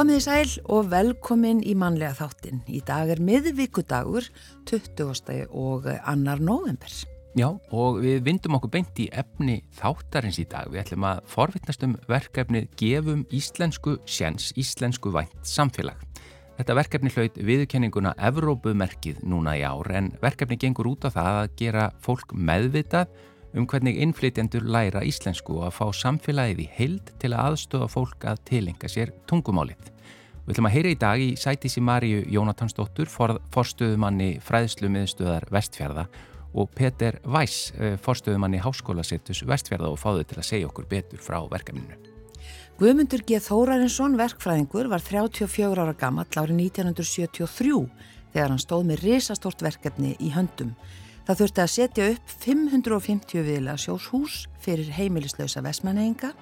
Komiði 0.00 0.20
sæl 0.24 0.52
og 0.72 0.86
velkomin 0.88 1.58
í 1.60 1.74
mannlega 1.76 2.14
þáttin. 2.16 2.62
Í 2.72 2.78
dag 2.88 3.10
er 3.12 3.20
miðvíkudagur 3.20 4.24
20. 4.70 5.44
og 5.52 5.90
annar 6.08 6.40
november. 6.40 6.94
Já, 7.36 7.46
og 7.70 8.00
við 8.02 8.24
vindum 8.26 8.56
okkur 8.56 8.72
beint 8.74 8.96
í 8.98 9.10
efni 9.12 9.60
þáttarins 9.76 10.40
í 10.40 10.48
dag. 10.50 10.72
Við 10.72 10.86
ætlum 10.86 11.06
að 11.06 11.20
forvittnast 11.30 11.84
um 11.86 11.98
verkefnið 12.08 12.72
Gefum 12.80 13.26
Íslensku 13.28 13.98
Sjens, 14.08 14.54
Íslensku 14.58 15.12
vænt 15.14 15.36
samfélag. 15.46 16.09
Þetta 16.60 16.74
verkefni 16.76 17.10
hlaut 17.14 17.38
viðkenninguna 17.40 18.10
Evrópumerkið 18.20 19.22
núna 19.24 19.54
í 19.56 19.62
ár 19.64 19.88
en 19.96 20.10
verkefni 20.20 20.58
gengur 20.60 20.90
út 20.90 21.06
á 21.08 21.14
það 21.14 21.38
að 21.38 21.54
gera 21.56 21.86
fólk 22.04 22.34
meðvitað 22.36 23.14
um 23.56 23.64
hvernig 23.64 23.96
innflytjendur 24.04 24.66
læra 24.68 25.00
íslensku 25.08 25.56
og 25.56 25.70
að 25.70 25.78
fá 25.78 25.86
samfélagið 26.02 26.60
í 26.60 26.68
heild 26.76 27.14
til 27.22 27.32
að 27.32 27.46
aðstofa 27.46 27.88
fólk 27.94 28.28
að 28.28 28.44
tilenga 28.52 28.92
sér 28.92 29.14
tungumálið. 29.24 29.88
Við 30.44 30.52
ætlum 30.52 30.68
að 30.68 30.76
heyra 30.76 30.92
í 30.92 31.00
dag 31.06 31.24
í 31.24 31.30
sætísi 31.40 31.80
Maríu 31.80 32.20
Jónatansdóttur, 32.28 33.08
for, 33.08 33.38
forstöðumanni 33.56 34.34
fræðslu 34.44 34.92
miðstöðar 34.92 35.48
Vestfjörða 35.48 36.10
og 36.52 36.76
Peter 36.76 37.22
Weiss, 37.24 37.72
eh, 37.80 37.96
forstöðumanni 37.96 38.60
Háskólasettus 38.60 39.46
Vestfjörða 39.48 39.94
og 39.94 40.00
fáðu 40.04 40.28
til 40.28 40.42
að 40.44 40.50
segja 40.52 40.68
okkur 40.68 40.92
betur 40.92 41.24
frá 41.24 41.40
verkefninu. 41.48 42.09
Guðmundur 42.80 43.20
G. 43.28 43.36
Þórarinsson, 43.44 44.14
verkfræðingur, 44.16 44.86
var 44.88 45.02
34 45.04 45.82
ára 45.82 45.92
gammal 46.00 46.24
árið 46.32 46.62
1973 46.64 47.74
þegar 48.32 48.54
hann 48.54 48.62
stóð 48.62 48.86
með 48.88 49.02
risastort 49.04 49.60
verkefni 49.60 50.14
í 50.16 50.30
höndum. 50.32 50.70
Það 51.28 51.42
þurfti 51.42 51.60
að 51.60 51.68
setja 51.74 52.06
upp 52.14 52.32
550 52.40 53.44
viðla 53.50 53.74
sjóshús 53.76 54.46
fyrir 54.64 54.88
heimilislausa 54.96 55.60
vesmaneinga 55.66 56.32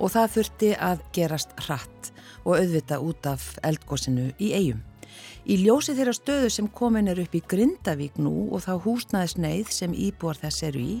og 0.00 0.14
það 0.14 0.32
þurfti 0.38 0.70
að 0.80 1.04
gerast 1.18 1.52
hratt 1.66 2.08
og 2.46 2.54
auðvita 2.56 3.02
út 3.04 3.28
af 3.28 3.44
eldgósinu 3.60 4.30
í 4.40 4.54
eigum. 4.56 4.80
Í 5.44 5.60
ljósi 5.60 5.92
þeirra 5.92 6.16
stöðu 6.16 6.54
sem 6.56 6.72
komin 6.72 7.12
er 7.12 7.20
upp 7.20 7.36
í 7.36 7.44
Grindavík 7.52 8.16
nú 8.16 8.48
og 8.48 8.64
þá 8.64 8.78
húsnaðis 8.80 9.36
neyð 9.36 9.76
sem 9.76 9.92
íbúar 9.92 10.40
þess 10.40 10.70
eru 10.70 10.80
í, 10.80 10.96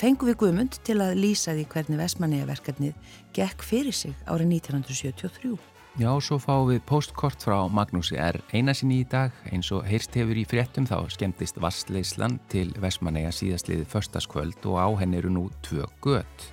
fengum 0.00 0.30
við 0.30 0.38
guðmund 0.40 0.76
til 0.86 0.98
að 1.04 1.18
lýsa 1.20 1.52
því 1.56 1.64
hvernig 1.72 2.00
Vestmannegaverkefnið 2.00 3.16
gekk 3.36 3.64
fyrir 3.66 3.96
sig 3.96 4.14
árið 4.24 4.54
1973. 4.58 5.56
Já, 5.96 6.10
svo 6.20 6.36
fáum 6.36 6.66
við 6.68 6.82
postkort 6.84 7.40
frá 7.40 7.70
Magnúsi 7.72 8.18
R. 8.20 8.36
Einasinni 8.52 8.98
í 9.00 9.06
dag. 9.08 9.32
Eins 9.48 9.70
og 9.72 9.86
heyrst 9.88 10.12
hefur 10.12 10.36
í 10.36 10.42
fréttum 10.44 10.84
þá 10.84 11.06
skemmtist 11.14 11.56
Vassleislan 11.56 12.36
til 12.52 12.66
Vestmanneia 12.82 13.30
síðastliðið 13.32 13.88
förstaskvöld 13.94 14.68
og 14.68 14.76
á 14.76 14.88
henni 15.00 15.16
eru 15.22 15.32
nú 15.32 15.46
tvö 15.64 15.88
gött. 16.04 16.50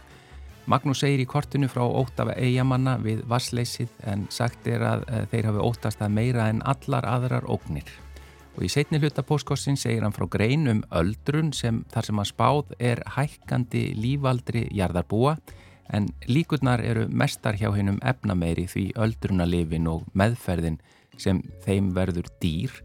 Magnús 0.63 1.01
segir 1.03 1.19
í 1.19 1.27
kortinu 1.27 1.67
frá 1.67 1.83
óttafa 1.83 2.37
eigamanna 2.39 2.95
við 3.03 3.25
Vassleisið 3.27 3.91
en 4.07 4.23
sagt 4.31 4.67
er 4.71 4.87
að 4.87 5.03
eh, 5.09 5.25
þeir 5.33 5.49
hafi 5.51 5.67
óttast 5.67 6.07
að 6.07 6.15
meira 6.15 6.47
en 6.47 6.63
allar 6.63 7.03
aðrar 7.03 7.49
ógnir. 7.51 7.91
Og 8.53 8.65
í 8.67 8.69
setni 8.69 8.99
hluta 9.01 9.23
postkorsin 9.25 9.77
segir 9.79 10.05
hann 10.05 10.13
frá 10.13 10.27
grein 10.29 10.69
um 10.69 10.83
öldrun 10.93 11.51
sem 11.57 11.81
þar 11.93 12.07
sem 12.09 12.21
að 12.21 12.29
spáð 12.29 12.73
er 12.79 13.01
hækkandi 13.15 13.85
lífaldri 13.97 14.67
jarðarbúa 14.77 15.37
en 15.93 16.07
líkurnar 16.29 16.83
eru 16.85 17.07
mestar 17.09 17.57
hjá 17.59 17.71
hennum 17.75 17.99
efnameiri 18.05 18.67
því 18.69 18.85
öldrunalifin 19.05 19.89
og 19.89 20.05
meðferðin 20.13 20.79
sem 21.17 21.41
þeim 21.65 21.91
verður 21.97 22.29
dýr 22.41 22.77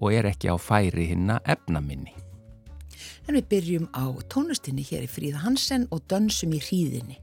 og 0.00 0.12
er 0.12 0.28
ekki 0.32 0.50
á 0.50 0.56
færi 0.58 1.08
hinna 1.12 1.40
efnaminni. 1.46 2.14
En 3.28 3.38
við 3.38 3.48
byrjum 3.54 3.88
á 3.94 4.10
tónustinni 4.30 4.84
hér 4.86 5.06
í 5.06 5.10
Fríða 5.10 5.44
Hansen 5.46 5.86
og 5.94 6.02
dönsum 6.10 6.54
í 6.56 6.62
hríðinni. 6.62 7.18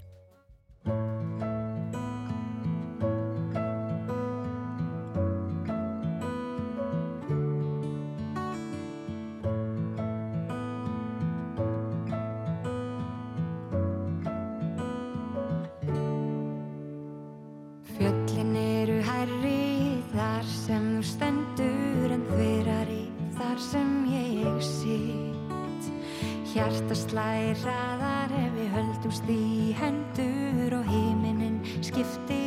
Hjarta 26.90 27.06
slæri 27.06 27.52
hraðar 27.62 28.32
ef 28.34 28.56
við 28.56 28.72
höldumst 28.74 29.28
í 29.30 29.76
hendur 29.78 30.74
og 30.80 30.90
híminin 30.90 31.62
skiptir 31.86 32.39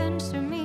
family 0.00 0.60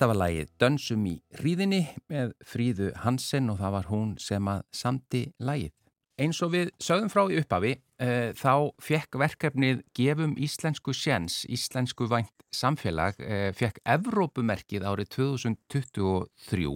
Þetta 0.00 0.14
var 0.14 0.16
lægið 0.16 0.52
Dönsum 0.62 1.00
í 1.04 1.10
hríðinni 1.36 1.78
með 2.08 2.30
Fríðu 2.48 2.86
Hansen 3.02 3.50
og 3.52 3.58
það 3.58 3.74
var 3.74 3.88
hún 3.90 4.14
sem 4.16 4.46
að 4.48 4.62
samti 4.72 5.20
lægið. 5.44 5.74
Eins 6.24 6.40
og 6.40 6.54
við 6.54 6.70
sögum 6.80 7.10
frá 7.12 7.20
í 7.28 7.36
upphafi 7.36 7.74
uh, 7.76 8.30
þá 8.32 8.54
fekk 8.80 9.18
verkefnið 9.20 9.82
Gefum 9.92 10.32
Íslensku 10.40 10.94
Sjens, 10.96 11.42
Íslensku 11.52 12.08
vænt 12.08 12.32
samfélag, 12.48 13.20
uh, 13.20 13.50
fekk 13.52 13.82
Evrópumerkið 13.84 14.88
árið 14.88 15.12
2023 15.18 16.72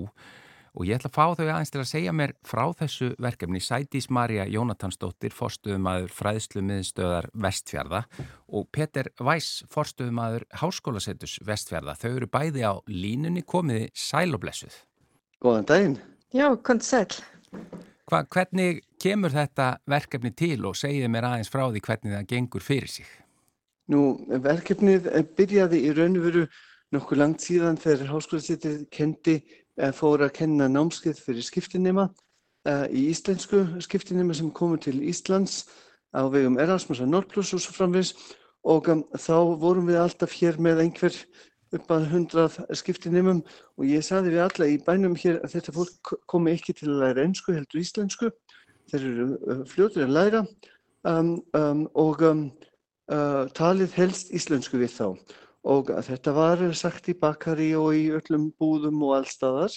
og 0.75 0.89
ég 0.89 0.99
ætla 0.99 1.11
að 1.11 1.15
fá 1.15 1.25
þau 1.39 1.45
aðeins 1.47 1.71
til 1.71 1.81
að 1.81 1.91
segja 1.91 2.15
mér 2.17 2.33
frá 2.47 2.65
þessu 2.81 3.11
verkefni 3.23 3.61
Sætís 3.63 4.09
Marja 4.11 4.47
Jónatansdóttir, 4.51 5.35
forstuðumadur 5.35 6.11
fræðslu 6.11 6.65
miðstöðar 6.67 7.29
Vestfjörða 7.45 8.03
og 8.51 8.67
Peter 8.75 9.11
Weiss, 9.23 9.63
forstuðumadur 9.71 10.49
Háskólasettus 10.59 11.39
Vestfjörða. 11.47 11.95
Þau 12.01 12.11
eru 12.11 12.31
bæði 12.31 12.67
á 12.67 12.75
línunni 12.91 13.45
komiði 13.47 13.93
sæloblessuð. 13.95 14.75
Góðan 15.45 15.71
daginn. 15.71 15.97
Já, 16.35 16.49
konti 16.67 16.91
sæl. 16.91 17.07
Hva, 18.11 18.25
hvernig 18.27 18.83
kemur 19.01 19.33
þetta 19.33 19.77
verkefni 19.89 20.35
til 20.35 20.59
og 20.67 20.77
segið 20.77 21.11
mér 21.13 21.31
aðeins 21.31 21.53
frá 21.53 21.69
því 21.69 21.87
hvernig 21.87 22.19
það 22.19 22.31
gengur 22.35 22.65
fyrir 22.65 22.91
sig? 22.91 23.11
Nú, 23.93 24.17
verkefnið 24.27 25.11
byrjaði 25.37 25.85
í 25.87 25.93
raun 25.95 26.19
og 26.19 26.25
veru 26.27 26.47
nokkuð 26.95 27.21
langt 27.21 27.45
síðan 27.45 27.79
þegar 27.81 28.11
háskólasettir 28.15 28.83
kendi 28.93 29.43
fór 29.97 30.23
að 30.23 30.37
kenna 30.39 30.69
námskeið 30.71 31.21
fyrir 31.25 31.47
skiptinema 31.47 32.09
uh, 32.69 32.87
í 32.91 33.09
íslensku 33.11 33.65
skiptinema 33.85 34.37
sem 34.37 34.53
komu 34.55 34.79
til 34.81 35.01
Íslands 35.03 35.65
á 36.15 36.23
vegum 36.31 36.59
Erasmus 36.63 37.03
og 37.03 37.11
Nordplus 37.11 37.53
og 37.57 37.63
svo 37.65 37.75
framvis 37.77 38.15
og 38.65 38.89
um, 38.93 39.03
þá 39.19 39.37
vorum 39.61 39.89
við 39.91 40.01
alltaf 40.01 40.35
hér 40.39 40.61
með 40.63 40.85
einhver 40.87 41.19
upp 41.75 41.91
að 41.91 42.07
hundrað 42.13 42.59
skiptinemum 42.79 43.43
og 43.79 43.89
ég 43.89 44.05
saði 44.07 44.35
við 44.35 44.45
alla 44.45 44.69
í 44.71 44.79
bænum 44.87 45.17
hér 45.19 45.41
að 45.43 45.57
þetta 45.57 45.75
fólk 45.75 46.15
komi 46.31 46.55
ekki 46.55 46.77
til 46.79 46.93
að 46.93 47.01
læra 47.03 47.25
ennsku 47.27 47.57
heldur 47.57 47.83
íslensku. 47.83 48.31
Þeir 48.93 49.09
eru 49.11 49.27
uh, 49.35 49.65
fljótur 49.69 50.07
að 50.07 50.15
læra 50.15 50.45
um, 51.09 51.35
um, 51.57 51.87
og 51.99 52.23
um, 52.23 52.45
uh, 53.11 53.45
talið 53.57 53.97
helst 53.99 54.31
íslensku 54.37 54.79
við 54.81 54.95
þá. 54.95 55.09
Og 55.65 55.89
þetta 56.05 56.35
var 56.37 56.61
sagt 56.77 57.09
í 57.09 57.17
bakari 57.17 57.71
og 57.79 57.95
í 57.97 58.11
öllum 58.13 58.51
búðum 58.61 59.01
og 59.07 59.15
allstaðar 59.21 59.73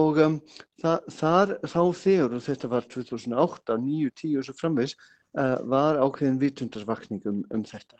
og 0.00 0.20
um, 0.22 0.36
það, 0.80 1.08
þar 1.16 1.54
þá 1.66 1.80
þegar, 1.98 2.36
og 2.36 2.44
þetta 2.46 2.70
var 2.70 2.86
2008, 2.94 3.78
9, 3.84 4.12
10 4.22 4.36
og 4.38 4.46
svo 4.46 4.54
framvegs, 4.58 4.94
uh, 5.38 5.56
var 5.70 5.98
ákveðin 6.00 6.40
vitundarsvakning 6.42 7.24
um, 7.26 7.40
um 7.50 7.64
þetta. 7.66 7.98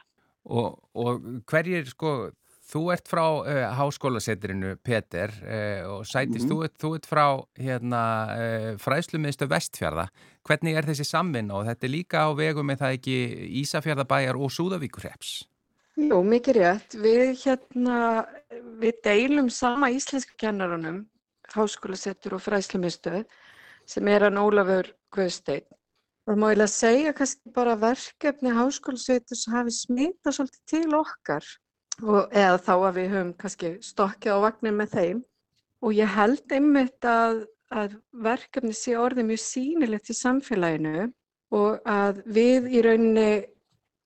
Og, 0.50 0.78
og 0.96 1.26
hverjir 1.50 1.90
sko 1.90 2.31
Þú 2.70 2.84
ert 2.94 3.08
frá 3.11 3.25
uh, 3.26 3.64
háskólasetrinu 3.75 4.76
Peter 4.87 5.32
uh, 5.43 5.96
og 5.96 6.05
Sætist, 6.06 6.44
mm 6.44 6.50
-hmm. 6.50 6.52
þú, 6.52 6.64
ert, 6.64 6.76
þú 6.78 6.90
ert 6.94 7.06
frá 7.06 7.26
hérna, 7.58 8.02
fræðslumiðstu 8.78 9.49
Vestfjörða. 9.50 10.06
Hvernig 10.46 10.76
er 10.76 10.87
þessi 10.87 11.05
samvinn 11.05 11.50
og 11.50 11.66
þetta 11.66 11.87
er 11.87 11.90
líka 11.90 12.19
á 12.23 12.31
vegu 12.31 12.62
með 12.62 12.78
það 12.78 12.94
ekki 12.94 13.16
Ísafjörðabæjar 13.62 14.38
og 14.38 14.55
Súðavíkurreps? 14.55 15.50
Jú, 16.00 16.23
mikið 16.25 16.56
rétt. 16.56 16.94
Við, 16.97 17.35
hérna, 17.43 17.97
við 18.81 19.00
deilum 19.05 19.50
sama 19.52 19.91
íslensku 19.93 20.32
kennarunum, 20.41 21.02
háskólasetur 21.52 22.38
og 22.38 22.44
fræðslumiðstu 22.47 23.20
sem 23.91 24.08
er 24.08 24.25
hann 24.25 24.41
Ólafur 24.41 24.88
Guðstein. 25.12 25.67
Það 26.25 26.41
má 26.41 26.47
ég 26.52 26.61
lega 26.61 26.73
segja 26.73 27.12
kannski 27.17 27.52
bara 27.52 27.76
verkefni 27.81 28.55
háskólasetur 28.55 29.41
sem 29.41 29.56
hafi 29.56 29.75
smita 29.76 30.32
svolítið 30.32 30.64
til 30.73 30.97
okkar 30.97 31.47
og, 32.00 32.32
eða 32.32 32.58
þá 32.64 32.75
að 32.76 32.99
við 33.00 33.08
höfum 33.14 33.32
kannski 33.41 33.73
stokkið 33.85 34.37
á 34.37 34.44
vagnir 34.47 34.76
með 34.79 34.97
þeim 34.97 35.23
og 35.85 35.97
ég 35.97 36.12
held 36.17 36.55
einmitt 36.55 37.08
að, 37.08 37.43
að 37.73 37.97
verkefni 38.25 38.73
sé 38.76 38.97
orðið 39.00 39.32
mjög 39.32 39.43
sínilegt 39.44 40.12
í 40.12 40.17
samfélaginu 40.17 41.11
og 41.56 41.81
að 41.88 42.23
við 42.31 42.70
í 42.73 42.85
rauninni 42.87 43.31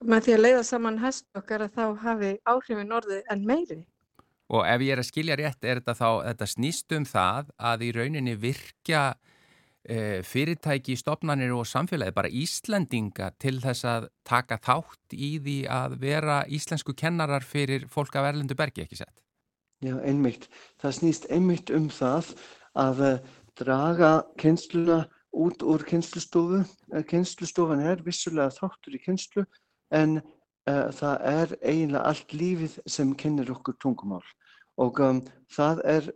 með 0.05 0.27
því 0.27 0.37
að 0.37 0.43
leiða 0.45 0.63
saman 0.69 1.01
hest 1.03 1.27
okkar 1.39 1.67
að 1.67 1.77
þá 1.77 1.85
hafi 2.05 2.31
áhrifin 2.49 2.95
orðið 2.95 3.29
en 3.33 3.45
meiri. 3.49 3.81
Og 4.53 4.67
ef 4.69 4.83
ég 4.85 4.93
er 4.93 5.01
að 5.01 5.09
skilja 5.09 5.37
rétt 5.41 5.65
er 5.65 5.81
þetta 5.81 5.95
þá, 5.97 6.09
þetta 6.29 6.49
snýst 6.53 6.95
um 6.97 7.07
það 7.09 7.53
að 7.71 7.87
í 7.87 7.91
rauninni 7.97 8.35
virkja 8.37 9.05
e, 9.89 10.21
fyrirtæki, 10.27 10.99
stopnarnir 11.01 11.55
og 11.57 11.65
samfélagi, 11.69 12.15
bara 12.17 12.29
Íslandinga 12.29 13.31
til 13.41 13.57
þess 13.65 13.89
að 13.89 14.09
taka 14.29 14.61
þátt 14.61 15.17
í 15.17 15.31
því 15.41 15.59
að 15.73 15.97
vera 16.05 16.43
íslensku 16.53 16.97
kennarar 16.97 17.47
fyrir 17.47 17.89
fólk 17.93 18.21
af 18.21 18.29
Erlendu 18.29 18.57
bergi, 18.59 18.85
ekki 18.85 19.01
sett? 19.01 19.17
Já, 19.85 19.97
einmitt. 20.05 20.49
Það 20.81 20.99
snýst 21.01 21.27
einmitt 21.33 21.73
um 21.75 21.89
það 21.93 22.35
að 22.81 23.05
uh, 23.09 23.19
draga 23.59 24.13
kynsluna 24.41 25.05
út 25.35 25.65
úr 25.67 25.83
kynslustofu. 25.89 26.63
Eh, 26.95 27.05
Kynslustofan 27.11 27.83
er 27.83 28.03
vissulega 28.07 28.53
þáttur 28.55 28.95
í 28.95 29.03
kynslu 29.03 29.45
en 29.93 30.21
uh, 30.21 30.89
það 30.95 31.27
er 31.31 31.57
eiginlega 31.63 32.05
allt 32.09 32.37
lífið 32.37 32.79
sem 32.87 33.15
kennir 33.19 33.53
okkur 33.53 33.77
tungumál. 33.83 34.25
Og 34.81 35.01
um, 35.01 35.21
það 35.53 35.83
er 35.85 36.13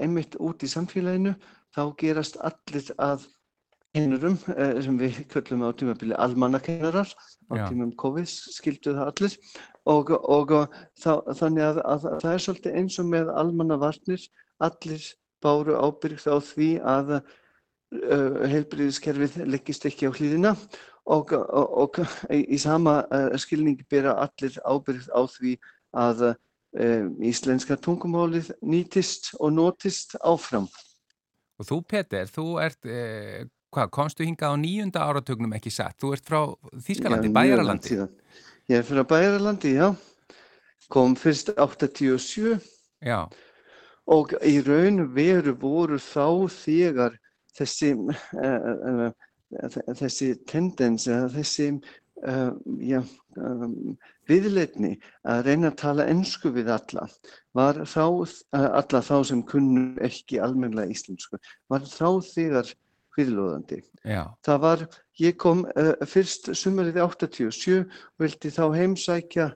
einmitt 0.00 0.36
út 0.40 0.64
í 0.64 0.68
samfélaginu 0.68 1.34
þá 1.74 1.82
gerast 2.00 2.38
allir 2.44 2.90
að 3.00 3.26
kennurum 3.94 4.36
eh, 4.54 4.78
sem 4.84 4.98
við 5.00 5.22
köllum 5.32 5.64
á 5.66 5.70
tímabili 5.74 6.16
almannakennarar. 6.18 7.10
Á 7.50 7.54
Já. 7.58 7.64
tímum 7.70 7.92
COVID 7.98 8.28
skildu 8.30 8.94
það 8.94 9.10
allir. 9.12 9.36
Og, 9.90 10.12
og 10.14 10.54
þá, 11.00 11.12
þannig 11.38 11.66
að, 11.66 11.80
að 11.92 12.06
það 12.22 12.32
er 12.32 12.44
svolítið 12.44 12.78
eins 12.80 12.98
og 13.02 13.10
með 13.10 13.32
almannavarnir. 13.42 14.26
Allir 14.62 15.08
báru 15.42 15.78
ábyrgt 15.80 16.28
á 16.28 16.36
því 16.44 16.70
að 16.84 17.16
uh, 17.16 18.40
heilbriðiskerfið 18.52 19.40
leggist 19.48 19.86
ekki 19.88 20.10
á 20.10 20.14
hlýðina 20.14 20.54
og, 21.10 21.32
og, 21.32 21.78
og 21.82 21.98
í 22.30 22.58
sama 22.60 23.00
uh, 23.10 23.34
skilningi 23.40 23.86
bera 23.90 24.14
allir 24.24 24.56
ábyrgt 24.62 25.10
á 25.10 25.22
því 25.26 25.56
að 25.96 26.26
uh, 26.30 27.06
íslenska 27.26 27.78
tungumálið 27.82 28.52
nýtist 28.62 29.32
og 29.40 29.54
notist 29.56 30.16
áfram. 30.22 30.68
Og 31.60 31.66
þú 31.68 31.80
Peter, 31.84 32.28
þú 32.30 32.44
ert, 32.62 32.86
eh, 32.88 33.42
hvað, 33.74 33.90
komstu 33.92 34.24
hingað 34.24 34.54
á 34.54 34.62
nýjunda 34.62 35.02
áratögnum 35.04 35.52
ekki 35.58 35.72
satt? 35.74 35.98
Þú 36.00 36.14
ert 36.16 36.30
frá 36.30 36.40
Þýskalandi, 36.86 37.28
já, 37.28 37.34
Bæjaralandi. 37.36 37.98
Ég 38.70 38.78
er 38.78 38.86
frá 38.88 39.02
Bæjaralandi, 39.04 39.74
já. 39.76 39.90
Kom 40.90 41.12
fyrst 41.20 41.52
87 41.52 42.56
já. 43.04 43.28
og 44.10 44.32
í 44.42 44.56
raun 44.64 45.04
veru 45.14 45.52
voru 45.54 46.00
þá 46.00 46.48
þegar 46.50 47.18
þessi, 47.54 47.92
uh, 47.92 48.72
uh, 48.90 49.12
þessi 49.50 50.34
tendens, 50.48 51.06
þessi 51.34 51.70
uh, 52.26 52.52
já, 52.84 53.00
um, 53.40 53.96
viðleitni 54.30 54.94
að 55.28 55.42
reyna 55.48 55.70
að 55.70 55.80
tala 55.82 56.06
ennsku 56.10 56.52
við 56.54 56.70
alla 56.74 57.06
var 57.56 57.82
þá, 57.88 58.04
uh, 58.06 58.68
alla 58.80 59.02
þá 59.06 59.16
sem 59.30 59.42
kunnu 59.46 59.86
ekki 60.06 60.40
almenna 60.42 60.86
íslensku, 60.90 61.40
var 61.70 61.86
þá 61.88 62.20
þegar 62.30 62.74
fyrirlóðandi. 63.16 63.80
Það 64.46 64.60
var, 64.62 64.84
ég 65.20 65.38
kom 65.40 65.64
uh, 65.74 65.94
fyrst 66.08 66.52
sumarið 66.56 67.00
87 67.02 67.80
og 67.80 68.22
vildi 68.22 68.54
þá 68.54 68.64
heimsækja 68.76 69.50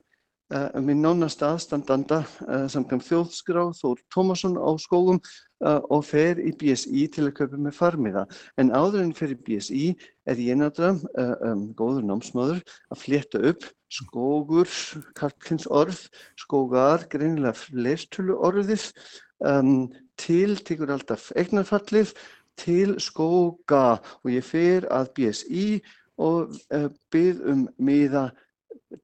minn 0.52 1.00
nánasta 1.00 1.54
aðstandanda 1.54 2.20
uh, 2.44 2.66
samkvæm 2.68 3.00
þjóðskrá 3.00 3.62
Þór 3.78 4.02
Tómasson 4.12 4.58
á 4.60 4.68
skógum 4.76 5.20
uh, 5.64 5.80
og 5.88 6.04
fer 6.04 6.38
í 6.42 6.52
BSI 6.60 7.06
til 7.14 7.28
að 7.28 7.36
kaupa 7.38 7.60
með 7.64 7.76
farmiða. 7.78 8.26
En 8.60 8.72
áður 8.76 9.06
en 9.06 9.14
fer 9.16 9.32
í 9.32 9.38
BSI 9.40 9.86
er 10.28 10.42
ég 10.44 10.60
náttúrulega 10.60 11.40
um, 11.48 11.64
góður 11.78 12.04
námsmaður 12.10 12.60
að 12.92 13.00
flétta 13.00 13.40
upp 13.40 13.66
skógur, 13.94 14.68
karlins 15.16 15.66
orð, 15.70 16.04
skógar, 16.40 17.06
greinilega 17.08 17.56
fleirtölu 17.56 18.36
orðið, 18.36 18.90
um, 19.46 19.88
til 20.20 20.58
tekur 20.60 20.92
alltaf 20.92 21.30
eignarfallið, 21.38 22.12
til 22.60 22.98
skóga 23.02 24.00
og 24.22 24.30
ég 24.30 24.44
fer 24.46 24.84
að 24.92 25.14
BSI 25.16 25.68
og 26.22 26.52
byrð 27.10 27.46
um 27.50 27.64
miða 27.82 28.28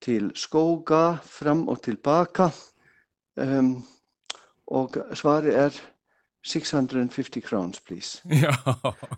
til 0.02 0.30
skóga 0.34 1.18
fram 1.24 1.68
og 1.68 1.82
tilbaka 1.82 2.50
um, 3.36 3.84
og 4.70 4.96
svari 5.14 5.54
er 5.54 5.74
650 6.42 7.40
crowns 7.44 7.80
please. 7.80 8.22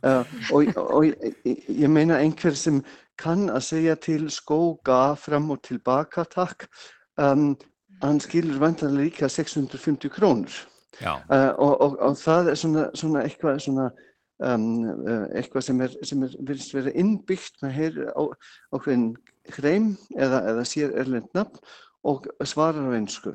Uh, 0.02 0.26
og, 0.52 0.64
og 0.76 1.04
ég, 1.06 1.66
ég 1.68 1.90
meina 1.90 2.16
einhver 2.18 2.56
sem 2.58 2.80
kann 3.18 3.46
að 3.52 3.62
segja 3.68 3.94
til 3.94 4.24
skóga 4.34 5.14
fram 5.14 5.50
og 5.54 5.60
tilbaka 5.62 6.24
takk. 6.26 6.66
Um, 7.20 7.52
hann 8.02 8.18
skilur 8.20 8.58
vantanlega 8.58 9.04
líka 9.04 9.28
650 9.28 10.10
krónur. 10.10 10.56
Uh, 11.30 11.54
og, 11.58 11.80
og, 11.80 11.98
og 11.98 12.16
það 12.18 12.50
er 12.50 12.58
svona, 12.58 12.88
svona 12.98 13.22
eitthvað 13.22 13.60
svona 13.62 13.86
um, 14.42 14.66
uh, 14.90 15.28
eitthvað 15.38 15.68
sem 15.68 15.84
er, 15.86 15.94
sem 16.02 16.26
er 16.26 16.34
vera 16.74 16.94
innbyggt 16.98 17.62
með 17.62 17.76
heyr 17.78 18.00
á 18.10 18.22
ákveðin 18.74 19.12
hreim 19.56 19.94
eða, 20.16 20.42
eða 20.52 20.66
sér 20.68 20.94
erlend 21.02 21.30
nafn 21.36 21.60
og 22.02 22.26
svarar 22.44 22.90
á 22.90 22.98
einsku. 22.98 23.34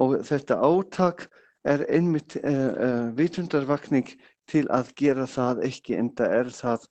Og 0.00 0.22
þetta 0.26 0.58
átak 0.62 1.28
er 1.68 1.84
einmitt 1.92 2.36
uh, 2.40 2.72
uh, 2.72 3.10
vitundarvakning 3.18 4.08
til 4.50 4.64
að 4.74 4.90
gera 4.98 5.28
það 5.30 5.62
ekki 5.68 5.98
en 5.98 6.10
það 6.18 6.34
er 6.40 6.50
það 6.56 6.88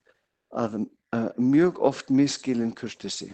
að 0.61 0.77
uh, 0.79 1.27
mjög 1.39 1.81
oft 1.83 2.13
miskilinn 2.13 2.71
kurtisi. 2.77 3.31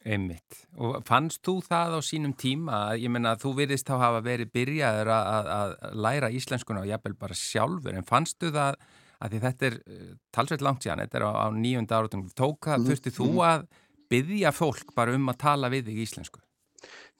Einmitt. 0.00 0.62
Og 0.80 1.02
fannst 1.04 1.42
þú 1.44 1.58
það 1.66 1.98
á 1.98 2.00
sínum 2.06 2.32
tíma 2.38 2.86
að 2.92 3.02
ég 3.02 3.12
menna 3.12 3.34
að 3.34 3.42
þú 3.44 3.52
virðist 3.58 3.90
þá 3.90 3.98
hafa 4.00 4.22
verið 4.24 4.54
byrjaður 4.54 5.10
að, 5.12 5.50
að 5.56 5.74
læra 6.06 6.30
íslenskuna 6.32 6.84
og 6.84 6.88
jafnvel 6.88 7.18
bara 7.20 7.36
sjálfur 7.36 7.98
en 7.98 8.08
fannstu 8.08 8.48
það 8.54 8.78
að 9.20 9.34
því 9.34 9.40
þetta 9.42 9.66
er 9.68 9.76
talsveit 10.32 10.62
langt 10.64 10.86
síðan, 10.86 11.02
þetta 11.04 11.18
er 11.18 11.26
á, 11.28 11.32
á 11.44 11.46
nýjunda 11.52 11.98
áratum, 11.98 12.22
tók 12.32 12.70
það, 12.70 12.78
mm. 12.78 12.86
þurfti 12.88 13.12
þú 13.18 13.28
mhm. 13.28 13.42
að 13.50 13.66
byggja 14.10 14.52
fólk 14.54 14.94
bara 14.96 15.14
um 15.16 15.30
að 15.32 15.40
tala 15.44 15.70
við 15.72 15.90
þig 15.90 16.02
íslensku? 16.06 16.42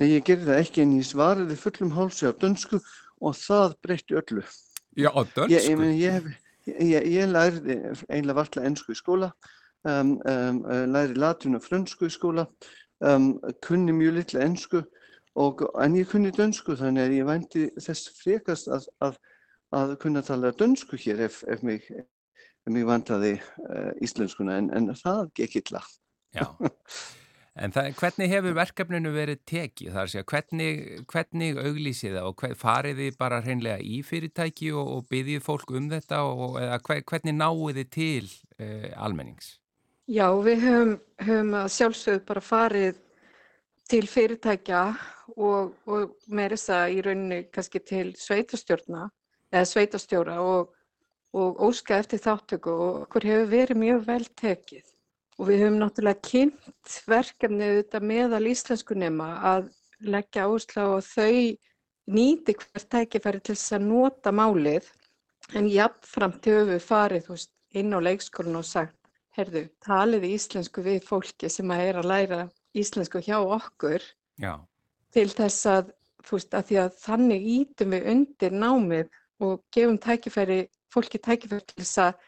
Nei, 0.00 0.16
ég 0.16 0.26
gerði 0.26 0.50
það 0.50 0.64
ekki 0.64 0.84
en 0.84 0.96
ég 0.96 1.06
svariði 1.06 1.56
fullum 1.60 1.94
hálsi 1.96 2.28
á 2.28 2.32
dönsku 2.32 2.80
og 3.20 3.36
það 3.36 3.78
breytti 3.84 4.16
öllu. 4.20 4.44
Já, 4.96 5.10
á 5.12 5.20
dönsku? 5.36 5.54
Ég, 5.54 5.88
ég, 6.00 6.30
ég, 6.72 7.08
ég 7.14 7.32
lærði 7.32 7.80
einlega 8.08 8.38
vartla 8.40 8.64
ennsku 8.68 8.96
í 8.96 9.00
skóla 9.00 9.32
um, 9.84 10.20
um, 10.24 10.64
læri 10.92 11.14
latin 11.14 11.56
og 11.56 11.64
frönsku 11.64 12.08
í 12.08 12.12
skóla, 12.12 12.46
um, 13.04 13.34
kunni 13.64 13.94
mjög 13.96 14.18
litla 14.18 14.44
ennsku 14.44 14.82
og, 15.40 15.64
en 15.80 15.96
ég 15.96 16.08
kunni 16.10 16.32
dönsku 16.34 16.76
þannig 16.78 17.06
að 17.06 17.16
ég 17.18 17.28
vænti 17.28 17.66
þess 17.80 18.10
frekast 18.20 18.70
að, 18.72 18.88
að, 19.00 19.18
að 19.76 19.96
kunna 20.02 20.22
tala 20.26 20.52
dönsku 20.52 20.98
hér 21.00 21.24
ef, 21.28 21.42
ef 21.48 21.62
mig, 21.66 21.86
mig 22.68 22.86
vantaði 22.86 23.36
uh, 23.38 23.92
íslenskuna 24.04 24.58
en, 24.60 24.70
en 24.76 24.92
það 24.98 25.30
gekk 25.40 25.60
illa. 25.64 25.84
Já, 26.36 26.46
en 27.60 27.74
það, 27.74 27.88
hvernig 27.98 28.30
hefur 28.30 28.56
verkefninu 28.58 29.12
verið 29.14 29.40
tekið 29.50 29.96
þar 29.96 30.12
hvernig, 30.32 30.82
hvernig 31.10 31.58
auglýsið 31.58 32.18
það 32.18 32.28
og 32.28 32.44
hver, 32.44 32.56
farið 32.60 33.02
þið 33.04 33.18
bara 33.20 33.40
hreinlega 33.44 33.82
í 33.82 34.02
fyrirtæki 34.06 34.70
og, 34.72 34.92
og 34.96 35.08
byggðið 35.10 35.46
fólk 35.46 35.74
um 35.74 35.90
þetta 35.90 36.22
og 36.28 36.60
eða, 36.62 36.80
hvernig 37.10 37.36
náið 37.36 37.80
þið 37.80 37.90
til 37.96 38.30
uh, 38.30 38.90
almennings? 39.02 39.56
Já, 40.10 40.26
við 40.42 40.64
höfum, 40.66 40.96
höfum 41.22 41.56
að 41.60 41.72
sjálfsögðu 41.76 42.26
bara 42.26 42.42
farið 42.42 43.02
til 43.90 44.06
fyrirtækja 44.10 44.82
og, 45.36 45.74
og 45.90 46.14
með 46.30 46.54
þess 46.54 46.72
að 46.74 46.94
í 46.94 47.00
rauninni 47.06 47.40
kannski 47.54 47.82
til 47.86 48.06
sveitastjórna 48.18 49.08
eða 49.50 49.66
sveitastjóra 49.66 50.38
og, 50.42 50.72
og 51.34 51.62
óska 51.66 51.98
eftir 51.98 52.22
þáttöku 52.22 52.74
og 52.74 52.98
okkur 53.04 53.26
hefur 53.30 53.52
verið 53.54 53.82
mjög 53.82 54.06
vel 54.06 54.26
tekið. 54.42 54.89
Og 55.40 55.48
við 55.48 55.62
höfum 55.64 55.78
náttúrulega 55.80 56.20
kynnt 56.26 56.96
verkefnið 57.08 57.76
þetta 57.78 58.00
meðal 58.04 58.42
íslensku 58.50 58.96
nema 58.98 59.30
að 59.54 59.70
leggja 60.04 60.44
áherslu 60.44 60.84
á 60.84 60.88
að 60.98 61.06
þau 61.08 61.34
nýti 62.10 62.56
hvert 62.58 62.88
tækifæri 62.92 63.40
til 63.40 63.54
þess 63.54 63.76
að 63.76 63.86
nota 63.86 64.32
málið 64.34 64.88
en 65.56 65.68
jafnframt 65.70 66.46
höfum 66.46 66.72
við 66.74 66.84
farið 66.84 67.30
veist, 67.30 67.52
inn 67.72 67.94
á 67.94 67.98
leikskólinu 68.02 68.60
og 68.60 68.66
sagt 68.66 68.96
herðu, 69.38 69.64
talið 69.84 70.26
íslensku 70.28 70.82
við 70.84 71.04
fólki 71.06 71.50
sem 71.52 71.70
að 71.70 71.84
er 71.86 72.00
að 72.00 72.10
læra 72.10 72.40
íslensku 72.76 73.22
hjá 73.24 73.38
okkur 73.38 74.04
Já. 74.40 74.58
til 75.14 75.28
þess 75.30 75.68
að, 75.70 75.92
veist, 76.30 76.54
að 76.54 76.74
að 76.82 76.96
þannig 77.04 77.48
ítum 77.54 77.94
við 77.94 78.10
undir 78.14 78.56
námið 78.56 79.08
og 79.40 79.62
gefum 79.72 79.98
tækifæri, 80.02 80.64
fólki 80.92 81.20
tækifæri 81.22 81.64
til 81.70 81.80
þess 81.80 82.02
að, 82.04 82.24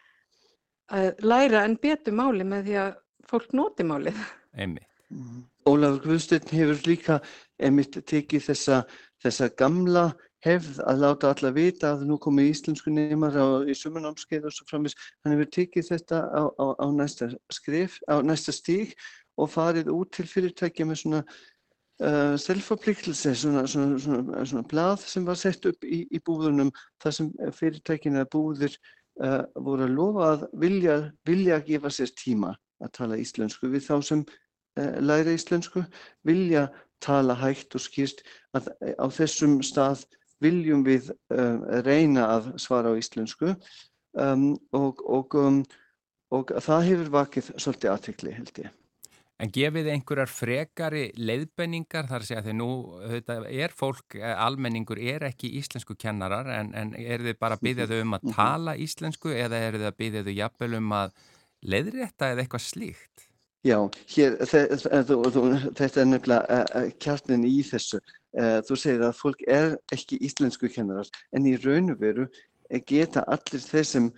að 0.97 1.25
læra 1.26 1.64
en 1.66 1.76
betu 1.83 2.14
máli 2.14 2.47
með 2.47 2.69
því 2.69 2.78
að 2.87 3.01
fólk 3.33 3.55
noti 3.57 3.87
málið. 3.89 4.19
Einmitt. 4.53 4.89
Mm. 5.12 5.43
Ólafur 5.69 6.07
Guðsteinn 6.07 6.53
hefur 6.57 6.79
líka 6.89 7.19
einmitt 7.61 7.99
tekið 8.09 8.47
þessa, 8.49 8.83
þessa 9.23 9.49
gamla 9.61 10.07
hefð 10.43 10.81
að 10.89 11.03
láta 11.05 11.31
alla 11.31 11.53
vita 11.55 11.93
að 11.95 12.07
nú 12.09 12.17
komi 12.23 12.49
íslensku 12.51 12.91
neymar 12.91 13.37
í 13.69 13.77
sumanámskeið 13.79 14.49
og 14.49 14.55
svo 14.57 14.67
framins. 14.71 14.97
Hann 15.23 15.37
hefur 15.37 15.51
tekið 15.59 15.91
þetta 15.93 16.23
á, 16.33 16.43
á, 16.51 16.67
á 16.83 16.87
næsta 16.91 17.29
skrif, 17.53 18.01
á 18.11 18.19
næsta 18.27 18.55
stík 18.57 18.97
og 19.39 19.53
farið 19.53 19.93
út 19.93 20.11
til 20.17 20.27
fyrirtækja 20.29 20.89
með 20.89 21.03
svona 21.03 21.21
uh, 21.23 22.35
self-appliklse, 22.41 23.37
svona, 23.39 23.67
svona, 23.71 24.01
svona, 24.03 24.43
svona 24.49 24.65
blað 24.73 25.07
sem 25.12 25.29
var 25.29 25.39
sett 25.41 25.69
upp 25.71 25.87
í, 25.87 26.03
í 26.11 26.21
búðunum 26.27 26.73
þar 27.05 27.17
sem 27.21 27.31
fyrirtækina 27.61 28.27
búðir 28.33 28.75
uh, 29.23 29.45
voru 29.55 29.87
að 29.87 29.97
lofa 30.01 30.29
að 30.33 30.45
vilja, 30.65 30.99
vilja 31.29 31.62
gefa 31.69 31.93
sér 31.95 32.12
tíma 32.19 32.57
að 32.83 32.95
tala 32.99 33.21
íslensku 33.21 33.71
við 33.73 33.87
þá 33.89 33.95
sem 34.09 34.25
uh, 34.25 34.97
læra 35.01 35.37
íslensku, 35.37 35.85
vilja 36.27 36.69
tala 37.03 37.37
hægt 37.39 37.75
og 37.77 37.83
skýrst 37.83 38.23
að 38.57 38.71
á 38.99 39.07
þessum 39.11 39.61
stað 39.67 40.05
viljum 40.43 40.85
við 40.87 41.12
uh, 41.35 41.83
reyna 41.87 42.29
að 42.37 42.53
svara 42.62 42.93
á 42.93 42.99
íslensku 42.99 43.55
um, 44.19 44.53
og, 44.75 45.03
og, 45.07 45.35
um, 45.39 45.65
og 46.35 46.55
það 46.62 46.87
hefur 46.91 47.11
vakið 47.19 47.51
svolítið 47.57 47.93
aðtekli 47.95 48.37
held 48.39 48.62
ég. 48.65 48.79
En 49.43 49.51
gefið 49.51 49.89
einhverjar 49.91 50.31
frekari 50.31 51.07
leiðbenningar 51.19 52.07
þar 52.07 52.23
að 52.23 52.29
segja 52.29 52.43
þegar 52.45 52.59
nú 52.61 52.69
er 53.51 53.73
fólk, 53.75 54.15
eh, 54.15 54.35
almenningur 54.39 55.01
er 55.03 55.25
ekki 55.27 55.51
íslensku 55.59 55.97
kennarar 55.99 56.47
en, 56.61 56.71
en 56.79 56.93
er 56.95 57.25
þið 57.27 57.41
bara 57.43 57.59
að 57.59 57.89
þau 57.91 57.97
um 58.05 58.15
að 58.15 58.29
mhm. 58.29 58.37
tala 58.37 58.77
íslensku 58.79 59.35
eða 59.35 59.59
er 59.67 59.81
þið 59.81 59.89
að 60.21 60.29
þau 60.29 60.37
jafnvel 60.37 60.79
um 60.79 60.95
að 61.01 61.17
leiðrétta 61.62 62.33
eða 62.33 62.45
eitthvað 62.45 62.66
slíkt? 62.66 63.28
Já, 63.62 63.78
hér, 64.11 64.40
þetta 64.42 66.00
er 66.02 66.09
nefnilega 66.11 66.62
uh, 66.66 66.88
kjarnin 66.99 67.47
í 67.47 67.61
þessu. 67.66 68.00
Uh, 68.35 68.59
þú 68.66 68.78
segir 68.81 69.04
að 69.07 69.19
fólk 69.21 69.45
er 69.47 69.76
ekki 69.95 70.19
íslensku 70.26 70.71
kennarar 70.73 71.11
en 71.37 71.47
í 71.47 71.54
raun 71.62 71.92
og 71.92 72.00
veru 72.00 72.26
geta 72.88 73.23
allir 73.28 73.62
þeir 73.62 73.87
sem 73.87 74.09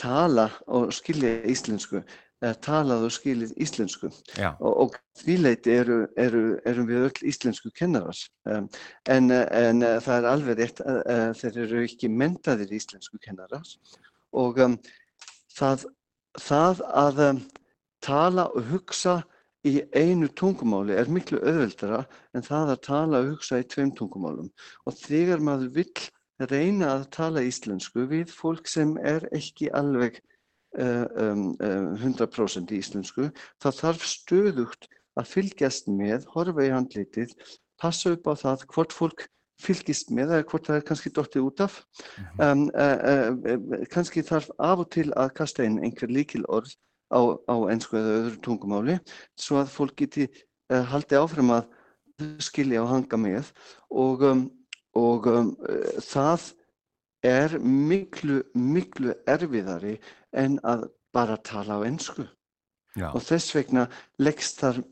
tala 0.00 0.48
og 0.66 0.90
skilja 0.96 1.44
íslensku, 1.46 2.00
uh, 2.00 2.54
talað 2.64 3.06
og 3.06 3.14
skiljið 3.14 3.52
íslensku 3.62 4.10
og, 4.10 4.72
og 4.72 4.98
því 5.20 5.36
leiti 5.44 5.76
eru, 5.76 6.00
eru, 6.18 6.44
eru 6.66 6.88
við 6.90 7.06
öll 7.06 7.30
íslensku 7.30 7.70
kennarar. 7.76 8.18
Um, 8.50 8.66
en, 9.06 9.30
en 9.30 9.86
það 10.02 10.16
er 10.16 10.30
alveg 10.32 10.58
rétt 10.64 10.82
að 10.82 11.36
þeir 11.38 11.62
eru 11.68 11.84
ekki 11.86 12.10
mentaðir 12.10 12.74
íslensku 12.80 13.22
kennarar 13.22 13.76
og 14.34 14.58
um, 14.64 14.80
það, 15.54 15.86
það 16.42 16.82
að 16.92 17.22
um, 17.30 17.40
tala 18.04 18.46
og 18.52 18.68
hugsa 18.70 19.20
í 19.66 19.80
einu 19.96 20.28
tungumáli 20.38 20.94
er 20.94 21.08
miklu 21.10 21.40
auðveldara 21.42 22.04
en 22.36 22.44
það 22.46 22.72
að 22.74 22.82
tala 22.86 23.22
og 23.22 23.32
hugsa 23.34 23.60
í 23.62 23.66
tveim 23.66 23.92
tungumálum. 23.98 24.50
Og 24.86 24.94
þegar 25.00 25.42
maður 25.42 25.72
vill 25.80 26.06
reyna 26.50 26.92
að 26.94 27.06
tala 27.16 27.44
íslensku 27.46 28.06
við 28.10 28.32
fólk 28.34 28.68
sem 28.68 28.94
er 29.00 29.26
ekki 29.34 29.70
alveg 29.74 30.20
uh, 30.78 31.06
um, 31.16 31.46
uh, 31.64 31.96
100% 32.04 32.74
í 32.74 32.80
íslensku 32.82 33.30
þá 33.62 33.70
þarf 33.80 34.04
stöðugt 34.06 34.90
að 35.16 35.30
fylgjast 35.32 35.88
með, 35.88 36.26
horfa 36.34 36.66
í 36.66 36.74
handlítið, 36.74 37.32
passa 37.80 38.12
upp 38.12 38.28
á 38.28 38.34
það 38.36 38.66
hvort 38.74 38.92
fólk 38.92 39.26
fylgist 39.62 40.10
með 40.14 40.34
eða 40.36 40.48
hvort 40.50 40.68
það 40.68 40.78
er 40.78 40.84
kannski 40.90 41.12
dottið 41.16 41.46
út 41.46 41.62
af. 41.64 41.78
Um, 42.42 42.66
uh, 42.76 43.86
kannski 43.92 44.24
þarf 44.26 44.50
af 44.58 44.84
og 44.84 44.90
til 44.94 45.08
að 45.16 45.32
kasta 45.38 45.64
inn 45.66 45.80
einhver 45.84 46.12
líkil 46.12 46.44
orð 46.52 46.74
á, 47.12 47.20
á 47.48 47.56
einsku 47.70 47.98
eða 47.98 48.18
öðru 48.20 48.42
tungumáli 48.44 48.98
svo 49.38 49.60
að 49.62 49.72
fólk 49.72 49.96
geti 50.02 50.26
uh, 50.28 50.82
haldið 50.90 51.22
áfram 51.22 51.54
að 51.56 51.66
skilja 52.42 52.82
og 52.82 52.92
hanga 52.92 53.20
með 53.20 53.50
og, 53.90 54.24
um, 54.24 54.46
og 54.96 55.28
um, 55.30 55.52
uh, 55.68 55.98
það 56.04 56.50
er 57.26 57.58
miklu, 57.62 58.42
miklu 58.54 59.14
erfiðari 59.28 59.96
en 60.36 60.60
að 60.64 60.88
bara 61.16 61.38
tala 61.40 61.80
á 61.80 61.86
einsku. 61.86 62.26
Já. 62.96 63.10
og 63.12 63.22
þess 63.24 63.54
vegna 63.54 63.86
leggjast 64.22 64.62
þar, 64.62 64.82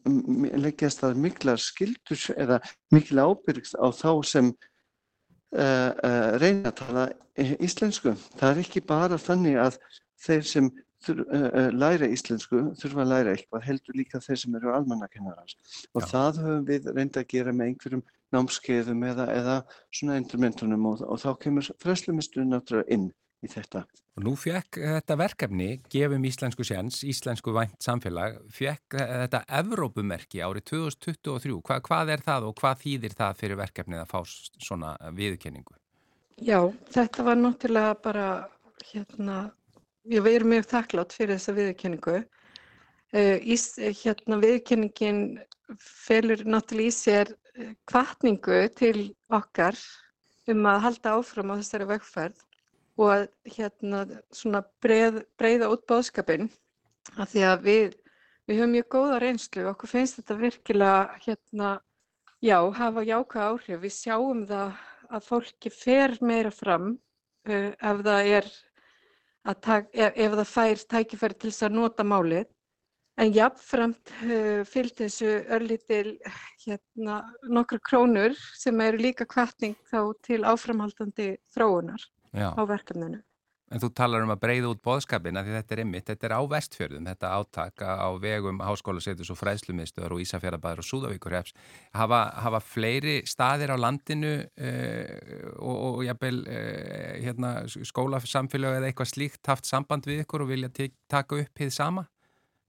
þar 1.00 1.20
mikla 1.24 1.56
skildur 1.60 2.24
eða 2.36 2.60
mikla 2.92 3.28
ábyrgs 3.30 3.74
á 3.80 3.88
þá 3.96 4.10
sem 4.28 4.50
uh, 4.52 5.90
uh, 5.92 6.32
reyna 6.42 6.72
að 6.72 6.80
tala 6.82 7.04
íslensku. 7.34 8.14
Það 8.38 8.50
er 8.50 8.62
ekki 8.64 8.84
bara 8.86 9.18
þannig 9.20 9.56
að 9.62 9.78
þeir 10.24 10.44
sem 10.50 10.68
uh, 11.08 11.70
læra 11.72 12.08
íslensku 12.10 12.60
þurfa 12.80 13.04
að 13.04 13.12
læra 13.12 13.34
eitthvað 13.34 13.66
heldur 13.68 13.98
líka 13.98 14.22
þeir 14.24 14.40
sem 14.42 14.60
eru 14.60 14.74
almannakennarar 14.76 15.56
og 15.94 16.04
Já. 16.04 16.08
það 16.12 16.40
höfum 16.44 16.68
við 16.68 16.92
reynda 16.92 17.24
að 17.24 17.30
gera 17.34 17.56
með 17.56 17.72
einhverjum 17.72 18.04
námskeiðum 18.34 19.04
eða, 19.10 19.28
eða 19.32 19.58
svona 19.94 20.20
instrumentunum 20.20 20.88
og, 20.90 21.04
og 21.06 21.20
þá 21.22 21.30
kemur 21.44 21.68
fræslumisturinn 21.82 22.54
náttúrulega 22.54 22.96
inn 22.96 23.10
í 23.44 23.50
þetta. 23.52 23.84
Og 24.14 24.22
nú 24.22 24.34
fekk 24.38 24.78
þetta 24.78 25.16
verkefni, 25.18 25.68
gefum 25.90 26.26
íslensku 26.28 26.66
séns, 26.66 27.00
íslensku 27.06 27.54
vænt 27.54 27.82
samfélag, 27.82 28.36
fekk 28.54 28.98
þetta 29.00 29.40
Evrópumerki 29.58 30.42
árið 30.44 30.68
2023. 30.70 31.56
Hva, 31.66 31.80
hvað 31.84 32.12
er 32.14 32.22
það 32.26 32.48
og 32.50 32.60
hvað 32.60 32.84
þýðir 32.84 33.16
það 33.18 33.40
fyrir 33.40 33.60
verkefnið 33.62 34.04
að 34.04 34.12
fá 34.12 34.20
svona 34.68 34.94
viðkenningu? 35.18 35.74
Já, 36.42 36.60
þetta 36.94 37.26
var 37.26 37.40
náttúrulega 37.40 37.98
bara 38.04 38.28
hérna 38.92 39.40
við 40.06 40.30
erum 40.34 40.54
mjög 40.54 40.70
þakklátt 40.70 41.16
fyrir 41.16 41.38
þessa 41.38 41.56
viðurkenningu. 41.58 42.16
Uh, 43.14 43.36
ís, 43.42 43.66
hérna 43.78 44.38
viðurkenningin 44.42 45.20
felur 45.80 46.42
náttúrulega 46.46 46.90
í 46.90 46.94
sér 46.94 47.34
kvartningu 47.88 48.64
til 48.78 49.12
okkar 49.32 49.78
um 50.50 50.66
að 50.68 50.82
halda 50.88 51.14
áfram 51.18 51.54
á 51.54 51.58
þessari 51.60 51.86
vegferð 51.88 52.42
og 53.00 53.10
að 53.10 53.24
hérna 53.56 54.04
svona 54.34 54.62
breið, 54.82 55.22
breiða 55.38 55.70
út 55.72 55.84
bóðskapin 55.90 56.48
af 57.18 57.32
því 57.32 57.44
að 57.48 57.66
við, 57.66 57.96
við 58.46 58.60
höfum 58.60 58.74
mjög 58.76 58.88
góða 58.94 59.20
reynslu. 59.24 59.64
Og 59.64 59.72
okkur 59.74 59.92
finnst 59.94 60.20
þetta 60.20 60.38
virkilega 60.40 61.18
hérna, 61.26 61.72
já, 62.44 62.58
hafa 62.78 63.06
jáka 63.06 63.48
áhrif. 63.50 63.82
Við 63.82 63.96
sjáum 63.96 64.44
það 64.50 64.78
að 65.10 65.28
fólki 65.28 65.74
fer 65.74 66.16
meira 66.24 66.54
fram 66.54 66.94
uh, 66.94 67.70
ef 67.74 68.02
það 68.06 68.32
er 68.38 68.50
ef, 69.44 70.12
ef 70.14 70.36
það 70.38 70.50
fær 70.54 70.84
tækifæri 70.94 71.38
til 71.38 71.50
þess 71.50 71.68
að 71.68 71.78
nota 71.80 72.06
málið. 72.06 72.50
En 73.18 73.30
jafnframt 73.30 74.10
uh, 74.22 74.62
fylgdi 74.66 75.08
þessu 75.08 75.34
örlítil 75.54 76.16
hérna, 76.64 77.20
nokkru 77.50 77.82
krónur 77.82 78.34
sem 78.58 78.80
eru 78.86 79.02
líka 79.02 79.26
kvartning 79.26 79.76
þá 79.90 80.14
til 80.26 80.42
áframhaldandi 80.46 81.34
þróunar 81.54 82.02
Já. 82.34 82.50
á 82.52 82.62
verkefninu. 82.66 83.22
En 83.72 83.80
þú 83.80 83.88
talar 83.96 84.22
um 84.22 84.30
að 84.30 84.42
breyða 84.42 84.70
út 84.74 84.80
boðskapina 84.84 85.40
því 85.42 85.54
þetta 85.56 85.74
er 85.74 85.80
ymmit, 85.82 86.04
þetta 86.06 86.26
er 86.28 86.34
á 86.36 86.42
vestfjörðum, 86.52 87.06
þetta 87.08 87.30
átaka 87.32 87.94
á 87.96 88.08
vegum 88.20 88.60
háskólasetus 88.60 89.32
og 89.32 89.38
fræðslumiðstöðar 89.40 90.14
og 90.14 90.20
Ísafjörðabæður 90.20 90.82
og 90.82 90.88
Súðavíkurhefs. 90.88 91.54
Hafa, 91.96 92.20
hafa 92.44 92.60
fleiri 92.60 93.16
staðir 93.26 93.72
á 93.72 93.76
landinu 93.80 94.34
uh, 94.44 95.08
og, 95.56 95.76
og 95.88 96.02
jafnvel 96.04 96.42
uh, 96.44 97.14
hérna, 97.24 97.54
skólasamfélag 97.72 98.78
eða 98.78 98.90
eitthvað 98.92 99.12
slíkt 99.14 99.50
haft 99.50 99.70
samband 99.70 100.06
við 100.10 100.26
ykkur 100.26 100.44
og 100.44 100.52
vilja 100.52 100.70
taka 101.10 101.40
upp 101.40 101.64
hið 101.64 101.72
sama? 101.74 102.06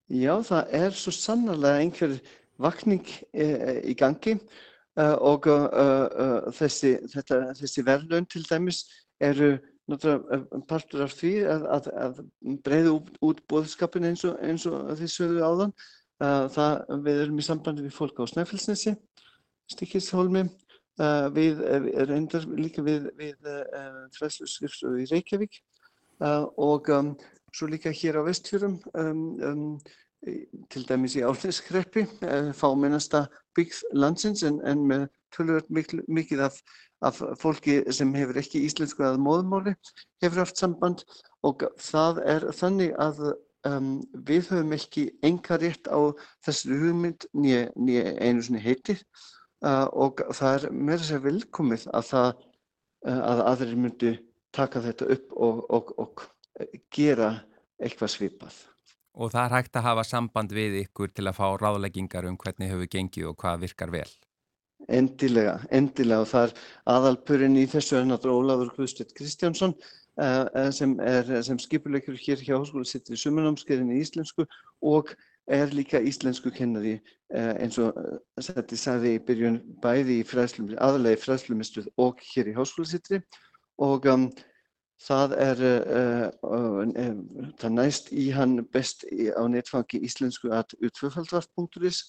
Já, 0.08 0.38
það 0.48 0.74
er 0.80 0.96
svo 0.96 1.12
sannarlega 1.14 1.82
einhver 1.82 2.20
vakning 2.62 3.08
e, 3.34 3.46
í 3.90 3.96
gangi 3.98 4.36
uh, 4.38 5.16
og 5.18 5.48
uh, 5.50 6.46
þessi, 6.56 6.96
þetta, 7.12 7.40
þessi 7.58 7.84
verðlun 7.84 8.28
til 8.32 8.46
dæmis 8.48 8.86
eru 9.24 9.56
náttúrulega 9.92 10.62
partur 10.70 11.06
af 11.06 11.14
því 11.14 11.34
að, 11.52 11.68
að, 11.76 11.90
að 12.06 12.22
breyða 12.66 12.96
út, 12.96 13.12
út 13.26 13.44
bóðskapin 13.52 14.10
eins 14.10 14.26
og, 14.26 14.40
eins 14.42 14.66
og 14.70 14.96
því 14.98 15.12
sögðu 15.14 15.46
áðan. 15.46 15.76
Það, 16.16 16.76
við 17.04 17.22
erum 17.26 17.40
í 17.42 17.44
sambandi 17.44 17.84
við 17.84 17.96
fólk 17.98 18.22
á 18.24 18.32
Snæfellsnesi, 18.32 18.94
Stikishólmi, 19.68 20.46
við 21.36 21.60
reyndar 22.08 22.46
líka 22.56 22.86
við, 22.86 23.10
við 23.20 23.50
fræðsluskrifstofu 24.16 25.04
í 25.04 25.10
Reykjavík 25.12 25.60
og 26.24 26.88
um, 26.96 27.12
Svo 27.56 27.70
líka 27.72 27.92
hér 27.92 28.20
á 28.20 28.28
vestfjörum, 28.28 28.82
um, 29.00 29.20
um, 29.40 29.80
til 30.68 30.82
dæmis 30.90 31.14
í 31.16 31.22
álneskreppi, 31.24 32.04
fámennasta 32.58 33.30
byggð 33.56 33.78
landsins 33.96 34.44
en, 34.44 34.58
en 34.68 34.82
með 34.90 35.06
tölvöld 35.32 35.70
mikið 35.72 36.42
af, 36.50 36.58
af 37.08 37.22
fólki 37.42 37.80
sem 37.94 38.14
hefur 38.18 38.40
ekki 38.42 38.64
íslensku 38.68 39.06
að 39.06 39.22
móðmáli 39.24 39.76
hefur 40.24 40.44
haft 40.44 40.62
samband 40.62 41.06
og 41.46 41.66
það 41.82 42.22
er 42.36 42.48
þannig 42.58 42.96
að 43.02 43.22
um, 43.70 43.90
við 44.28 44.52
höfum 44.52 44.76
ekki 44.78 45.08
enga 45.26 45.60
rétt 45.62 45.90
á 45.90 46.00
þessari 46.46 46.82
hugmynd 46.84 47.28
nýja 47.36 48.14
einu 48.22 48.46
svona 48.46 48.64
heitir 48.64 49.02
uh, 49.66 49.88
og 49.92 50.24
það 50.36 50.60
er 50.60 50.78
meira 50.78 51.04
sér 51.06 51.24
velkomið 51.26 51.90
að 51.94 52.08
það 52.12 52.30
uh, 52.32 53.22
að 53.32 53.44
aðrir 53.52 53.82
myndu 53.86 54.14
taka 54.56 54.82
þetta 54.86 55.10
upp 55.18 55.36
og, 55.36 55.66
og, 55.70 55.92
og 56.00 56.26
gera 56.94 57.34
eitthvað 57.82 58.14
svipað. 58.14 58.62
Og 59.16 59.32
það 59.32 59.46
er 59.46 59.56
hægt 59.58 59.78
að 59.80 59.88
hafa 59.90 60.04
samband 60.08 60.54
við 60.56 60.82
ykkur 60.86 61.12
til 61.16 61.28
að 61.28 61.38
fá 61.38 61.48
ráðleggingar 61.60 62.28
um 62.30 62.38
hvernig 62.40 62.72
hefur 62.72 62.90
gengið 62.92 63.30
og 63.32 63.38
hvað 63.40 63.62
virkar 63.64 63.92
vel? 63.94 64.10
Endilega, 64.92 65.60
endilega. 65.74 66.24
Og 66.24 66.30
það 66.30 66.48
er 66.48 66.66
aðalpurinn 66.96 67.60
í 67.60 67.68
þessu 67.70 68.00
er 68.00 68.10
náttúrulega 68.10 68.56
Ólafur 68.56 68.74
Guðstedt 68.78 69.16
Kristjánsson 69.18 69.76
uh, 70.22 70.72
sem, 70.76 70.98
sem 71.48 71.62
skipuleikur 71.62 72.18
hér 72.22 72.44
hjá 72.44 72.58
Háskóla 72.58 72.86
sittur 72.90 73.18
í 73.18 73.22
sumanámskeiðinni 73.24 73.98
í 73.98 74.06
íslensku 74.06 74.46
og 74.86 75.14
er 75.52 75.74
líka 75.74 76.02
íslensku 76.02 76.54
kennari 76.54 76.98
uh, 76.98 77.54
eins 77.62 77.78
og 77.82 77.98
þetta 78.38 78.82
sagði 78.82 79.16
í 79.18 79.24
byrjun 79.26 79.62
bæði 79.82 80.20
í 80.22 80.28
fræðslum, 80.28 80.74
aðalega 80.78 81.18
í 81.18 81.24
fræðslumistuð 81.26 81.90
og 82.02 82.22
hér 82.34 82.54
í 82.54 82.58
Háskóla 82.58 82.90
sittri 82.94 83.24
og 83.82 84.06
um, 84.10 84.30
Það 85.04 85.34
er, 85.44 85.62
uh, 85.92 86.28
uh, 86.48 87.50
það 87.60 87.74
næst 87.76 88.12
í 88.16 88.30
hann 88.32 88.62
best 88.72 89.04
á 89.12 89.44
netfangi 89.52 90.00
íslensku 90.08 90.54
að 90.56 90.72
utvöfaldvarp.is 90.88 92.00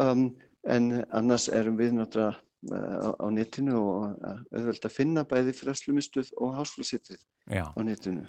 um, 0.00 0.30
en 0.66 0.90
annars 1.14 1.48
erum 1.52 1.78
við 1.78 1.96
náttúrulega 1.98 2.34
uh, 2.72 3.14
á 3.22 3.26
netinu 3.30 3.78
og 3.78 4.26
auðvöld 4.54 4.88
að 4.88 4.96
finna 4.96 5.26
bæði 5.28 5.54
fræslumistuð 5.60 6.34
og 6.40 6.58
háskólasittrið 6.58 7.22
á 7.50 7.80
netinu. 7.84 8.26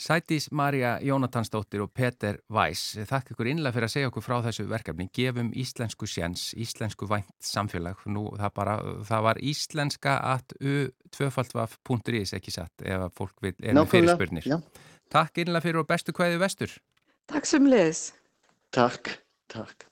Sætís 0.00 0.46
Marja 0.50 0.94
Jónatansdóttir 1.04 1.82
og 1.84 1.90
Peter 1.92 2.38
Weiss, 2.48 2.94
þakk 3.04 3.34
ykkur 3.34 3.50
innlega 3.50 3.74
fyrir 3.74 3.88
að 3.90 3.92
segja 3.92 4.08
okkur 4.08 4.24
frá 4.24 4.36
þessu 4.46 4.64
verkefni. 4.70 5.10
Gefum 5.12 5.50
íslensku 5.52 6.08
sjens, 6.08 6.54
íslensku 6.56 7.04
vænt 7.10 7.28
samfélag. 7.44 8.00
Nú, 8.08 8.30
það, 8.40 8.54
bara, 8.56 8.78
það 9.10 9.26
var 9.26 9.42
íslenska 9.52 10.14
at 10.30 10.56
u2.is 10.56 12.32
ekki 12.38 12.56
satt 12.56 12.86
ef 12.86 13.04
fólk 13.18 13.44
vil 13.44 13.52
er 13.60 13.76
með 13.76 13.92
fyrirspurnir. 13.92 14.48
Já. 14.48 14.56
Takk 15.12 15.44
innlega 15.44 15.66
fyrir 15.68 15.82
og 15.82 15.90
bestu 15.92 16.16
hvaðið 16.16 16.40
vestur. 16.46 16.80
Takk 17.28 17.52
sem 17.52 17.68
leðis. 17.68 18.06
Takk, 18.72 19.18
takk. 19.52 19.89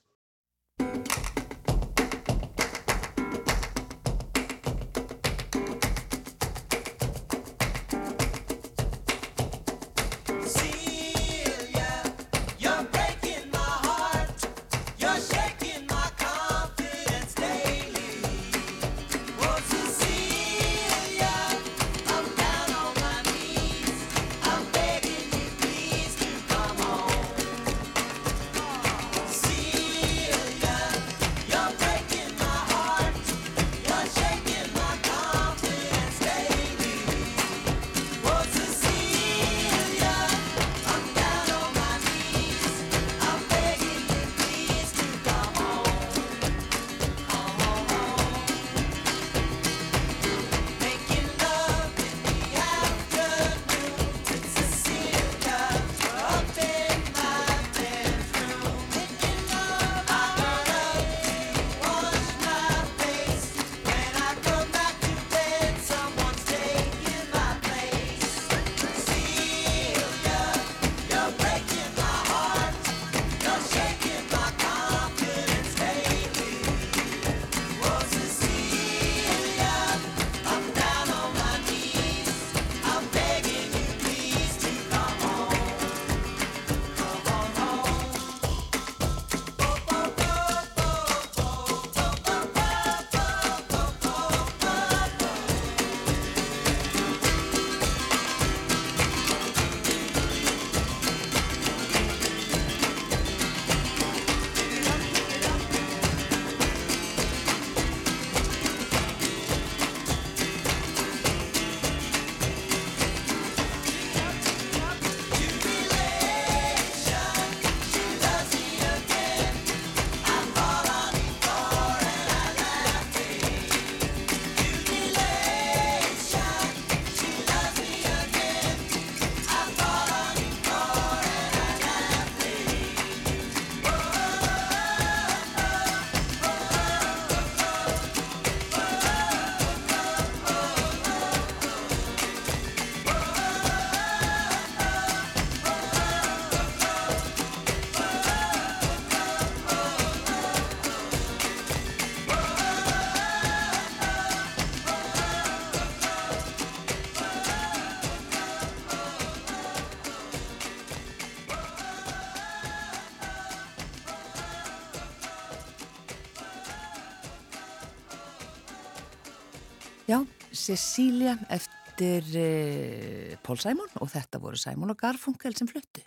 Cecilia 170.69 171.33
eftir 171.49 172.27
uh, 172.37 173.37
Pól 173.41 173.57
Sæmón 173.57 173.89
og 174.03 174.11
þetta 174.13 174.41
voru 174.43 174.59
Sæmón 174.61 174.93
og 174.93 175.01
Garfunkel 175.01 175.57
sem 175.57 175.69
fluttu. 175.71 176.03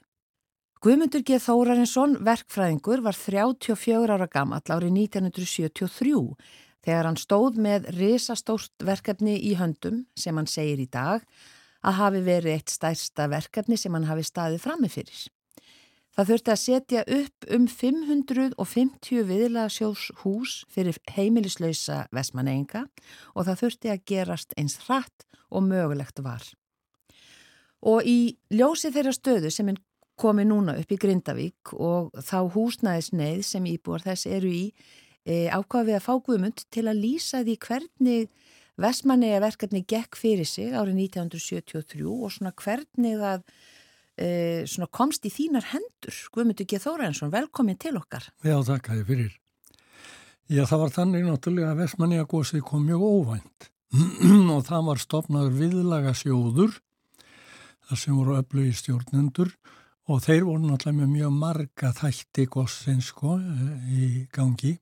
Guðmundur 0.81 1.21
G. 1.25 1.37
Þórarinsson, 1.41 2.19
verkfræðingur, 2.25 3.01
var 3.05 3.17
34 3.17 4.15
ára 4.15 4.27
gammal 4.29 4.61
árið 4.65 4.95
1973 5.07 6.13
þegar 6.81 7.09
hann 7.09 7.19
stóð 7.21 7.59
með 7.61 7.89
risastórt 7.97 8.85
verkefni 8.85 9.35
í 9.49 9.53
höndum 9.59 10.03
sem 10.17 10.37
hann 10.37 10.49
segir 10.49 10.81
í 10.81 10.89
dag 10.89 11.25
að 11.85 11.97
hafi 11.97 12.23
verið 12.25 12.57
eitt 12.57 12.73
stærsta 12.73 13.29
verkefni 13.29 13.77
sem 13.77 13.93
hann 13.97 14.09
hafi 14.09 14.25
staðið 14.25 14.65
frammefyrir. 14.65 15.21
Það 16.11 16.27
þurfti 16.27 16.51
að 16.51 16.59
setja 16.59 17.01
upp 17.07 17.45
um 17.55 17.67
550 17.71 19.27
viðlagsjós 19.29 20.07
hús 20.23 20.55
fyrir 20.71 20.97
heimilislausa 21.15 22.05
vesmaneinga 22.11 22.83
og 23.31 23.47
það 23.47 23.61
þurfti 23.61 23.93
að 23.93 24.03
gerast 24.11 24.57
eins 24.59 24.75
hratt 24.87 25.25
og 25.51 25.63
mögulegt 25.69 26.19
var. 26.23 26.43
Og 27.81 28.03
í 28.05 28.35
ljósi 28.53 28.91
þeirra 28.93 29.15
stöðu 29.15 29.51
sem 29.53 29.71
komið 30.21 30.51
núna 30.51 30.75
upp 30.77 30.91
í 30.91 30.99
Grindavík 31.01 31.71
og 31.73 32.11
þá 32.19 32.51
húsnæðisneið 32.53 33.45
sem 33.47 33.69
íbúar 33.71 34.03
þess 34.03 34.27
eru 34.29 34.51
í 34.51 34.65
e, 35.25 35.47
ákvaði 35.49 35.95
að 35.97 36.05
fá 36.05 36.13
guðmund 36.19 36.65
til 36.73 36.85
að 36.91 37.01
lýsa 37.01 37.41
því 37.45 37.57
hvernig 37.65 38.27
vesmanega 38.81 39.41
verkefni 39.43 39.83
gekk 39.87 40.19
fyrir 40.19 40.47
sig 40.47 40.75
árið 40.75 41.07
1973 41.07 42.05
og 42.11 42.33
svona 42.35 42.53
hvernig 42.57 43.17
það 43.21 43.47
e, 44.21 44.29
svona 44.69 44.89
komst 44.93 45.25
í 45.25 45.33
þínar 45.33 45.71
hendur. 45.73 46.17
Guðmundur 46.35 46.69
G. 46.69 46.79
Þórainsson, 46.83 47.33
velkomin 47.33 47.79
til 47.81 47.95
okkar. 47.99 48.29
Já, 48.45 48.59
þakka 48.67 48.99
þið 48.99 49.07
fyrir. 49.09 49.37
Já, 50.51 50.65
það 50.67 50.81
var 50.81 50.95
þannig 50.97 51.27
náttúrulega 51.27 51.73
að 51.73 51.81
Vestmanniða 51.85 52.27
gósið 52.27 52.63
kom 52.67 52.81
mjög 52.83 53.03
óvænt 53.07 53.67
og 54.55 54.65
það 54.67 54.87
var 54.89 54.99
stopnaður 54.99 55.53
viðlaga 55.61 56.11
sjóður 56.17 56.73
þar 57.87 58.01
sem 58.01 58.17
voru 58.17 58.35
öflugi 58.39 58.73
stjórnendur 58.75 59.53
og 60.11 60.19
þeir 60.25 60.43
voru 60.49 60.65
náttúrulega 60.65 60.97
með 60.97 61.13
mjög 61.13 61.37
marga 61.39 61.91
þætti 61.95 62.47
gósins 62.51 63.11
sko 63.13 63.37
í 63.95 64.09
gangi 64.35 64.73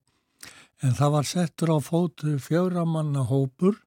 en 0.82 0.98
það 0.98 1.14
var 1.20 1.30
settur 1.30 1.76
á 1.76 1.78
fótu 1.86 2.38
fjöramanna 2.42 3.28
hópur 3.30 3.78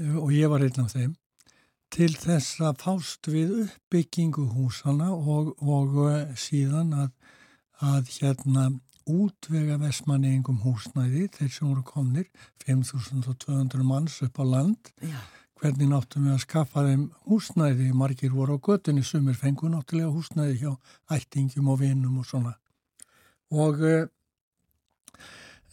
og 0.00 0.34
ég 0.34 0.50
var 0.50 0.64
einn 0.66 0.82
af 0.82 0.90
þeim 0.94 1.14
til 1.94 2.10
þess 2.18 2.58
að 2.64 2.80
fást 2.82 3.28
við 3.30 3.50
uppbyggingu 3.68 4.48
húsana 4.56 5.12
og, 5.14 5.52
og 5.62 5.98
eh, 6.08 6.32
síðan 6.34 6.90
að, 7.04 7.10
að 7.86 8.08
hérna 8.16 8.64
útvega 9.06 9.76
vestmanniðingum 9.78 10.58
húsnæði. 10.64 11.28
Þeir 11.36 11.52
sem 11.54 11.68
voru 11.68 11.84
komnir 11.86 12.26
5200 12.64 13.86
manns 13.86 14.16
upp 14.26 14.40
á 14.42 14.44
land. 14.56 14.90
Já. 14.98 15.20
hvernig 15.64 15.88
náttum 15.88 16.26
við 16.26 16.34
að 16.34 16.42
skaffa 16.42 16.82
þeim 16.84 17.04
húsnæði? 17.28 17.86
Margir 17.96 18.34
voru 18.34 18.58
á 18.58 18.64
göttunni 18.66 19.04
sumir 19.06 19.38
fengu 19.38 19.70
náttúrulega 19.70 20.10
húsnæði 20.12 20.56
hjá 20.64 20.72
ættingum 21.14 21.70
og 21.72 21.78
vinum 21.84 22.18
og 22.20 22.26
svona. 22.26 22.56
Og 23.54 23.84
eh, 23.86 24.08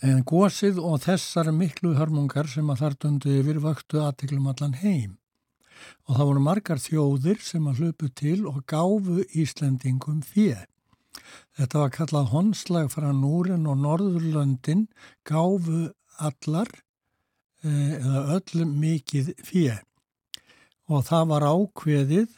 en 0.06 0.22
gósið 0.22 0.78
og 0.78 1.02
þessar 1.08 1.50
miklu 1.56 1.96
hörmungar 1.98 2.52
sem 2.52 2.70
að 2.70 2.86
þar 2.86 3.00
dundu 3.02 3.34
yfir 3.42 3.64
vöktu 3.66 4.06
aðteglum 4.06 4.54
allan 4.54 4.78
heim 4.84 5.18
og 6.08 6.18
það 6.18 6.28
voru 6.30 6.44
margar 6.46 6.82
þjóðir 6.82 7.42
sem 7.46 7.68
að 7.70 7.82
hlupu 7.82 8.10
til 8.22 8.40
og 8.50 8.62
gáfu 8.70 9.24
Íslendingum 9.32 10.22
fjö. 10.26 10.58
Þetta 11.58 11.84
var 11.84 11.94
kallað 11.96 12.32
honslag 12.32 12.92
frá 12.94 13.10
Núrin 13.16 13.68
og 13.70 13.80
Norðurlöndin 13.84 14.88
gáfu 15.28 15.92
allar 16.22 16.70
eh, 17.64 17.98
eða 18.00 18.28
öllum 18.38 18.76
mikið 18.82 19.34
fjö 19.46 19.80
og 20.92 21.06
það 21.08 21.28
var 21.30 21.46
ákveðið 21.48 22.38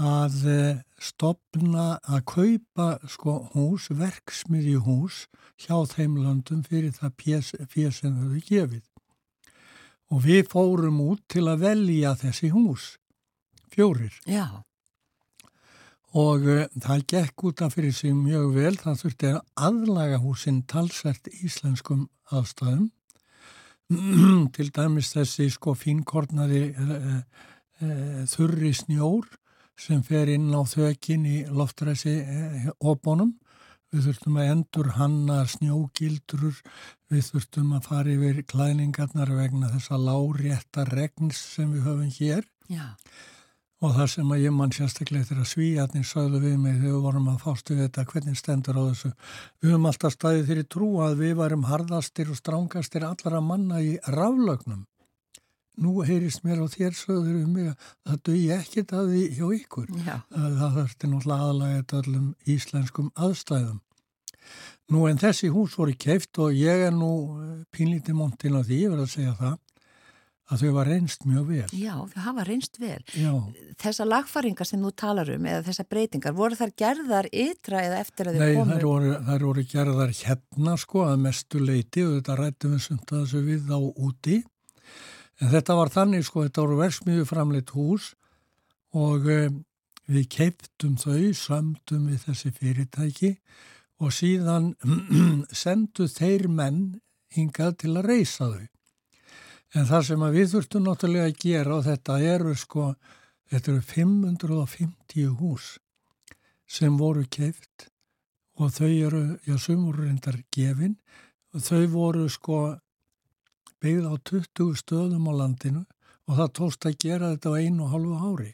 að 0.00 0.36
eh, 0.50 0.78
stopna 0.98 1.98
að 2.08 2.24
kaupa 2.30 2.88
sko 3.10 3.36
hús, 3.52 3.90
verksmiðju 3.92 4.80
hús 4.86 5.24
hjá 5.60 5.76
þeim 5.92 6.16
löndum 6.22 6.64
fyrir 6.66 6.94
það 6.96 7.44
fjö 7.70 7.90
sem 7.92 8.16
þau 8.16 8.40
gefið 8.48 8.82
og 10.12 10.22
við 10.24 10.48
fórum 10.52 11.00
út 11.04 11.22
til 11.30 11.46
að 11.50 11.64
velja 11.64 12.14
þessi 12.20 12.50
hús, 12.54 12.94
fjórir. 13.72 14.14
Já. 14.28 14.62
Og 16.14 16.44
uh, 16.46 16.66
það 16.78 17.06
gekk 17.10 17.46
út 17.48 17.62
af 17.64 17.74
fyrir 17.74 17.94
sig 17.96 18.14
mjög 18.14 18.52
vel, 18.54 18.74
það 18.78 19.00
þurfti 19.02 19.30
að 19.32 19.40
aðlaga 19.68 20.20
húsinn 20.22 20.60
talsvert 20.70 21.30
íslenskum 21.40 22.08
aðstæðum. 22.30 22.90
til 24.56 24.70
dæmis 24.72 25.12
þessi 25.12 25.50
sko 25.52 25.74
fínkornari 25.76 26.68
uh, 26.72 27.18
uh, 27.82 28.20
þurri 28.30 28.72
snjór 28.76 29.26
sem 29.76 30.04
fer 30.06 30.30
inn 30.30 30.52
á 30.54 30.62
þökin 30.62 31.26
í 31.26 31.38
loftræsi 31.50 32.14
óbónum 32.78 33.34
við 33.94 34.08
þurftum 34.08 34.38
að 34.40 34.48
endur 34.52 34.88
hanna 34.96 35.36
snjógildrur, 35.50 36.56
við 37.12 37.28
þurftum 37.28 37.76
að 37.76 37.86
fara 37.90 38.14
yfir 38.16 38.40
klæningarnar 38.50 39.30
vegna 39.36 39.70
þessa 39.74 40.00
lárétta 40.00 40.86
regns 40.90 41.38
sem 41.54 41.70
við 41.70 41.86
höfum 41.86 42.10
hér 42.16 42.48
Já. 42.72 42.86
og 43.84 43.94
það 43.98 44.10
sem 44.14 44.32
að 44.34 44.42
ég 44.42 44.56
mann 44.56 44.74
sérstaklega 44.74 45.28
þegar 45.30 45.50
svíjarnir 45.50 46.08
sögðu 46.08 46.40
við 46.42 46.56
mig 46.64 46.80
þegar 46.80 46.96
við 46.96 47.04
vorum 47.06 47.30
að 47.30 47.44
fástu 47.44 47.76
við 47.76 47.86
þetta 47.86 48.06
hvernig 48.10 48.40
stendur 48.40 48.80
á 48.80 48.82
þessu. 48.88 49.12
Við 49.60 49.70
höfum 49.70 49.90
alltaf 49.92 50.16
staðið 50.16 50.50
þeirri 50.50 50.66
trú 50.74 50.90
að 51.04 51.20
við 51.22 51.36
varum 51.42 51.68
harðastir 51.70 52.32
og 52.34 52.40
strángastir 52.40 53.06
allara 53.06 53.44
manna 53.44 53.82
í 53.84 53.94
raflögnum. 54.10 54.82
Nú 55.74 55.96
heyrist 56.06 56.44
mér 56.46 56.62
á 56.62 56.66
þér 56.70 56.94
sögður 56.94 57.40
um 57.40 57.56
mig 57.56 57.72
að 57.72 57.88
það 58.04 58.20
dögi 58.28 58.50
ekkert 58.54 58.94
að 58.94 59.08
því 59.10 59.24
hjá 59.38 59.46
ykkur. 59.56 59.88
Já. 60.06 60.14
Það 60.30 60.78
þurfti 60.78 61.10
náttúrulega 61.10 61.48
aðalega 61.48 61.98
öllum 62.02 62.28
íslenskum 62.54 63.10
aðstæðum. 63.14 63.80
Nú 64.92 65.06
en 65.08 65.18
þessi 65.18 65.48
hús 65.50 65.74
voru 65.80 65.94
keift 65.96 66.38
og 66.44 66.54
ég 66.54 66.86
er 66.88 66.94
nú 66.94 67.10
pínlítið 67.74 68.18
montin 68.18 68.58
á 68.58 68.62
því, 68.62 68.82
ég 68.84 68.92
verði 68.92 69.06
að 69.06 69.14
segja 69.14 69.34
það, 69.38 69.54
að 70.52 70.60
þau 70.60 70.72
var 70.76 70.90
reynst 70.92 71.24
mjög 71.24 71.44
vel. 71.48 71.68
Já, 71.80 71.94
þau 72.12 72.20
hafa 72.26 72.44
reynst 72.44 72.78
vel. 72.82 73.00
Já, 73.16 73.32
Þessar 73.80 74.10
lagfæringar 74.10 74.68
sem 74.68 74.82
þú 74.84 74.90
talar 75.00 75.30
um 75.34 75.46
eða 75.48 75.64
þessar 75.70 75.88
breytingar, 75.90 76.36
voru 76.36 76.58
þar 76.60 76.74
gerðar 76.84 77.28
ytra 77.32 77.84
eða 77.88 78.00
eftir 78.04 78.28
að 78.30 78.36
þau 78.36 78.44
nei, 78.44 78.56
komu? 78.58 78.74
þær 78.74 78.88
voru, 78.90 79.14
þær 79.30 79.46
voru 79.48 79.64
gerðar 79.72 80.16
hérna 80.20 80.76
sko 80.84 81.06
að 81.08 81.22
mestu 81.24 81.62
leiti 81.64 82.04
og 82.04 82.18
þetta 82.18 82.36
rættum 82.42 82.76
við 82.76 82.84
sumt 82.90 83.14
að 83.14 83.24
þessu 83.24 83.44
við 83.48 83.72
á 83.72 83.80
úti. 83.80 84.42
En 85.42 85.50
þetta 85.50 85.76
var 85.78 85.90
þannig 85.90 86.26
sko, 86.26 86.44
þetta 86.46 86.64
voru 86.64 86.80
versmiðu 86.80 87.24
framleitt 87.26 87.72
hús 87.74 88.12
og 88.94 89.26
um, 89.26 89.62
við 90.06 90.28
keiptum 90.30 90.98
þau, 91.00 91.32
sömdum 91.34 92.10
við 92.10 92.26
þessi 92.28 92.52
fyrirtæki 92.54 93.32
og 94.02 94.12
síðan 94.14 94.74
sendu 95.64 96.06
þeir 96.10 96.46
menn 96.52 96.84
hingað 97.34 97.78
til 97.82 97.96
að 97.96 98.08
reysa 98.10 98.50
þau. 98.52 98.66
En 99.74 99.88
það 99.88 100.06
sem 100.06 100.26
við 100.36 100.50
þurftum 100.52 100.86
náttúrulega 100.86 101.30
að 101.30 101.40
gera 101.42 101.78
og 101.78 101.86
þetta 101.88 102.18
eru 102.34 102.54
sko, 102.58 102.92
þetta 103.50 103.72
eru 103.72 103.86
550 103.90 105.32
hús 105.40 105.72
sem 106.70 106.94
voru 106.98 107.24
keift 107.26 107.88
og 108.62 108.70
þau 108.70 108.90
eru, 108.90 109.22
já, 109.42 109.56
sum 109.58 109.88
voru 109.88 110.06
reyndar 110.06 110.38
gefin 110.54 110.94
og 111.54 111.64
þau 111.66 111.82
voru 111.90 112.28
sko 112.30 112.60
byggð 113.84 114.10
á 114.10 114.14
20 114.32 114.80
stöðum 114.80 115.28
á 115.28 115.32
landinu 115.44 115.84
og 116.24 116.38
það 116.40 116.52
tókst 116.58 116.86
að 116.88 117.00
gera 117.04 117.32
þetta 117.34 117.52
á 117.52 117.60
einu 117.60 117.84
og 117.84 117.92
halvu 117.92 118.20
ári 118.32 118.52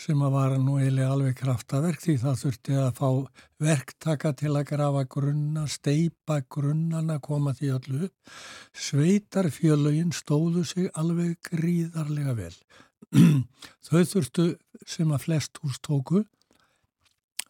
sem 0.00 0.20
að 0.24 0.32
var 0.32 0.54
nú 0.56 0.78
eiginlega 0.80 1.12
alveg 1.12 1.36
kraftaverk 1.36 2.00
því 2.00 2.14
það 2.22 2.38
þurfti 2.42 2.76
að 2.80 2.90
fá 2.96 3.08
verktaka 3.60 4.32
til 4.40 4.52
að 4.54 4.66
grafa 4.70 5.02
grunna, 5.12 5.66
steipa 5.68 6.38
grunnana, 6.48 7.18
koma 7.20 7.52
því 7.56 7.72
öllu 7.76 8.00
upp. 8.08 8.32
Sveitarfjölögin 8.72 10.14
stóðu 10.16 10.64
sig 10.64 10.88
alveg 10.96 11.36
gríðarlega 11.50 12.36
vel. 12.38 12.54
Þau 13.86 14.00
þurftu 14.14 14.46
sem 14.88 15.12
að 15.12 15.24
flest 15.26 15.60
hús 15.60 15.80
tóku 15.84 16.24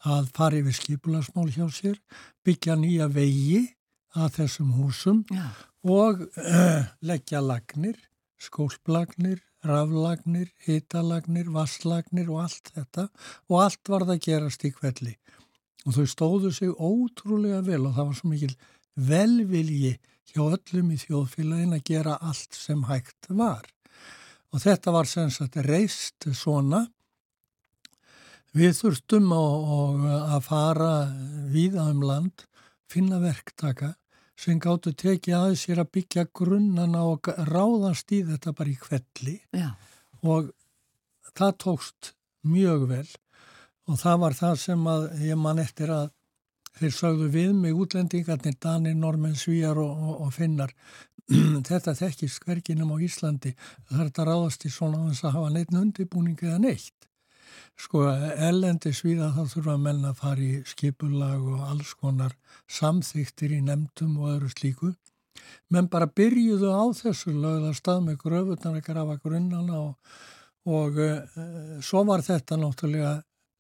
að 0.01 0.31
fara 0.35 0.59
yfir 0.59 0.75
skipulasmál 0.75 1.51
hjá 1.55 1.69
sér, 1.71 2.01
byggja 2.43 2.75
nýja 2.81 3.07
vegi 3.13 3.69
að 4.17 4.41
þessum 4.41 4.75
húsum 4.75 5.23
Já. 5.31 5.53
Og 5.87 6.27
uh, 6.37 6.83
leggja 7.01 7.40
lagnir, 7.40 7.97
skólplagnir, 8.40 9.40
raflagnir, 9.64 10.49
hitalagnir, 10.64 11.51
vasslagnir 11.53 12.31
og 12.33 12.45
allt 12.47 12.73
þetta 12.75 13.09
og 13.49 13.57
allt 13.64 13.90
var 13.93 14.07
það 14.07 14.14
að 14.16 14.25
gerast 14.27 14.64
í 14.64 14.73
kvelli. 14.77 15.16
Og 15.88 15.97
þau 15.97 16.07
stóðu 16.09 16.53
sig 16.53 16.73
ótrúlega 16.77 17.61
vel 17.64 17.87
og 17.88 17.97
það 17.97 18.09
var 18.11 18.16
svo 18.19 18.31
mikil 18.33 18.55
velvilji 18.97 19.93
hjá 20.31 20.43
öllum 20.47 20.95
í 20.95 20.99
þjóðfélagin 21.01 21.77
að 21.77 21.87
gera 21.88 22.16
allt 22.21 22.57
sem 22.57 22.83
hægt 22.88 23.29
var. 23.29 23.64
Og 24.51 24.62
þetta 24.64 24.95
var 24.95 25.09
sem 25.09 25.31
sagt 25.33 25.61
reist 25.64 26.27
svona. 26.35 26.87
Við 28.57 28.75
þurftum 28.81 29.31
að 29.33 30.40
fara 30.43 30.93
víða 31.53 31.87
um 31.93 32.03
land, 32.03 32.47
finna 32.90 33.21
verktaka 33.23 33.95
sem 34.40 34.61
gáttu 34.62 34.92
tekið 34.96 35.37
aðeins 35.37 35.64
sér 35.66 35.83
að 35.83 35.90
byggja 35.96 36.24
grunnana 36.37 37.03
og 37.11 37.29
ráðast 37.50 38.12
í 38.16 38.22
þetta 38.29 38.55
bara 38.57 38.72
í 38.72 38.79
kvelli 38.81 39.37
Já. 39.53 39.74
og 40.24 40.48
það 41.37 41.59
tókst 41.64 42.14
mjög 42.48 42.87
vel. 42.88 43.09
Og 43.90 43.98
það 44.00 44.22
var 44.22 44.38
það 44.38 44.57
sem 44.62 44.88
að 44.94 45.07
ég 45.26 45.40
man 45.40 45.61
eftir 45.61 45.92
að 45.92 46.09
þeir 46.81 46.94
sagðu 46.96 47.29
við 47.35 47.53
mig 47.59 47.76
útlendingarnir, 47.76 48.57
Danir, 48.62 48.96
Normen, 48.96 49.37
Svíjar 49.37 49.81
og, 49.83 49.90
og, 49.90 50.14
og 50.24 50.33
Finnar. 50.33 50.72
Þetta 51.68 51.96
þekkist 51.98 52.46
hverginum 52.46 52.94
á 52.94 52.96
Íslandi. 53.03 53.53
Er 53.90 54.07
þetta 54.07 54.26
ráðast 54.31 54.64
í 54.64 54.72
svona 54.72 55.03
að 55.11 55.35
hafa 55.37 55.53
neitt 55.53 55.74
undibúning 55.74 56.38
eða 56.40 56.62
neitt 56.62 57.10
sko 57.81 58.03
ellendi 58.49 58.93
svíða 58.95 59.31
þá 59.35 59.55
þurfa 59.55 59.75
að 59.77 59.85
menna 59.87 60.11
að 60.12 60.19
fara 60.21 60.45
í 60.45 60.59
skipulag 60.69 61.47
og 61.55 61.62
alls 61.71 61.95
konar 61.97 62.35
samþyktir 62.69 63.55
í 63.57 63.61
nefndum 63.64 64.19
og 64.21 64.35
öðru 64.35 64.51
slíku. 64.53 64.90
Menn 65.73 65.88
bara 65.90 66.11
byrjuðu 66.11 66.71
á 66.71 66.85
þessu 66.95 67.33
lögða 67.33 67.73
stað 67.79 68.05
með 68.07 68.21
gröfunar 68.25 68.77
að 68.79 68.87
grafa 68.87 69.16
grunnana 69.25 69.81
og, 69.81 70.14
og 70.69 71.01
uh, 71.01 71.19
svo 71.85 72.05
var 72.09 72.25
þetta 72.27 72.61
náttúrulega 72.61 73.16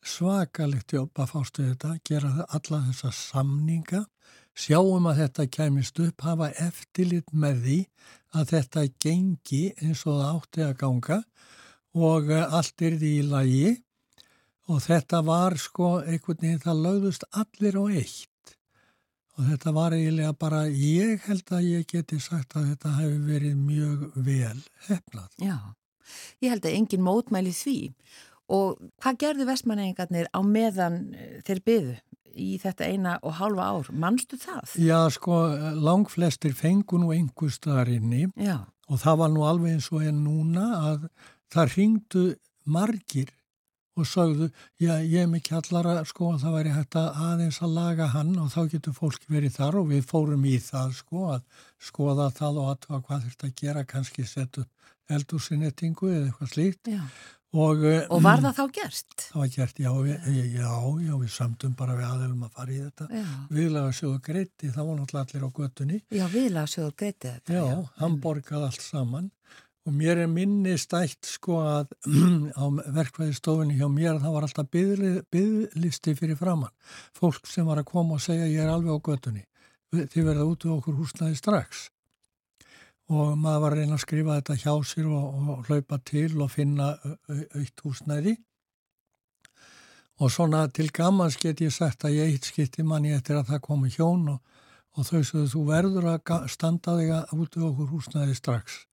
svakalegt 0.06 0.94
jobb 0.96 1.20
að 1.20 1.32
fástu 1.34 1.66
þetta, 1.66 1.96
gera 2.08 2.46
alla 2.48 2.80
þessa 2.88 3.10
samninga, 3.16 4.04
sjáum 4.56 5.08
að 5.10 5.24
þetta 5.24 5.46
kæmist 5.56 6.00
upp, 6.00 6.24
hafa 6.24 6.50
eftirlit 6.68 7.32
með 7.32 7.60
því 7.66 7.78
að 8.36 8.54
þetta 8.54 8.86
gengi 9.02 9.66
eins 9.80 10.04
og 10.06 10.20
það 10.20 10.32
átti 10.32 10.66
að 10.66 10.80
ganga 10.84 11.22
og 11.96 12.28
uh, 12.30 12.58
allt 12.58 12.84
er 12.86 13.00
því 13.00 13.14
í 13.18 13.30
lagi 13.30 13.70
og 14.70 14.82
þetta 14.84 15.20
var 15.26 15.56
sko 15.58 15.98
einhvern 16.00 16.44
veginn 16.44 16.62
það 16.62 16.82
lögðust 16.86 17.26
allir 17.34 17.78
á 17.80 17.84
eitt 17.90 18.54
og 19.40 19.46
þetta 19.48 19.72
var 19.72 19.94
eiginlega 19.96 20.32
bara, 20.36 20.64
ég 20.68 21.22
held 21.24 21.52
að 21.56 21.68
ég 21.70 21.86
geti 21.88 22.18
sagt 22.20 22.56
að 22.58 22.74
þetta 22.74 22.90
hefur 22.98 23.22
verið 23.24 23.54
mjög 23.56 24.02
vel 24.26 24.58
hefnað. 24.88 25.30
Já, 25.40 25.56
ég 26.44 26.52
held 26.52 26.66
að 26.68 26.76
engin 26.76 27.06
mótmæli 27.06 27.54
því 27.56 27.78
og 28.50 28.82
hvað 29.00 29.20
gerðu 29.24 29.46
vestmanningarnir 29.48 30.28
á 30.34 30.40
meðan 30.44 31.00
eh, 31.14 31.38
þeir 31.46 31.62
byðu 31.70 31.96
í 32.30 32.50
þetta 32.62 32.90
eina 32.90 33.16
og 33.26 33.38
halva 33.40 33.70
ár? 33.72 33.90
Manstu 33.94 34.38
það? 34.40 34.76
Já, 34.82 34.98
sko, 35.14 35.40
langflestir 35.80 36.54
fengu 36.58 37.00
nú 37.00 37.14
einhver 37.14 37.50
staðarinni 37.54 38.28
Já. 38.36 38.66
og 38.90 39.02
það 39.02 39.20
var 39.22 39.34
nú 39.34 39.46
alveg 39.48 39.78
eins 39.78 39.90
og 39.94 40.04
en 40.06 40.22
núna 40.26 40.68
að 40.92 41.08
það 41.50 41.76
ringdu 41.78 42.24
margir 42.70 43.32
og 43.98 44.06
sagðu, 44.06 44.48
já, 44.80 44.92
ég 45.02 45.24
er 45.24 45.30
mikið 45.30 45.56
allara 45.58 46.04
sko 46.08 46.34
að 46.34 46.44
það 46.44 46.56
væri 46.56 46.74
hægt 46.76 46.98
að 47.00 47.08
aðeins 47.26 47.58
að 47.64 47.74
laga 47.78 48.06
hann 48.14 48.30
og 48.40 48.52
þá 48.52 48.60
getur 48.74 48.96
fólk 48.96 49.26
verið 49.30 49.56
þar 49.56 49.80
og 49.80 49.90
við 49.90 50.06
fórum 50.12 50.46
í 50.46 50.54
það 50.62 50.94
sko 51.00 51.26
að 51.34 51.66
skoða 51.90 52.30
það 52.36 52.62
og 52.62 52.70
aðtöða 52.74 53.02
hvað 53.08 53.26
þurft 53.26 53.44
að 53.48 53.58
gera, 53.60 53.84
kannski 53.88 54.26
setja 54.28 54.64
eldursinnettingu 55.10 56.10
eða 56.12 56.30
eitthvað 56.30 56.54
slíkt. 56.54 56.90
Já. 56.94 57.02
Og, 57.50 57.80
og 58.14 58.20
var 58.22 58.38
það 58.38 58.60
þá 58.60 58.74
gert? 58.76 59.14
Það 59.24 59.40
var 59.40 59.48
gert, 59.56 59.78
já, 59.82 59.90
við, 60.06 60.26
já, 60.54 60.74
já, 61.02 61.14
við 61.18 61.32
samtum 61.34 61.72
bara 61.74 61.96
við 61.98 62.06
aðeilum 62.06 62.44
að 62.46 62.52
fara 62.60 62.70
í 62.70 62.78
þetta. 62.84 63.06
Já. 63.10 63.24
Viðlega 63.56 63.96
sjóðu 63.98 64.20
greiti, 64.28 64.70
það 64.70 64.86
var 64.86 65.00
náttúrulega 65.00 65.24
allir 65.26 65.46
á 65.50 65.50
göttunni. 65.56 65.98
Já, 66.14 66.24
viðlega 66.30 66.70
sjóðu 66.70 66.92
greiti 67.02 67.32
þetta. 67.32 67.56
Já, 67.56 67.64
hann 67.98 68.16
borgaði 68.22 68.68
allt 68.68 68.86
saman 68.86 69.26
og 69.90 69.96
mér 69.98 70.20
er 70.22 70.28
minni 70.30 70.76
stætt 70.78 71.26
sko 71.26 71.56
að 71.66 71.88
á 72.62 72.64
verkvæðistofunni 72.94 73.74
hjá 73.74 73.88
mér 73.90 74.20
það 74.22 74.34
var 74.36 74.44
alltaf 74.46 74.68
byðlisti 74.70 76.12
fyrir 76.14 76.38
framann. 76.38 76.70
Fólk 77.16 77.48
sem 77.50 77.66
var 77.66 77.80
að 77.80 77.88
koma 77.88 78.14
og 78.14 78.22
segja 78.22 78.46
ég 78.46 78.62
er 78.62 78.70
alveg 78.70 78.94
á 78.94 79.06
göttunni. 79.08 79.42
Þið 79.90 80.28
verða 80.28 80.46
út 80.46 80.66
á 80.70 80.70
okkur 80.76 81.00
húsnaði 81.00 81.38
strax. 81.40 81.88
Og 83.10 83.32
maður 83.34 83.64
var 83.64 83.74
að 83.74 83.80
reyna 83.80 83.96
að 83.96 84.04
skrifa 84.04 84.36
þetta 84.38 84.56
hjá 84.62 84.74
sér 84.86 85.08
og, 85.10 85.40
og 85.56 85.66
hlaupa 85.66 85.98
til 86.06 86.30
og 86.38 86.52
finna 86.52 86.92
aukt 87.26 87.82
húsnaði. 87.82 88.36
Og 90.22 90.30
svona 90.30 90.68
til 90.70 90.86
gamans 90.94 91.40
get 91.40 91.64
ég 91.64 91.74
sagt 91.74 92.06
að 92.06 92.20
ég 92.20 92.36
eitt 92.36 92.46
skipti 92.46 92.86
manni 92.86 93.10
eftir 93.16 93.40
að 93.40 93.50
það 93.50 93.64
komi 93.66 93.90
hjón 93.90 94.36
og, 94.36 94.38
og 94.94 95.10
þau 95.10 95.18
sögðu 95.24 95.50
þú 95.56 95.64
verður 95.72 96.08
að 96.12 96.46
standa 96.54 96.94
þig 97.00 97.12
út 97.34 97.58
á 97.58 97.60
okkur 97.72 97.92
húsnaði 97.96 98.38
strax. 98.38 98.84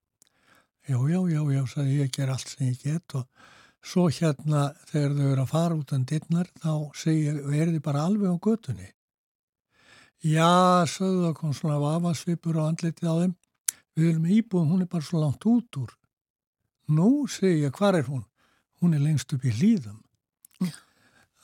Já, 0.88 0.96
já, 0.96 1.20
já, 1.28 1.42
já, 1.52 1.64
sagði 1.68 1.96
ég 2.00 2.12
ger 2.16 2.30
allt 2.32 2.48
sem 2.48 2.70
ég 2.70 2.84
get 2.84 3.16
og 3.20 3.26
svo 3.84 4.06
hérna 4.08 4.70
þegar 4.88 5.18
þau 5.18 5.26
eru 5.32 5.44
að 5.44 5.52
fara 5.52 5.76
út 5.76 5.92
en 5.96 6.06
dittnar 6.08 6.48
þá 6.64 6.72
segir 6.96 7.42
ég, 7.42 7.58
er 7.60 7.74
þið 7.74 7.84
bara 7.84 8.06
alveg 8.08 8.32
á 8.32 8.38
götunni? 8.48 8.88
Já, 10.24 10.88
sagðu 10.88 11.28
það 11.28 11.36
kom 11.42 11.54
svona 11.54 11.82
vafasvipur 11.84 12.62
og 12.62 12.72
andletið 12.72 13.12
á 13.12 13.16
þeim. 13.20 13.36
Við 13.98 14.10
erum 14.14 14.32
íbúðum, 14.38 14.72
hún 14.72 14.86
er 14.86 14.90
bara 14.92 15.06
svo 15.06 15.22
langt 15.22 15.46
út 15.50 15.82
úr. 15.84 15.94
Nú, 16.88 17.12
segi 17.28 17.66
ég, 17.66 17.76
hvar 17.76 17.98
er 18.00 18.08
hún? 18.08 18.24
Hún 18.82 18.96
er 18.96 19.04
lengst 19.04 19.34
upp 19.36 19.44
í 19.44 19.54
hlýðum. 19.54 20.00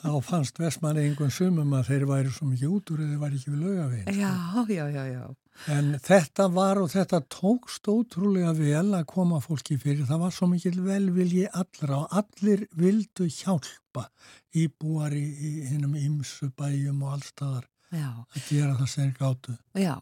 Þá 0.03 0.11
fannst 0.23 0.59
Vestmanni 0.59 1.05
einhvern 1.07 1.31
sumum 1.31 1.75
að 1.77 1.91
þeir 1.91 2.07
væri 2.09 2.31
svo 2.31 2.47
mikið 2.49 2.75
út 2.75 2.91
úr 2.91 3.03
eða 3.03 3.11
þeir 3.11 3.21
væri 3.21 3.37
ekki 3.39 3.51
við 3.53 3.61
lögaveginn. 3.67 4.19
Já, 4.19 4.33
já, 4.67 4.85
já, 4.91 5.03
já. 5.11 5.23
En 5.69 5.93
þetta 6.03 6.47
var 6.51 6.79
og 6.81 6.89
þetta 6.91 7.19
tókst 7.31 7.85
ótrúlega 7.87 8.53
vel 8.57 8.89
að 8.97 9.05
koma 9.11 9.39
fólki 9.43 9.77
fyrir. 9.79 10.05
Það 10.09 10.19
var 10.25 10.31
svo 10.35 10.47
mikil 10.51 10.79
velvilji 10.83 11.45
allra 11.53 11.99
og 12.03 12.15
allir 12.21 12.65
vildu 12.75 13.27
hjálpa 13.29 14.07
íbúar 14.57 15.13
í, 15.13 15.21
í 15.23 15.51
hinnum 15.69 15.93
ymsu 15.99 16.49
bæjum 16.57 17.03
og 17.05 17.13
allstaðar 17.19 17.69
Já. 17.93 18.09
að 18.33 18.47
gera 18.49 18.73
það 18.81 18.97
er 19.03 19.11
gáttu. 19.19 19.53
Já, 19.77 19.93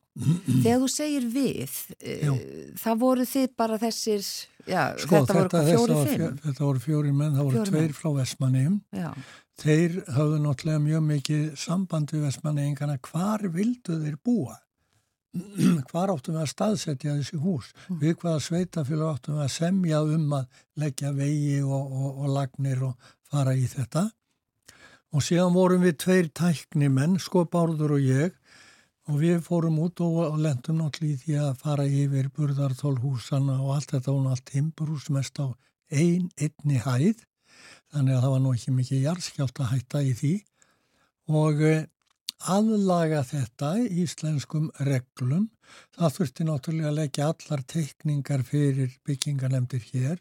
þegar 0.64 0.80
þú 0.86 0.90
segir 0.94 1.26
við, 1.34 1.74
Já. 2.00 2.32
uh, 2.32 2.72
það 2.80 3.02
voru 3.04 3.26
þið 3.28 3.48
bara 3.60 3.80
þessir, 3.82 4.24
já, 4.72 4.84
Sko, 5.04 5.20
þetta 5.20 5.36
voru 5.36 5.52
hvað, 5.52 5.70
fjóri, 5.74 5.98
var, 6.00 6.08
fimm? 6.08 6.22
fjö- 6.22 6.46
þetta 6.48 6.66
voru 6.70 6.84
fjóri 6.86 7.12
menn, 7.12 7.36
það 7.36 7.44
voru 7.50 7.58
Fjórir 7.58 7.72
tveir 7.74 7.90
menn. 7.92 7.98
frá 8.00 8.10
Vestmanniðum. 8.22 8.82
Já, 8.96 9.12
Þeir 9.62 9.98
hafðu 10.16 10.38
náttúrulega 10.42 10.82
mjög 10.88 11.02
mikið 11.12 11.42
samband 11.60 12.10
við 12.16 12.24
Vestmanniðingana. 12.26 12.96
Hvar 13.12 13.44
vildu 13.54 14.00
þeir 14.02 14.16
búa? 14.26 14.56
Hvar 15.90 16.12
áttum 16.12 16.36
við 16.36 16.42
að 16.44 16.50
staðsetja 16.52 17.14
þessi 17.20 17.38
hús? 17.40 17.70
Við 18.02 18.18
hvaða 18.20 18.42
sveitafélag 18.48 19.14
áttum 19.16 19.38
við 19.38 19.46
að 19.46 19.54
semja 19.54 20.02
um 20.04 20.34
að 20.36 20.64
leggja 20.84 21.14
vegi 21.16 21.62
og, 21.64 21.86
og, 21.86 22.10
og 22.24 22.34
lagnir 22.36 22.84
og 22.90 23.14
fara 23.32 23.56
í 23.56 23.64
þetta? 23.72 24.10
Og 25.12 25.24
síðan 25.24 25.56
vorum 25.56 25.84
við 25.84 25.98
tveir 26.04 26.30
tæknimenn, 26.36 27.18
sko 27.20 27.46
Bárður 27.52 27.98
og 27.98 28.06
ég, 28.06 28.36
og 29.10 29.18
við 29.20 29.42
fórum 29.44 29.80
út 29.84 30.04
og, 30.04 30.20
og 30.28 30.38
lendum 30.44 30.80
náttúrulega 30.80 31.16
í 31.16 31.24
því 31.24 31.40
að 31.46 31.64
fara 31.64 31.88
yfir 31.88 32.30
burðartól 32.36 32.96
húsana 33.02 33.58
og 33.60 33.76
allt 33.76 33.96
þetta 33.96 34.14
og 34.14 34.30
allt 34.32 34.46
timburhús 34.52 35.10
mest 35.16 35.40
á 35.42 35.52
ein, 35.92 36.30
einni 36.40 36.80
hæð, 36.80 37.26
þannig 37.92 38.16
að 38.16 38.24
það 38.24 38.34
var 38.36 38.44
nú 38.44 38.54
ekki 38.56 38.76
mikið 38.76 39.08
jarðskjált 39.08 39.64
að 39.64 39.72
hætta 39.74 40.04
í 40.06 40.14
því 40.16 40.36
og 41.32 41.64
eh, 41.68 41.84
aðlaga 42.50 43.22
þetta 43.28 43.72
í 43.84 43.88
íslenskum 44.04 44.70
reglum. 44.88 45.50
Það 45.96 46.16
þurfti 46.18 46.48
náttúrulega 46.48 46.90
að 46.90 47.00
leggja 47.00 47.30
allar 47.32 47.64
teikningar 47.74 48.44
fyrir 48.48 48.98
byggingarnemdir 49.08 49.86
hér 49.94 50.20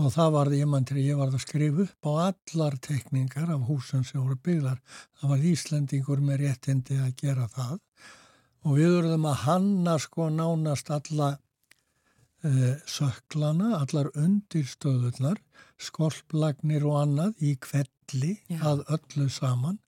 og 0.00 0.12
það 0.14 0.32
var 0.36 0.50
mann 0.70 0.86
til 0.88 1.02
ég 1.02 1.18
var 1.18 1.28
að 1.28 1.42
skrifa 1.42 1.84
upp 1.84 2.06
á 2.08 2.12
allar 2.30 2.76
teikningar 2.80 3.50
af 3.52 3.66
húsum 3.68 4.04
sem 4.04 4.22
voru 4.22 4.38
byggðar. 4.38 4.80
Það 5.18 5.32
var 5.32 5.46
Íslendingur 5.50 6.20
með 6.24 6.42
réttindi 6.44 6.98
að 7.00 7.14
gera 7.20 7.48
það 7.48 7.78
og 8.64 8.76
við 8.76 8.94
verðum 8.96 9.28
að 9.30 9.40
hanna 9.44 9.96
sko 9.98 10.28
nánast 10.32 10.90
alla 10.92 11.30
uh, 12.44 12.74
söklana, 12.88 13.80
allar 13.80 14.10
undirstöðunar, 14.14 15.40
skolplagnir 15.80 16.84
og 16.88 16.98
annað 17.02 17.44
í 17.44 17.54
kvelli 17.60 18.36
Já. 18.50 18.60
að 18.72 18.84
öllu 18.96 19.28
saman 19.32 19.80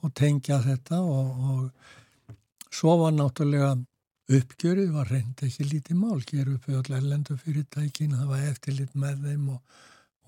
og 0.00 0.14
tengja 0.16 0.60
þetta 0.64 1.00
og, 1.00 1.46
og 1.50 2.74
svo 2.74 2.96
var 3.02 3.14
náttúrulega 3.16 3.74
uppgjörið 4.30 4.94
var 4.94 5.10
reynd 5.10 5.42
ekki 5.42 5.66
lítið 5.66 5.98
mál, 5.98 6.20
gera 6.26 6.54
upp 6.54 6.68
öll 6.70 6.96
ellendu 6.96 7.36
fyrirtækin, 7.40 8.14
það 8.14 8.30
var 8.30 8.46
eftirlit 8.46 8.94
með 8.94 9.26
þeim 9.26 9.48
og, 9.56 9.78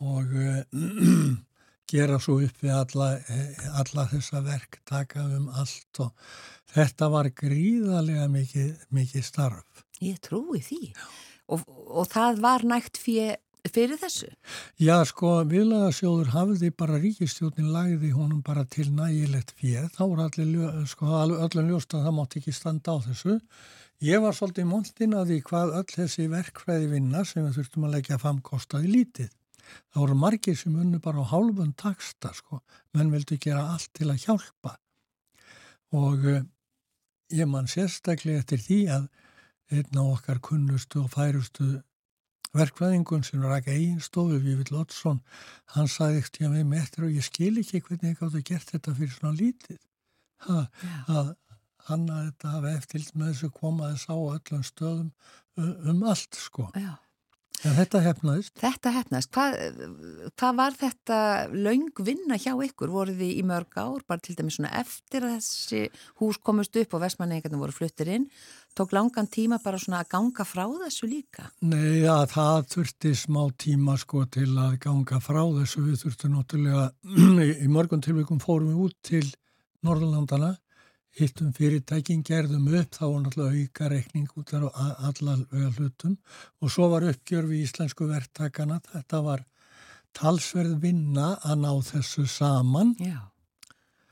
og 0.02 0.34
uh, 0.34 1.34
gera 1.92 2.18
svo 2.22 2.38
upp 2.42 2.64
við 2.64 2.74
alla, 2.74 3.12
eh, 3.20 3.68
alla 3.78 4.06
þessa 4.10 4.42
verk, 4.44 4.80
taka 4.88 5.24
um 5.38 5.48
allt 5.60 6.02
og 6.02 6.12
þetta 6.72 7.10
var 7.12 7.30
gríðarlega 7.36 8.28
mikið, 8.32 8.70
mikið 8.96 9.26
starf. 9.26 9.84
ég 10.02 10.18
trúi 10.18 10.62
því. 10.64 10.94
Og, 11.52 11.62
og 11.68 12.08
það 12.10 12.40
var 12.42 12.64
nægt 12.66 12.98
fyrir, 12.98 13.36
fyrir 13.70 13.98
þessu? 14.00 14.30
Já, 14.82 14.96
sko, 15.06 15.36
viðlagasjóður 15.50 16.32
hafði 16.32 16.70
bara 16.74 16.98
ríkistjóðin 17.02 17.70
lagði 17.74 18.10
honum 18.16 18.40
bara 18.42 18.64
til 18.66 18.88
nægilegt 18.90 19.54
fyrir, 19.58 19.90
þá 19.94 20.02
voru 20.02 20.24
allir, 20.26 20.80
sko, 20.90 21.06
öllum 21.46 21.70
ljóst 21.70 21.94
að 21.94 22.08
það 22.08 22.16
mátti 22.18 22.42
ekki 22.42 22.56
standa 22.56 22.96
á 22.96 22.98
þessu. 23.06 23.38
Ég 24.02 24.22
var 24.24 24.34
svolítið 24.34 24.66
montinn 24.66 25.14
að 25.14 25.28
því 25.30 25.38
hvað 25.46 25.76
öll 25.78 25.90
þessi 25.92 26.26
verkfræði 26.32 26.88
vinna 26.90 27.22
sem 27.28 27.44
við 27.46 27.60
þurftum 27.60 27.86
að 27.86 27.94
leggja 27.96 28.18
fram 28.18 28.40
kostaði 28.42 28.90
lítið. 28.90 29.30
Það 29.92 30.02
voru 30.02 30.16
margir 30.18 30.56
sem 30.58 30.74
unnu 30.74 30.98
bara 31.04 31.22
á 31.22 31.30
hálfum 31.30 31.70
taksta, 31.78 32.32
sko, 32.34 32.58
menn 32.96 33.12
vildu 33.14 33.38
gera 33.38 33.68
allt 33.76 33.92
til 33.94 34.10
að 34.10 34.24
hjálpa. 34.24 34.74
Og 35.94 36.26
uh, 36.26 36.42
ég 37.30 37.48
man 37.48 37.70
sérstaklega 37.70 38.42
eftir 38.42 38.60
því 38.64 38.80
að 38.96 39.06
einn 39.72 40.02
á 40.02 40.04
okkar 40.04 40.42
kunnustu 40.44 41.04
og 41.04 41.12
færustu 41.14 41.78
verkvæðingun 42.56 43.24
sem 43.26 43.44
ræk 43.44 43.70
eiginstofu 43.72 44.40
við 44.44 44.72
Lottsson, 44.74 45.22
hann 45.76 45.88
sagði 45.88 46.20
ekkert 46.20 46.40
ég 46.42 46.52
með 46.52 46.66
mig 46.72 46.82
eftir 46.84 47.06
og 47.06 47.14
ég 47.16 47.26
skil 47.26 47.54
ekki 47.62 47.80
hvernig 47.80 48.12
ég 48.12 48.18
gátt 48.20 48.36
að 48.36 48.48
gert 48.50 48.74
þetta 48.74 48.96
fyrir 48.98 49.14
svona 49.14 49.38
lítið 49.38 49.80
ha, 50.48 50.58
að 51.08 51.32
hann 51.88 52.10
að 52.10 52.26
þetta 52.26 52.56
hafa 52.56 52.74
eftir 52.76 53.06
með 53.14 53.32
þessu 53.32 53.54
komaði 53.56 54.02
sá 54.02 54.12
öllum 54.14 54.66
stöðum 54.66 55.08
um 55.62 56.04
allt 56.08 56.38
sko. 56.38 56.68
Já. 56.78 56.94
En 57.62 57.76
þetta 57.76 58.00
hefnaðist. 58.02 58.54
Þetta 58.58 58.90
hefnaðist. 58.96 59.30
Hvað, 59.36 59.52
hvað 60.40 60.56
var 60.58 60.76
þetta 60.80 61.18
laung 61.54 62.00
vinna 62.02 62.38
hjá 62.40 62.56
ykkur? 62.66 62.90
Voru 62.90 63.14
þið 63.14 63.36
í 63.36 63.44
mörg 63.46 63.76
ár, 63.78 64.02
bara 64.08 64.22
til 64.24 64.34
dæmis 64.38 64.56
svona 64.58 64.72
eftir 64.80 65.28
að 65.28 65.36
þessi 65.36 65.82
hús 66.18 66.40
komist 66.42 66.78
upp 66.80 66.96
og 66.96 67.04
vestmanningarnir 67.04 67.62
voru 67.62 67.76
fluttir 67.76 68.10
inn? 68.16 68.26
Tók 68.72 68.94
langan 68.96 69.28
tíma 69.28 69.58
bara 69.60 69.76
svona 69.76 70.00
að 70.00 70.08
ganga 70.14 70.44
frá 70.48 70.64
þessu 70.64 71.08
líka? 71.10 71.50
Nei, 71.60 72.00
já, 72.06 72.14
það 72.30 72.68
þurfti 72.72 73.12
smá 73.20 73.42
tíma 73.60 73.98
sko 74.00 74.24
til 74.32 74.48
að 74.56 74.78
ganga 74.80 75.20
frá 75.20 75.42
þessu. 75.58 75.84
Við 75.90 75.98
þurftum 76.06 76.36
náttúrulega, 76.38 76.86
í 77.64 77.68
mörgum 77.68 78.00
tilvíkum 78.04 78.40
fórum 78.40 78.72
við 78.72 78.84
út 78.86 78.96
til 79.10 79.26
Norðurlandana 79.84 80.54
hittum 81.18 81.52
fyrirtækin, 81.52 82.22
gerðum 82.24 82.70
upp, 82.72 82.94
þá 82.96 83.02
var 83.04 83.18
náttúrulega 83.26 83.64
auka 83.66 83.88
reikning 83.92 84.30
út 84.40 84.52
af 84.56 84.78
allavega 85.10 85.72
hlutum 85.76 86.16
og 86.62 86.72
svo 86.72 86.88
var 86.92 87.04
uppgjör 87.10 87.48
við 87.50 87.66
íslensku 87.66 88.08
verktakana, 88.08 88.80
þetta 88.92 89.20
var 89.26 89.44
talsverð 90.16 90.78
vinna 90.80 91.34
að 91.44 91.60
ná 91.66 91.70
þessu 91.90 92.24
saman. 92.28 92.94
Já, 93.00 93.20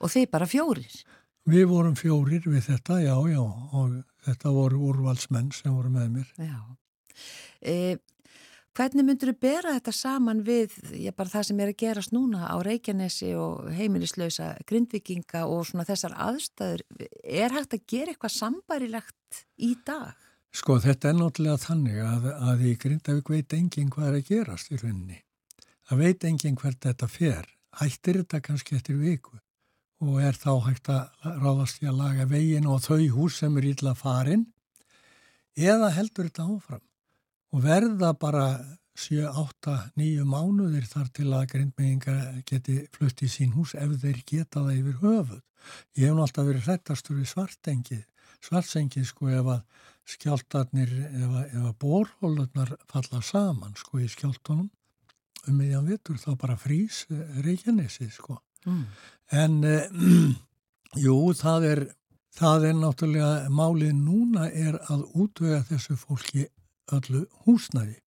og 0.00 0.12
þeir 0.12 0.28
bara 0.32 0.48
fjórir? 0.48 1.00
Við 1.48 1.66
vorum 1.70 1.96
fjórir 1.96 2.44
við 2.44 2.66
þetta, 2.68 3.00
já, 3.00 3.14
já, 3.32 3.40
og 3.40 3.96
þetta 4.26 4.52
voru 4.54 4.82
úrvalsmenn 4.90 5.50
sem 5.56 5.72
voru 5.72 5.90
með 5.94 6.10
mér. 6.18 6.32
Já. 6.36 6.60
E, 7.60 7.74
Hvernig 8.78 9.02
myndur 9.02 9.32
þú 9.32 9.40
bera 9.42 9.72
þetta 9.74 9.92
saman 9.92 10.38
við 10.46 10.76
já, 10.94 11.10
það 11.18 11.42
sem 11.48 11.58
er 11.60 11.72
að 11.72 11.80
gerast 11.82 12.12
núna 12.14 12.46
á 12.46 12.56
Reykjanesi 12.62 13.32
og 13.34 13.66
heimilislausa 13.74 14.52
grindvikinga 14.70 15.42
og 15.50 15.64
svona 15.66 15.84
þessar 15.88 16.14
aðstæður? 16.14 16.84
Er 17.24 17.56
hægt 17.56 17.74
að 17.74 17.82
gera 17.90 18.14
eitthvað 18.14 18.34
sambærilegt 18.36 19.42
í 19.58 19.72
dag? 19.84 20.14
Sko 20.54 20.78
þetta 20.82 21.10
er 21.10 21.18
náttúrulega 21.18 21.64
þannig 21.66 21.98
að, 22.06 22.30
að 22.46 22.64
í 22.70 22.72
Grindavík 22.86 23.34
veit 23.34 23.58
enginn 23.58 23.90
hvað 23.90 24.08
er 24.08 24.16
að 24.20 24.30
gerast 24.30 24.70
í 24.70 24.78
rauninni. 24.80 25.20
Það 25.90 26.02
veit 26.06 26.26
enginn 26.30 26.58
hvert 26.62 26.82
þetta 26.86 27.10
fer. 27.10 27.52
Hættir 27.82 28.22
þetta 28.22 28.42
kannski 28.46 28.78
eftir 28.78 29.02
viku 29.02 29.42
og 30.00 30.20
er 30.24 30.36
þá 30.36 30.52
hægt 30.64 30.88
að 30.92 31.32
ráðast 31.42 31.82
í 31.82 31.88
að 31.90 32.00
laga 32.00 32.26
vegin 32.28 32.68
og 32.70 32.82
þau 32.84 33.02
hús 33.16 33.40
sem 33.42 33.56
er 33.60 33.70
ítla 33.72 33.94
farin 33.98 34.46
eða 35.56 35.90
heldur 35.92 36.30
þetta 36.30 36.46
áfram 36.48 36.84
og 37.50 37.64
verða 37.64 38.12
bara 38.16 38.46
7, 39.00 39.28
8, 39.28 39.76
9 39.96 40.24
mánuðir 40.28 40.86
þar 40.88 41.08
til 41.16 41.28
að 41.32 41.46
grindmegingar 41.54 42.40
geti 42.48 42.80
flutt 42.94 43.22
í 43.24 43.28
sín 43.32 43.54
hús 43.54 43.72
ef 43.78 43.94
þeir 44.02 44.18
geta 44.28 44.64
það 44.64 44.74
yfir 44.74 44.98
höfuð. 45.04 45.40
Ég 45.96 46.10
hef 46.10 46.20
alltaf 46.24 46.48
verið 46.48 46.66
hrettastur 46.66 47.16
við 47.20 47.30
svartengið, 47.30 48.02
svartsengið 48.44 49.06
sko 49.08 49.30
ef 49.32 49.50
að 49.54 49.86
skjáltarnir, 50.10 50.92
ef 51.06 51.30
að, 51.30 51.56
að 51.62 51.72
borhólurnar 51.80 52.74
falla 52.90 53.22
saman 53.24 53.76
sko 53.78 54.02
í 54.02 54.08
skjáltunum 54.10 54.68
um 55.48 55.56
meðjan 55.56 55.88
vittur 55.88 56.20
þá 56.20 56.30
bara 56.36 56.58
frýs 56.60 57.06
reykjanesið 57.44 58.12
sko. 58.18 58.40
Mm. 58.66 58.84
En 59.30 59.64
eh, 59.64 59.88
jú, 61.04 61.16
það 61.38 61.66
er, 61.70 61.82
það 62.36 62.68
er 62.70 62.78
náttúrulega 62.80 63.32
málið 63.54 63.96
núna 63.96 64.50
er 64.50 64.78
að 64.90 65.06
útvega 65.14 65.62
þessu 65.70 65.98
fólki 66.00 66.46
öllu 66.90 67.26
húsnæði. 67.46 67.98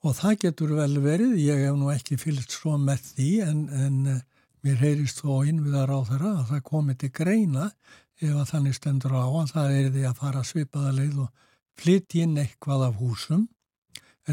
Og 0.00 0.16
það 0.16 0.38
getur 0.46 0.70
vel 0.78 0.94
verið, 1.04 1.34
ég 1.44 1.66
hef 1.66 1.76
nú 1.76 1.90
ekki 1.92 2.16
fylgst 2.20 2.54
svo 2.56 2.78
með 2.80 3.02
því 3.10 3.30
en, 3.44 3.64
en 3.68 3.98
eh, 4.14 4.22
mér 4.64 4.80
heyrist 4.80 5.20
þó 5.20 5.42
innviðar 5.48 5.92
á 5.92 5.98
þeirra 6.08 6.32
að 6.38 6.46
það 6.54 6.64
komi 6.70 6.96
til 7.00 7.12
greina 7.16 7.70
ef 8.20 8.34
að 8.36 8.48
þannig 8.52 8.76
stendur 8.76 9.16
á 9.16 9.24
að 9.24 9.52
það 9.54 9.76
er 9.76 9.90
því 9.94 10.04
að 10.08 10.18
fara 10.20 10.44
svipaða 10.44 10.92
leið 10.96 11.20
og 11.24 11.46
flytja 11.80 12.24
inn 12.26 12.40
eitthvað 12.40 12.86
af 12.88 12.98
húsum, 13.00 13.46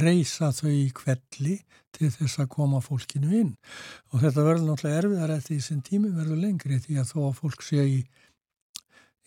reysa 0.03 0.51
þau 0.55 0.71
í 0.71 0.89
kvelli 0.95 1.57
til 1.97 2.11
þess 2.13 2.39
að 2.43 2.51
koma 2.53 2.81
fólkinu 2.83 3.31
inn. 3.39 3.53
Og 4.13 4.21
þetta 4.21 4.45
verður 4.45 4.67
náttúrulega 4.67 5.01
erfiðar 5.03 5.35
eftir 5.37 5.55
því 5.55 5.61
sem 5.65 5.81
tími 5.81 6.13
verður 6.13 6.43
lengri 6.43 6.81
því 6.83 6.99
að 7.01 7.11
þó 7.13 7.19
að 7.27 7.37
fólk 7.41 7.65
sé 7.65 7.85
í, 7.87 7.99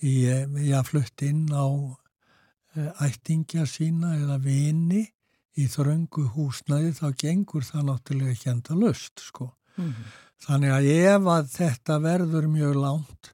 í, 0.02 0.14
í 0.66 0.70
að 0.76 0.87
flutt 0.92 1.26
inn 1.26 1.48
á 1.50 1.66
Eh, 2.78 2.90
ættingja 3.02 3.64
sína 3.66 4.12
eða 4.14 4.37
vini 4.44 5.00
í 5.59 5.64
þröngu 5.66 6.28
húsnæði 6.37 6.92
þá 7.00 7.06
gengur 7.18 7.64
það 7.66 7.88
náttúrulega 7.88 8.35
ekki 8.37 8.50
enda 8.52 8.76
löst 8.78 9.22
sko. 9.24 9.48
Mm 9.74 9.88
-hmm. 9.88 10.12
Þannig 10.44 10.74
að 10.76 10.87
ef 10.92 11.26
að 11.35 11.48
þetta 11.56 11.96
verður 12.04 12.46
mjög 12.48 12.76
lánt 12.85 13.33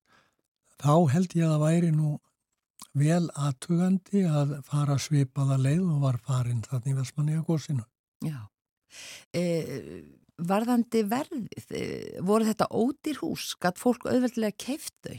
þá 0.81 0.94
held 1.12 1.37
ég 1.37 1.44
að 1.44 1.53
það 1.53 1.64
væri 1.66 1.90
nú 1.92 2.14
vel 2.96 3.24
aðtugandi 3.37 4.24
að 4.26 4.59
fara 4.66 4.98
svipaða 5.00 5.58
leið 5.60 5.85
og 5.85 6.04
var 6.04 6.21
farin 6.25 6.62
þannig 6.64 6.94
í 6.94 6.98
Vestmanni 7.00 7.38
að 7.38 7.48
góðsinu. 7.50 7.87
Já. 8.25 8.38
E, 9.37 9.42
varðandi 10.37 11.02
verðið, 11.08 11.66
e, 11.71 11.83
voru 12.25 12.48
þetta 12.48 12.71
ódýr 12.73 13.21
hús? 13.23 13.50
Gatt 13.60 13.81
fólk 13.81 14.06
auðveldlega 14.08 14.56
keift 14.56 14.94
þau? 15.04 15.18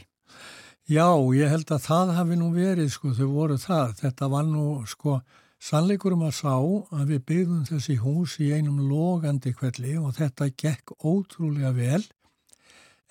Já, 0.88 1.08
ég 1.36 1.50
held 1.52 1.68
að 1.74 1.84
það 1.84 2.14
hafi 2.16 2.38
nú 2.40 2.48
verið, 2.54 2.88
sko, 2.94 3.12
þau 3.12 3.28
voru 3.34 3.58
það. 3.60 3.90
Þetta 4.00 4.28
var 4.32 4.46
nú, 4.48 4.64
sko, 4.88 5.18
sannleikurum 5.60 6.24
að 6.24 6.34
sá 6.38 6.54
að 6.56 7.10
við 7.12 7.24
byggðum 7.28 7.66
þessi 7.68 7.98
hús 8.00 8.38
í 8.40 8.48
einum 8.54 8.80
logandi 8.88 9.52
kvelli 9.52 9.98
og 10.00 10.14
þetta 10.16 10.48
gekk 10.56 10.94
ótrúlega 11.04 11.74
vel. 11.76 12.00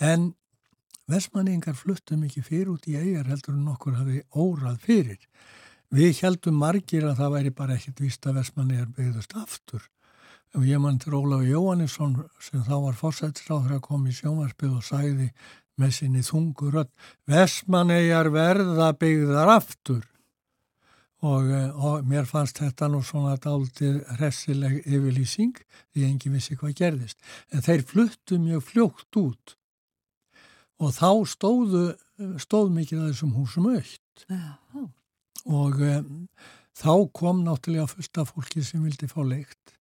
En 0.02 0.32
Vestmanningar 1.08 1.76
fluttum 1.80 2.26
ekki 2.28 2.42
fyrir 2.44 2.74
út 2.74 2.88
í 2.92 2.98
eigar 3.00 3.30
heldur 3.32 3.56
en 3.56 3.70
okkur 3.72 3.96
hafi 3.96 4.24
órað 4.36 4.82
fyrir. 4.84 5.22
Við 5.94 6.20
heldum 6.26 6.58
margir 6.60 7.06
að 7.08 7.22
það 7.22 7.36
væri 7.38 7.54
bara 7.60 7.78
ekkit 7.78 8.02
vist 8.04 8.28
að 8.28 8.42
Vestmanningar 8.42 8.90
byggðust 8.98 9.38
aftur. 9.40 9.86
Og 10.56 10.66
ég 10.68 10.82
mann 10.84 11.00
til 11.00 11.16
Ólafi 11.16 11.54
Jóhannesson 11.54 12.18
sem 12.44 12.64
þá 12.64 12.76
var 12.88 13.00
fórsættisráður 13.00 13.78
að 13.78 13.86
koma 13.88 14.12
í 14.12 14.18
sjómarspið 14.18 14.76
og 14.76 14.84
sæði 14.84 15.32
með 15.78 15.96
sinni 15.96 16.24
þungur 16.26 16.82
öll 16.84 16.92
Vestmannegar 17.30 18.32
verða 18.34 18.92
byggðar 19.00 19.52
aftur 19.58 20.06
og, 21.22 21.50
eh, 21.50 21.70
og 21.86 22.06
mér 22.06 22.28
fannst 22.30 22.60
þetta 22.62 22.90
nú 22.92 23.02
svona 23.06 23.38
dáltið 23.42 24.04
hressileg 24.18 24.82
yfirlýsing 24.86 25.56
því 25.94 26.10
engi 26.10 26.34
vissi 26.34 26.58
hvað 26.58 26.76
gerðist 26.82 27.18
en 27.52 27.66
þeir 27.66 27.86
fluttu 27.92 28.40
mjög 28.42 28.66
fljókt 28.72 29.22
út 29.22 29.56
og 30.78 30.94
þá 30.94 31.12
stóðu 31.30 31.84
stóð 32.42 32.72
mikið 32.76 33.02
að 33.02 33.12
þessum 33.12 33.36
húsum 33.38 33.70
aukt 33.74 34.26
og 35.48 35.82
um, 35.82 36.08
þá 36.78 36.94
kom 37.18 37.44
náttúrulega 37.46 37.90
fullt 37.92 38.22
af 38.22 38.34
fólki 38.34 38.64
sem 38.66 38.84
vildi 38.86 39.10
fá 39.10 39.22
leikt 39.26 39.78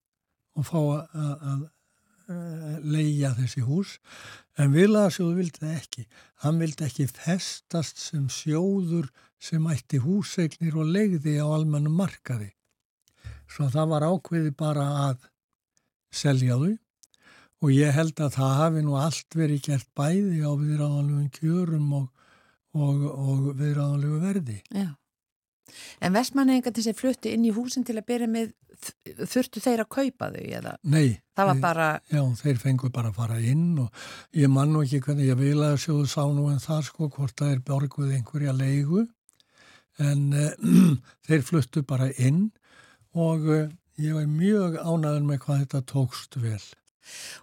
og 0.57 0.65
fá 0.65 0.79
að 0.81 1.67
Eh, 2.27 2.79
leia 2.83 3.29
þessi 3.37 3.61
hús. 3.63 3.93
En 4.59 4.73
vilaðarsjóðu 4.73 5.37
vildi 5.37 5.61
það 5.61 5.75
ekki. 5.77 6.01
Hann 6.43 6.57
vildi 6.59 6.83
ekki 6.83 7.05
festast 7.07 8.01
sem 8.03 8.25
sjóður 8.27 9.07
sem 9.39 9.63
ætti 9.71 10.01
húsegnir 10.03 10.75
og 10.75 10.91
legði 10.91 11.37
á 11.39 11.47
almennum 11.47 11.95
markaði. 11.95 12.49
Svo 13.47 13.69
það 13.71 13.93
var 13.93 14.07
ákveði 14.09 14.51
bara 14.59 14.87
að 15.05 15.29
selja 16.11 16.59
þau 16.59 16.73
og 17.63 17.73
ég 17.73 17.95
held 17.95 18.19
að 18.21 18.37
það 18.37 18.53
hafi 18.61 18.85
nú 18.85 18.99
allt 19.01 19.37
verið 19.37 19.65
gert 19.69 19.89
bæði 19.97 20.43
á 20.45 20.51
viðráðanlegum 20.53 21.29
kjörum 21.39 21.91
og, 22.01 22.07
og, 22.77 23.03
og 23.11 23.51
viðráðanlegu 23.57 24.21
verði 24.23 24.61
Já. 24.69 24.93
En 25.99 26.15
vestmanninga 26.15 26.71
til 26.71 26.79
þess 26.79 26.93
að 26.93 27.01
flutti 27.01 27.33
inn 27.35 27.45
í 27.47 27.51
húsin 27.51 27.83
til 27.87 27.97
að 27.99 28.07
byrja 28.07 28.29
með 28.31 28.53
þurftu 29.25 29.61
þeir 29.63 29.83
að 29.83 29.89
kaupa 29.95 30.29
þau 30.33 30.43
eða? 30.59 30.73
Nei. 30.87 31.17
Það 31.37 31.49
var 31.49 31.61
bara... 31.63 31.87
Já, 32.13 32.21
þeir 32.41 32.61
fengu 32.61 32.91
bara 32.93 33.11
að 33.11 33.19
fara 33.19 33.39
inn 33.41 33.67
og 33.81 34.07
ég 34.37 34.51
man 34.53 34.71
nú 34.73 34.83
ekki 34.85 35.01
hvernig 35.05 35.31
ég 35.31 35.39
vil 35.39 35.59
að 35.65 35.79
sjóðu 35.83 36.07
sá 36.11 36.23
nú 36.33 36.47
en 36.51 36.61
það 36.63 36.83
sko 36.89 37.09
hvort 37.13 37.35
það 37.39 37.53
er 37.55 37.63
borguð 37.67 38.13
einhverja 38.15 38.55
leigu 38.57 39.05
en 40.03 40.23
uh, 40.37 40.49
þeir 41.27 41.45
fluttu 41.45 41.83
bara 41.87 42.09
inn 42.13 42.47
og 43.17 43.47
uh, 43.49 43.63
ég 44.01 44.17
var 44.17 44.27
mjög 44.29 44.77
ánaður 44.77 45.25
með 45.31 45.41
hvað 45.45 45.63
þetta 45.65 45.85
tókst 45.93 46.37
vel. 46.41 46.61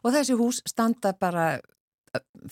Og 0.03 0.15
þessi 0.15 0.37
hús 0.39 0.61
standa 0.69 1.15
bara 1.19 1.61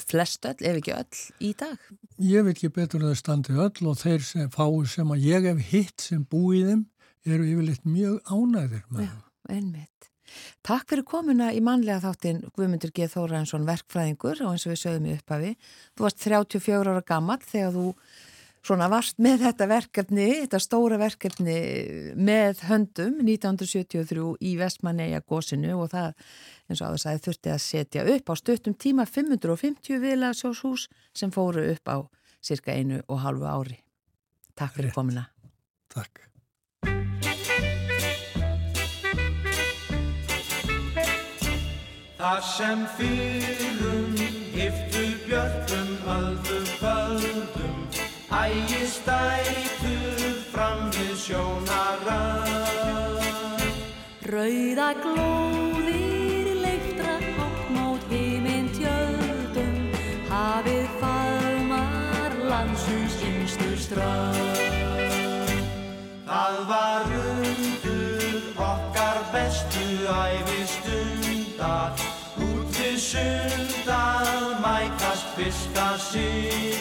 flest 0.01 0.47
öll, 0.49 0.59
ef 0.59 0.79
ekki 0.81 0.95
öll, 0.97 1.21
í 1.45 1.53
dag? 1.59 1.91
Ég 2.23 2.47
veit 2.47 2.57
ekki 2.57 2.73
betur 2.75 3.05
að 3.05 3.13
það 3.13 3.21
standi 3.21 3.59
öll 3.59 3.91
og 3.91 3.99
þeir 4.01 4.25
sem 4.27 4.51
fáu 4.53 4.83
sem 4.91 5.13
að 5.15 5.27
ég 5.29 5.49
hef 5.51 5.63
hitt 5.71 6.07
sem 6.09 6.25
búið 6.27 6.73
þeim 6.73 6.87
eru 7.29 7.47
yfirleitt 7.53 7.87
mjög 7.87 8.19
ánæðir 8.27 8.83
með. 8.91 9.07
Já, 9.07 9.55
einmitt. 9.55 10.09
Takk 10.65 10.89
fyrir 10.89 11.05
komuna 11.07 11.51
í 11.53 11.61
manlega 11.65 12.01
þáttin 12.07 12.43
Guðmundur 12.57 12.93
G. 12.97 13.07
Þóraðinsson 13.13 13.67
verkfræðingur 13.69 14.43
og 14.47 14.55
eins 14.55 14.67
og 14.67 14.73
við 14.73 14.81
sögum 14.81 15.09
í 15.11 15.17
upphafi. 15.19 15.55
Þú 15.93 16.07
varst 16.07 16.23
34 16.25 16.93
ára 16.95 17.05
gammal 17.07 17.39
þegar 17.45 17.75
þú 17.77 17.87
svona 18.67 18.89
varst 18.91 19.19
með 19.23 19.47
þetta 19.47 19.69
verkefni, 19.71 20.27
þetta 20.45 20.61
stóra 20.63 20.99
verkefni 21.01 21.57
með 22.15 22.63
höndum 22.69 23.21
1973 23.25 24.27
í 24.47 24.55
Vestmanneia 24.61 25.23
gósinu 25.27 25.75
og 25.83 25.91
það 25.93 26.13
eins 26.71 26.81
og 26.83 26.89
aðeins 26.89 27.07
að 27.11 27.23
þurfti 27.27 27.53
að 27.53 27.63
setja 27.67 28.07
upp 28.15 28.33
á 28.33 28.35
stuttum 28.39 28.77
tíma 28.79 29.07
550 29.09 30.03
viðlagsjóshús 30.03 30.89
sem 31.15 31.35
fóru 31.35 31.67
upp 31.75 31.91
á 31.91 31.99
cirka 32.43 32.75
einu 32.75 33.03
og 33.09 33.23
halvu 33.23 33.47
ári. 33.51 33.79
Takk 34.59 34.79
fyrir 34.79 34.95
komina. 34.95 35.27
Takk. 35.93 36.29
Það 42.23 42.43
sem 42.47 42.83
fyrrum 42.97 44.13
hiftu 44.55 45.07
björnum 45.27 45.97
öldu 46.07 46.61
földum 46.79 47.02
ægistætur 48.45 50.21
fram 50.53 50.91
við 50.95 51.15
sjónara. 51.25 52.21
Rauða 54.33 54.89
glóðir 55.03 56.49
leiftra 56.63 57.17
áttmót 57.45 58.05
heiminn 58.11 58.69
tjöldum 58.77 59.75
hafið 60.31 60.87
faðmar 61.01 62.37
landsins 62.51 63.19
yngstur 63.29 63.77
ströð 63.85 64.61
Það 66.33 66.57
var 66.71 67.13
undur 67.19 68.39
okkar 68.71 69.21
bestu 69.35 69.85
æfistundar 70.17 71.93
út 72.49 72.79
við 72.79 72.97
sundar 73.11 74.57
mætast 74.65 75.35
fyrsta 75.37 75.91
sín 76.09 76.72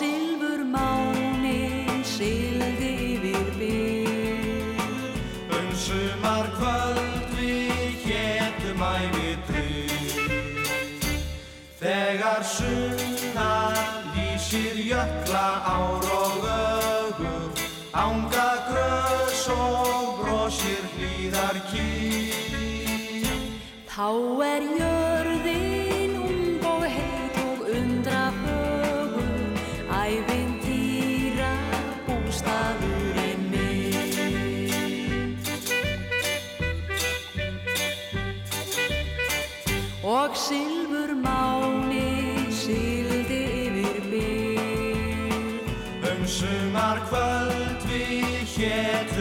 silfur 0.00 0.62
mánin 0.74 2.00
sildi 2.04 2.92
yfir 3.12 3.48
bygg 3.58 4.78
Um 5.56 5.68
sumar 5.84 6.46
kvöld 6.56 7.26
við 7.36 8.06
hétum 8.06 8.80
æfitri 8.80 9.90
Þegar 11.82 12.42
sunna 12.56 13.52
lýsir 14.14 14.80
jökla 14.92 15.48
ár 15.74 16.08
og 16.22 16.48
ögur 16.54 17.44
Ánga 18.04 18.50
grös 18.70 19.44
og 19.52 20.16
brosir 20.22 20.84
hlýðar 20.94 21.60
kýr. 21.68 23.28
Þá 23.90 24.08
er 24.48 24.62
jörðin 24.78 24.99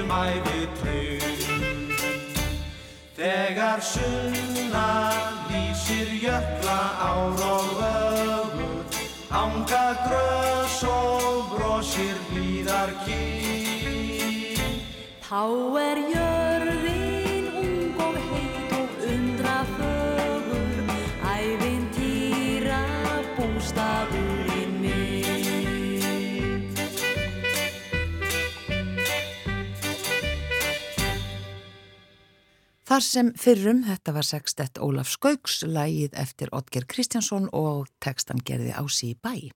hétum 0.09 0.11
æfitri 0.11 1.19
Þegar 3.15 3.81
sunna 3.81 5.11
lýsir 5.49 6.09
jökla 6.23 6.81
ár 6.99 7.41
og 7.55 7.81
ögur 7.81 8.83
Ánga 9.29 9.93
grös 10.07 10.83
og 10.83 11.49
brosir 11.53 12.15
hlýðar 12.31 12.91
kýr 13.05 14.59
Þá 15.21 15.43
er 15.77 15.97
jörðin 16.13 16.98
Þar 32.89 33.03
sem 33.05 33.27
fyrrum, 33.37 33.83
þetta 33.85 34.13
var 34.15 34.25
sextett 34.25 34.79
Ólaf 34.81 35.11
Skauks, 35.13 35.59
lægið 35.61 36.15
eftir 36.17 36.49
Otger 36.57 36.87
Kristjánsson 36.89 37.43
og 37.53 37.83
tekstan 38.01 38.39
gerði 38.41 38.71
ási 38.73 39.11
í 39.11 39.17
bæ. 39.21 39.51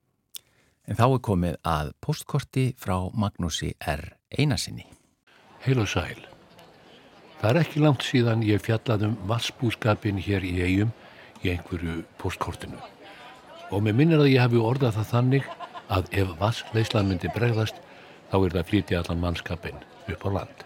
En 0.85 0.99
þá 0.99 1.05
er 1.07 1.21
komið 1.25 1.55
að 1.65 1.87
postkorti 1.97 2.65
frá 2.77 2.93
Magnúsi 3.17 3.71
R. 3.89 4.03
Einarsinni. 4.37 4.85
Heil 5.65 5.81
og 5.81 5.89
sæl. 5.89 6.19
Það 7.39 7.49
er 7.49 7.59
ekki 7.63 7.81
langt 7.81 8.05
síðan 8.05 8.43
ég 8.45 8.61
fjallaði 8.61 9.09
um 9.09 9.15
vassbúskapin 9.31 10.21
hér 10.21 10.45
í 10.45 10.53
eigum 10.61 10.91
í 11.41 11.55
einhverju 11.55 12.03
postkortinu. 12.21 12.77
Og 13.73 13.81
mér 13.81 13.97
minnir 13.97 14.21
að 14.21 14.29
ég 14.35 14.43
hafi 14.45 14.61
orðað 14.61 14.99
það 14.99 15.09
þannig 15.15 15.49
að 15.89 16.13
ef 16.21 16.37
vassleislan 16.37 17.09
myndi 17.09 17.33
bregðast 17.33 17.81
þá 18.29 18.37
er 18.43 18.53
það 18.53 18.61
að 18.61 18.69
flytja 18.69 19.01
allan 19.01 19.25
mannskapin 19.25 19.81
upp 20.05 20.21
á 20.21 20.31
land. 20.37 20.62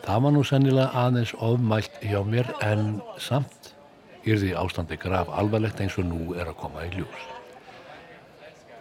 Það 0.00 0.22
var 0.24 0.32
nú 0.34 0.42
sennilega 0.46 1.04
aðeins 1.06 1.34
ofmælt 1.36 2.00
hjá 2.00 2.20
mér 2.24 2.48
en 2.64 3.00
samt 3.20 3.74
því 4.24 4.52
ástandi 4.56 4.98
graf 5.00 5.30
alvarlegt 5.32 5.80
eins 5.80 5.96
og 5.98 6.06
nú 6.08 6.34
er 6.36 6.50
að 6.50 6.58
koma 6.60 6.84
í 6.86 6.90
ljós. 6.94 7.26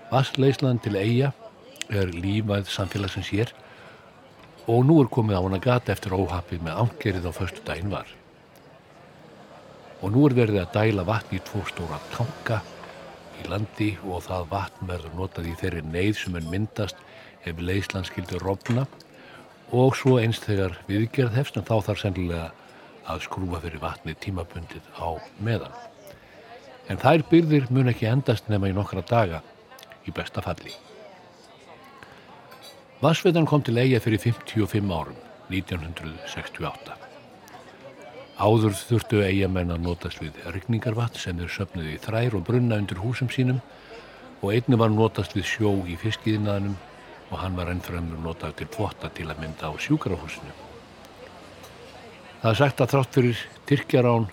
Vassleislan 0.10 0.82
til 0.84 0.96
eiga 1.00 1.32
er 1.90 2.12
lífæð 2.14 2.70
samfélagsins 2.70 3.32
hér 3.34 3.54
og 4.70 4.86
nú 4.86 5.00
er 5.02 5.10
komið 5.10 5.40
á 5.40 5.42
hana 5.46 5.60
gata 5.64 5.94
eftir 5.94 6.16
óhappið 6.18 6.66
með 6.66 6.82
ángerið 6.84 7.30
á 7.30 7.32
förstu 7.34 7.64
daginn 7.66 7.94
var. 7.94 8.08
Og 10.02 10.14
nú 10.14 10.28
er 10.28 10.36
verið 10.38 10.62
að 10.64 10.74
dæla 10.76 11.08
vatn 11.08 11.36
í 11.36 11.42
tvo 11.44 11.64
stóra 11.68 12.00
tanka 12.14 12.62
í 13.40 13.48
landi 13.50 13.92
og 14.06 14.24
það 14.28 14.50
vatn 14.54 14.92
verður 14.92 15.16
notað 15.18 15.52
í 15.52 15.56
þeirri 15.60 15.84
neyð 15.88 16.16
sem 16.20 16.36
er 16.40 16.50
myndast 16.52 17.00
ef 17.48 17.60
leyslan 17.60 18.08
skildur 18.08 18.44
rofna 18.44 18.86
og 19.72 19.96
svo 19.98 20.18
einst 20.18 20.48
þegar 20.48 20.78
viðgerð 20.90 21.36
hefst 21.38 21.58
en 21.60 21.68
þá 21.68 21.76
þarf 21.86 22.02
sennilega 22.02 22.50
að 23.10 23.24
skrúfa 23.26 23.62
fyrir 23.64 23.82
vatni 23.82 24.16
tímabundið 24.18 24.86
á 24.98 25.10
meðan. 25.46 25.74
En 26.90 26.98
þær 26.98 27.26
byrðir 27.30 27.68
mun 27.74 27.92
ekki 27.92 28.10
endast 28.10 28.50
nema 28.50 28.70
í 28.70 28.74
nokkra 28.74 29.04
daga 29.06 29.44
í 30.10 30.14
besta 30.16 30.42
falli. 30.42 30.74
Vassveitan 33.00 33.48
kom 33.48 33.62
til 33.64 33.78
eiga 33.78 34.02
fyrir 34.04 34.20
55 34.20 34.90
árum, 34.92 35.20
1968. 35.54 36.98
Áður 38.40 38.76
þurftu 38.76 39.22
eigamenn 39.24 39.72
að 39.76 39.86
notast 39.86 40.22
við 40.24 40.36
rigningarvatn 40.54 41.20
sem 41.20 41.40
þeir 41.40 41.54
söfnuði 41.54 41.96
í 41.96 42.02
þrær 42.02 42.38
og 42.40 42.46
brunna 42.48 42.80
undir 42.80 43.02
húsum 43.04 43.30
sínum 43.32 43.62
og 44.40 44.54
einni 44.54 44.80
var 44.80 44.92
notast 44.94 45.36
við 45.36 45.48
sjó 45.48 45.74
í 45.84 45.98
fiskiðinaðinum 46.00 46.78
og 47.30 47.38
hann 47.42 47.58
var 47.58 47.70
ennfremur 47.72 48.20
notað 48.24 48.58
til 48.60 48.68
þvotta 48.74 49.12
til 49.14 49.28
að 49.30 49.42
mynda 49.44 49.70
á 49.70 49.74
sjúkrahúsinu. 49.78 50.54
Það 52.42 52.52
er 52.52 52.60
sagt 52.62 52.82
að 52.82 52.94
þrátt 52.94 53.18
fyrir 53.18 53.44
Tyrkjarán, 53.70 54.30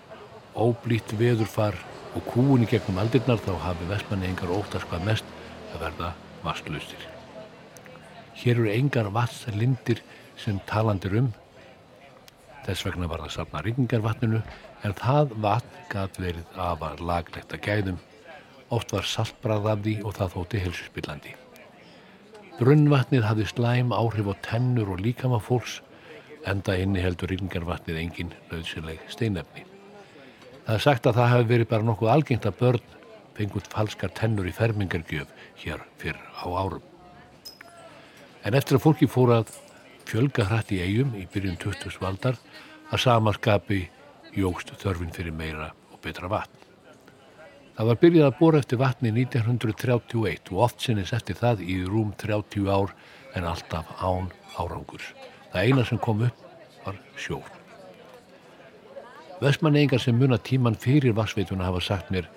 óblítt 0.57 1.13
veðurfar 1.19 1.77
og 2.17 2.25
kúin 2.31 2.65
í 2.65 2.71
gegnum 2.71 3.01
aldirnar 3.03 3.43
þá 3.45 3.53
hafi 3.65 3.89
vestmanni 3.91 4.31
engar 4.31 4.53
óttast 4.55 4.89
hvað 4.89 5.09
mest 5.09 5.33
að 5.75 5.83
verða 5.85 6.13
vastlustir. 6.45 7.03
Hér 8.37 8.61
eru 8.61 8.71
engar 8.73 9.11
vatslindir 9.13 10.03
sem 10.41 10.61
talandir 10.69 11.19
um. 11.21 11.33
Þess 12.67 12.87
vegna 12.87 13.09
var 13.11 13.25
það 13.25 13.35
safna 13.37 13.63
rigningarvatninu 13.67 14.43
en 14.85 14.97
það 14.97 15.35
vatn 15.45 15.83
gæt 15.93 16.21
verið 16.23 16.61
afar 16.69 17.01
laglegt 17.01 17.55
að 17.55 17.65
gæðum. 17.69 17.99
Oft 18.75 18.95
var 18.95 19.07
saltbrað 19.07 19.73
af 19.73 19.83
því 19.85 19.99
og 20.03 20.17
það 20.17 20.33
þótti 20.37 20.63
helsusspillandi. 20.65 21.35
Brunnvatnið 22.57 23.27
hafði 23.29 23.45
slæm 23.51 23.91
áhrif 23.93 24.31
á 24.33 24.35
tennur 24.41 24.95
og 24.95 25.03
líkama 25.05 25.37
fólks 25.45 25.83
enda 26.49 26.73
inni 26.81 27.03
heldur 27.05 27.29
rigningarvatnið 27.29 27.99
engin 28.01 28.31
nöðsileg 28.49 29.03
steinefni. 29.13 29.67
Það 30.65 30.79
er 30.79 30.85
sagt 30.87 31.09
að 31.11 31.19
það 31.19 31.33
hefði 31.35 31.51
verið 31.51 31.69
bara 31.75 31.87
nokkuð 31.89 32.13
algengt 32.15 32.49
að 32.49 32.57
börn 32.63 32.95
fengut 33.37 33.69
falskar 33.75 34.15
tennur 34.17 34.49
í 34.49 34.55
fermingargjöf 34.57 35.35
hér 35.61 35.85
fyrr 36.01 36.17
á 36.17 36.47
árum. 36.49 36.87
En 38.41 38.57
eftir 38.57 38.79
að 38.79 38.87
fólki 38.87 39.11
fór 39.11 39.35
að 39.37 39.53
fjölga 40.09 40.49
hrætt 40.49 40.73
í 40.73 40.81
eigum 40.81 41.13
í 41.19 41.27
byrjun 41.29 41.61
20. 41.61 42.01
valdar 42.01 42.41
að 42.89 43.05
sama 43.05 43.37
skapi 43.37 43.85
jógst 44.33 44.73
þörfin 44.81 45.13
fyrir 45.13 45.37
meira 45.37 45.75
og 45.93 46.01
betra 46.01 46.33
vatn. 46.33 46.66
Það 47.77 47.89
var 47.91 47.99
byrjað 48.01 48.27
að 48.31 48.37
bóra 48.39 48.61
eftir 48.63 48.79
vatni 48.81 49.11
1931 49.13 50.53
og 50.55 50.61
oft 50.65 50.81
sinnis 50.81 51.11
eftir 51.13 51.37
það 51.37 51.61
í 51.61 51.75
rúm 51.85 52.15
30 52.17 52.71
ár 52.73 52.95
en 53.37 53.49
alltaf 53.51 53.91
án 54.01 54.31
árangurs. 54.57 55.11
Það 55.53 55.67
eina 55.69 55.85
sem 55.85 56.01
kom 56.01 56.23
upp 56.25 56.87
var 56.87 56.97
sjór. 57.21 57.51
Vestmanneingar 59.43 60.01
sem 60.01 60.17
muna 60.17 60.39
tíman 60.41 60.79
fyrir 60.81 61.13
vassveituna 61.19 61.69
hafa 61.69 61.83
sagt 61.85 62.09
mér 62.15 62.31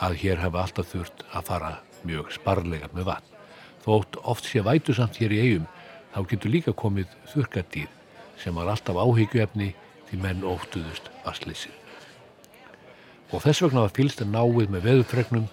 að 0.00 0.16
hér 0.22 0.40
hafa 0.40 0.64
alltaf 0.64 0.88
þurft 0.94 1.26
að 1.28 1.46
fara 1.50 1.74
mjög 2.08 2.32
sparlega 2.32 2.88
með 2.96 3.10
vatn. 3.10 3.36
Þótt 3.84 4.22
oft 4.24 4.48
sé 4.48 4.64
vætu 4.64 4.96
samt 4.96 5.20
hér 5.20 5.36
í 5.36 5.42
eigum 5.44 5.68
þá 6.16 6.20
getur 6.32 6.56
líka 6.56 6.72
komið 6.72 7.12
þurkadýr 7.34 7.92
sem 8.40 8.56
var 8.56 8.72
alltaf 8.72 8.96
áhyggjuefni 8.96 9.74
því 10.08 10.24
menn 10.24 10.48
óttuðust 10.48 11.12
vasslýsir 11.26 11.81
og 13.32 13.40
þess 13.40 13.64
vegna 13.64 13.86
var 13.86 13.94
fylst 13.96 14.20
að 14.20 14.32
náið 14.34 14.72
með 14.72 14.86
veðufregnum 14.88 15.46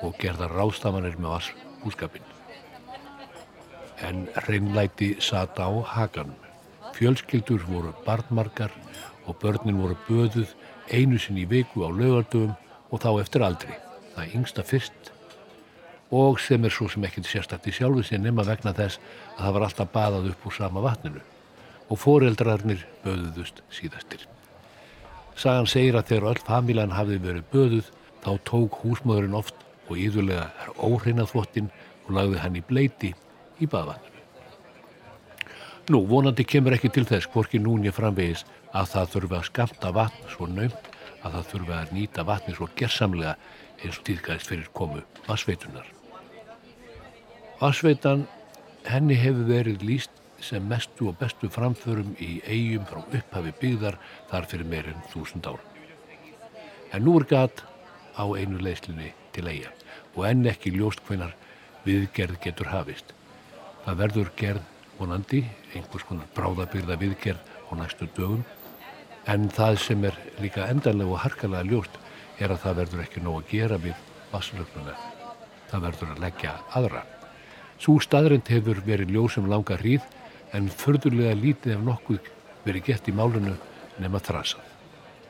og 0.00 0.16
gerða 0.20 0.48
rástafanir 0.48 1.18
með 1.20 1.34
vass 1.34 1.50
húsgapin. 1.82 2.24
En 4.00 4.24
hreinlæti 4.46 5.12
sata 5.20 5.68
á 5.68 5.72
hakanum. 5.94 6.38
Fjölskyldur 6.96 7.62
voru 7.68 7.92
barnmarkar 8.06 8.72
og 9.28 9.36
börnin 9.42 9.80
voru 9.80 9.96
böðuð 10.08 10.56
einu 10.90 11.20
sinn 11.20 11.38
í 11.38 11.46
viku 11.48 11.84
á 11.84 11.92
lögardöfum 11.92 12.56
og 12.90 13.04
þá 13.04 13.10
eftir 13.20 13.44
aldri. 13.44 13.76
Það 14.16 14.34
yngsta 14.40 14.64
fyrst 14.66 15.12
og 16.10 16.40
sem 16.42 16.64
er 16.64 16.74
svo 16.74 16.88
sem 16.90 17.04
ekkert 17.06 17.28
sérstakti 17.30 17.72
sjálfu 17.74 18.02
sér 18.08 18.24
nema 18.24 18.42
vegna 18.48 18.72
þess 18.74 18.98
að 19.36 19.44
það 19.44 19.54
var 19.54 19.66
alltaf 19.68 19.92
baðað 19.94 20.32
upp 20.32 20.48
úr 20.48 20.56
sama 20.56 20.82
vatninu 20.82 21.22
og 21.90 21.98
foreldrarnir 22.00 22.82
böðuðust 23.04 23.62
síðastir. 23.70 24.26
Sagan 25.38 25.68
segir 25.70 25.96
að 25.98 26.10
þegar 26.10 26.28
öll 26.32 26.44
famílan 26.46 26.94
hafði 26.94 27.18
verið 27.24 27.48
böðuð 27.52 27.90
þá 28.24 28.30
tók 28.48 28.78
húsmaðurinn 28.82 29.36
oft 29.38 29.66
og 29.88 29.98
íðurlega 29.98 30.48
óhreinað 30.76 31.30
þvottinn 31.32 31.70
og 32.06 32.14
lagði 32.16 32.40
hann 32.42 32.58
í 32.58 32.64
bleiti 32.66 33.12
í 33.60 33.68
baðvanninu. 33.70 34.06
Nú, 35.90 36.04
vonandi 36.06 36.44
kemur 36.46 36.76
ekki 36.76 36.90
til 36.94 37.06
þess 37.08 37.30
hvorki 37.32 37.58
núni 37.58 37.90
framvegis 37.90 38.44
að 38.76 38.92
það 38.92 39.14
þurfi 39.14 39.38
að 39.38 39.48
skamta 39.48 39.94
vatn 39.96 40.28
svo 40.30 40.46
naumt 40.46 40.90
að 41.24 41.34
það 41.36 41.48
þurfi 41.52 41.74
að 41.76 41.94
nýta 41.96 42.26
vatni 42.28 42.54
svo 42.54 42.68
gerðsamlega 42.78 43.32
eins 43.80 43.98
og 43.98 44.04
týðgæðist 44.06 44.52
fyrir 44.52 44.68
komu 44.76 45.02
vassveitunar. 45.26 45.88
Vassveitan, 47.60 48.26
henni 48.86 49.16
hefur 49.18 49.48
verið 49.50 49.82
líst 49.84 50.19
sem 50.44 50.64
mestu 50.68 51.10
og 51.10 51.18
bestu 51.20 51.50
framförum 51.52 52.14
í 52.18 52.40
eigum 52.46 52.86
frá 52.88 53.02
upphafi 53.02 53.52
byggðar 53.60 53.98
þar 54.30 54.48
fyrir 54.50 54.70
meirinn 54.72 55.06
þúsund 55.12 55.46
ár. 55.46 55.60
En 56.92 57.04
nú 57.06 57.18
er 57.20 57.26
gat 57.30 57.62
á 58.16 58.24
einu 58.24 58.58
leyslinni 58.58 59.12
til 59.34 59.46
eiga 59.48 59.70
og 60.16 60.26
enn 60.26 60.48
ekki 60.50 60.72
ljóst 60.74 61.02
hvenar 61.06 61.36
viðgerð 61.84 62.40
getur 62.44 62.70
hafist. 62.72 63.14
Það 63.84 64.00
verður 64.02 64.32
gerð 64.36 64.64
vonandi, 64.98 65.44
einhvers 65.74 66.04
konar 66.08 66.28
bráðabyrða 66.36 66.98
viðgerð 67.00 67.40
á 67.40 67.72
næstu 67.78 68.08
dögum, 68.16 68.42
en 69.30 69.48
það 69.54 69.78
sem 69.84 70.04
er 70.04 70.18
líka 70.42 70.66
endanlega 70.68 71.14
og 71.14 71.22
harkalega 71.24 71.68
ljóst 71.70 71.96
er 72.40 72.52
að 72.52 72.62
það 72.64 72.78
verður 72.80 73.04
ekki 73.04 73.22
nóg 73.24 73.40
að 73.40 73.50
gera 73.52 73.78
við 73.80 74.04
vasslögnuna. 74.32 74.96
Það 75.70 75.84
verður 75.86 76.14
að 76.14 76.22
leggja 76.24 76.54
aðra. 76.76 77.02
Svo 77.80 77.96
staðrind 78.02 78.48
hefur 78.50 78.82
verið 78.84 79.14
ljósum 79.14 79.48
langa 79.48 79.78
hríð 79.80 80.04
en 80.56 80.68
förðurlega 80.70 81.36
lítið 81.38 81.76
ef 81.76 81.82
nokkuð 81.86 82.30
verið 82.64 82.86
gett 82.90 83.08
í 83.08 83.14
málunu 83.16 83.54
nema 84.00 84.20
þrasað. 84.22 84.64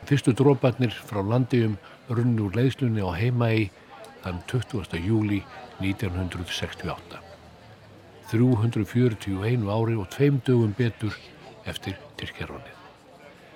Fyrstu 0.09 0.33
dróparnir 0.37 0.95
frá 0.95 1.21
landiðum 1.23 1.77
runni 2.09 2.43
úr 2.43 2.57
leiðslunni 2.57 3.05
á 3.05 3.11
heimaegi 3.15 3.69
þann 4.25 4.41
20. 4.51 4.97
júli 5.05 5.43
1968. 5.81 7.21
341 8.31 9.67
ári 9.67 9.97
og 9.99 10.09
tveim 10.15 10.39
dögum 10.47 10.73
betur 10.79 11.17
eftir 11.67 11.99
Tyrkjarvanið. 12.21 12.77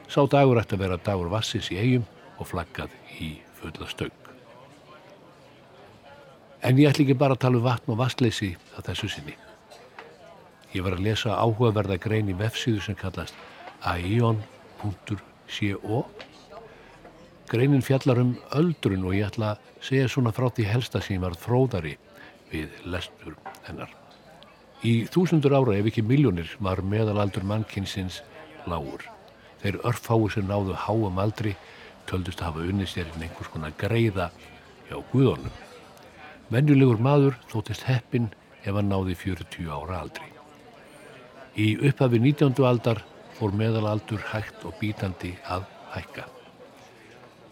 Sá 0.08 0.24
dagur 0.30 0.60
ætti 0.60 0.76
að 0.76 0.84
vera 0.84 1.00
dagur 1.00 1.30
vassis 1.32 1.70
í 1.72 1.78
eigum 1.78 2.04
og 2.38 2.50
flaggað 2.50 2.92
í 3.22 3.36
fulla 3.60 3.88
stöng. 3.88 4.12
En 6.64 6.78
ég 6.80 6.90
ætl 6.90 7.04
ekki 7.04 7.16
bara 7.20 7.36
að 7.36 7.44
tala 7.44 7.60
um 7.60 7.66
vatn 7.66 7.92
og 7.92 8.00
vassleysi 8.00 8.54
að 8.76 8.90
þessu 8.90 9.10
sinni. 9.14 9.36
Ég 10.74 10.82
var 10.82 10.96
að 10.96 11.04
lesa 11.06 11.36
áhugaverða 11.38 12.00
grein 12.02 12.30
í 12.32 12.34
vefsíðu 12.38 12.80
sem 12.82 12.96
kallast 12.98 13.34
aion.co 13.86 14.84
Greinin 17.44 17.84
fjallar 17.84 18.18
um 18.18 18.32
öldrun 18.58 19.04
og 19.06 19.14
ég 19.14 19.28
ætla 19.28 19.52
að 19.52 19.60
segja 19.84 20.08
svona 20.10 20.32
frá 20.34 20.48
því 20.48 20.64
helsta 20.66 21.02
sem 21.04 21.20
var 21.22 21.36
fróðari 21.38 21.94
við 22.50 22.72
lestur 22.88 23.36
hennar. 23.68 23.90
Í 24.82 25.06
þúsundur 25.12 25.54
ára 25.54 25.76
ef 25.78 25.86
ekki 25.92 26.02
miljónir 26.02 26.50
var 26.58 26.82
meðalaldur 26.82 27.46
mannkynsins 27.46 28.22
lágur. 28.66 29.06
Þeir 29.62 29.80
örfáu 29.86 30.26
sem 30.32 30.48
náðu 30.48 30.74
háum 30.86 31.20
aldri 31.22 31.54
töldust 32.10 32.42
að 32.42 32.50
hafa 32.50 32.68
unnið 32.72 32.90
sér 32.96 33.14
en 33.14 33.28
einhvers 33.28 33.52
konar 33.54 33.78
greiða 33.80 34.30
hjá 34.88 34.98
Guðónum. 35.12 35.54
Venjulegur 36.50 37.00
maður 37.00 37.38
þóttist 37.52 37.86
heppin 37.88 38.32
ef 38.64 38.72
hann 38.74 38.90
náði 38.90 39.16
40 39.22 39.70
ára 39.70 40.02
aldri. 40.04 40.33
Í 41.54 41.76
upphafi 41.86 42.18
19. 42.18 42.64
aldar 42.66 42.98
fór 43.36 43.52
meðalaldur 43.54 44.18
hægt 44.32 44.64
og 44.66 44.74
bítandi 44.80 45.36
að 45.46 45.68
hækka. 45.92 46.24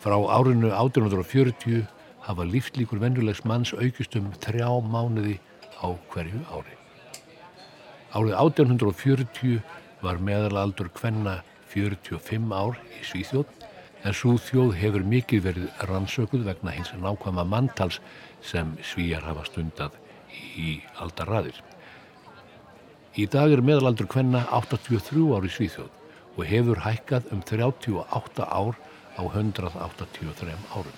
Frá 0.03 0.17
árinu 0.35 0.73
1840 0.75 1.85
hafa 2.27 2.47
líftlíkur 2.51 2.99
vennulegs 2.99 3.45
manns 3.47 3.71
aukist 3.71 4.17
um 4.19 4.33
þrjá 4.43 4.67
mánuði 4.83 5.37
á 5.79 5.95
hverju 6.11 6.43
ári. 6.51 6.75
Árið 8.11 8.35
1840 8.43 9.63
var 10.03 10.19
meðalaldur 10.19 10.91
hvenna 10.99 11.39
45 11.71 12.51
ár 12.59 12.83
í 12.99 13.07
Svíþjóð 13.07 13.55
en 14.03 14.19
svo 14.19 14.35
þjóð 14.35 14.81
hefur 14.83 15.07
mikið 15.15 15.47
verið 15.47 15.85
rannsökuð 15.87 16.49
vegna 16.51 16.75
hins 16.75 16.91
nákvæma 16.99 17.47
mantals 17.47 18.03
sem 18.43 18.75
svíjar 18.83 19.23
hafa 19.31 19.47
stundað 19.47 19.95
í 20.59 20.81
aldarraðir. 20.99 21.63
Í 23.13 23.27
dag 23.29 23.53
er 23.53 23.61
meðalaldur 23.61 24.07
hvenna 24.09 24.41
83 24.57 25.27
ári 25.37 25.51
Svíþjóð 25.53 26.37
og 26.39 26.47
hefur 26.49 26.79
hækkað 26.81 27.27
um 27.35 27.43
38 27.45 28.45
ár 28.49 28.77
á 29.21 29.23
183 29.29 30.55
árum. 30.73 30.95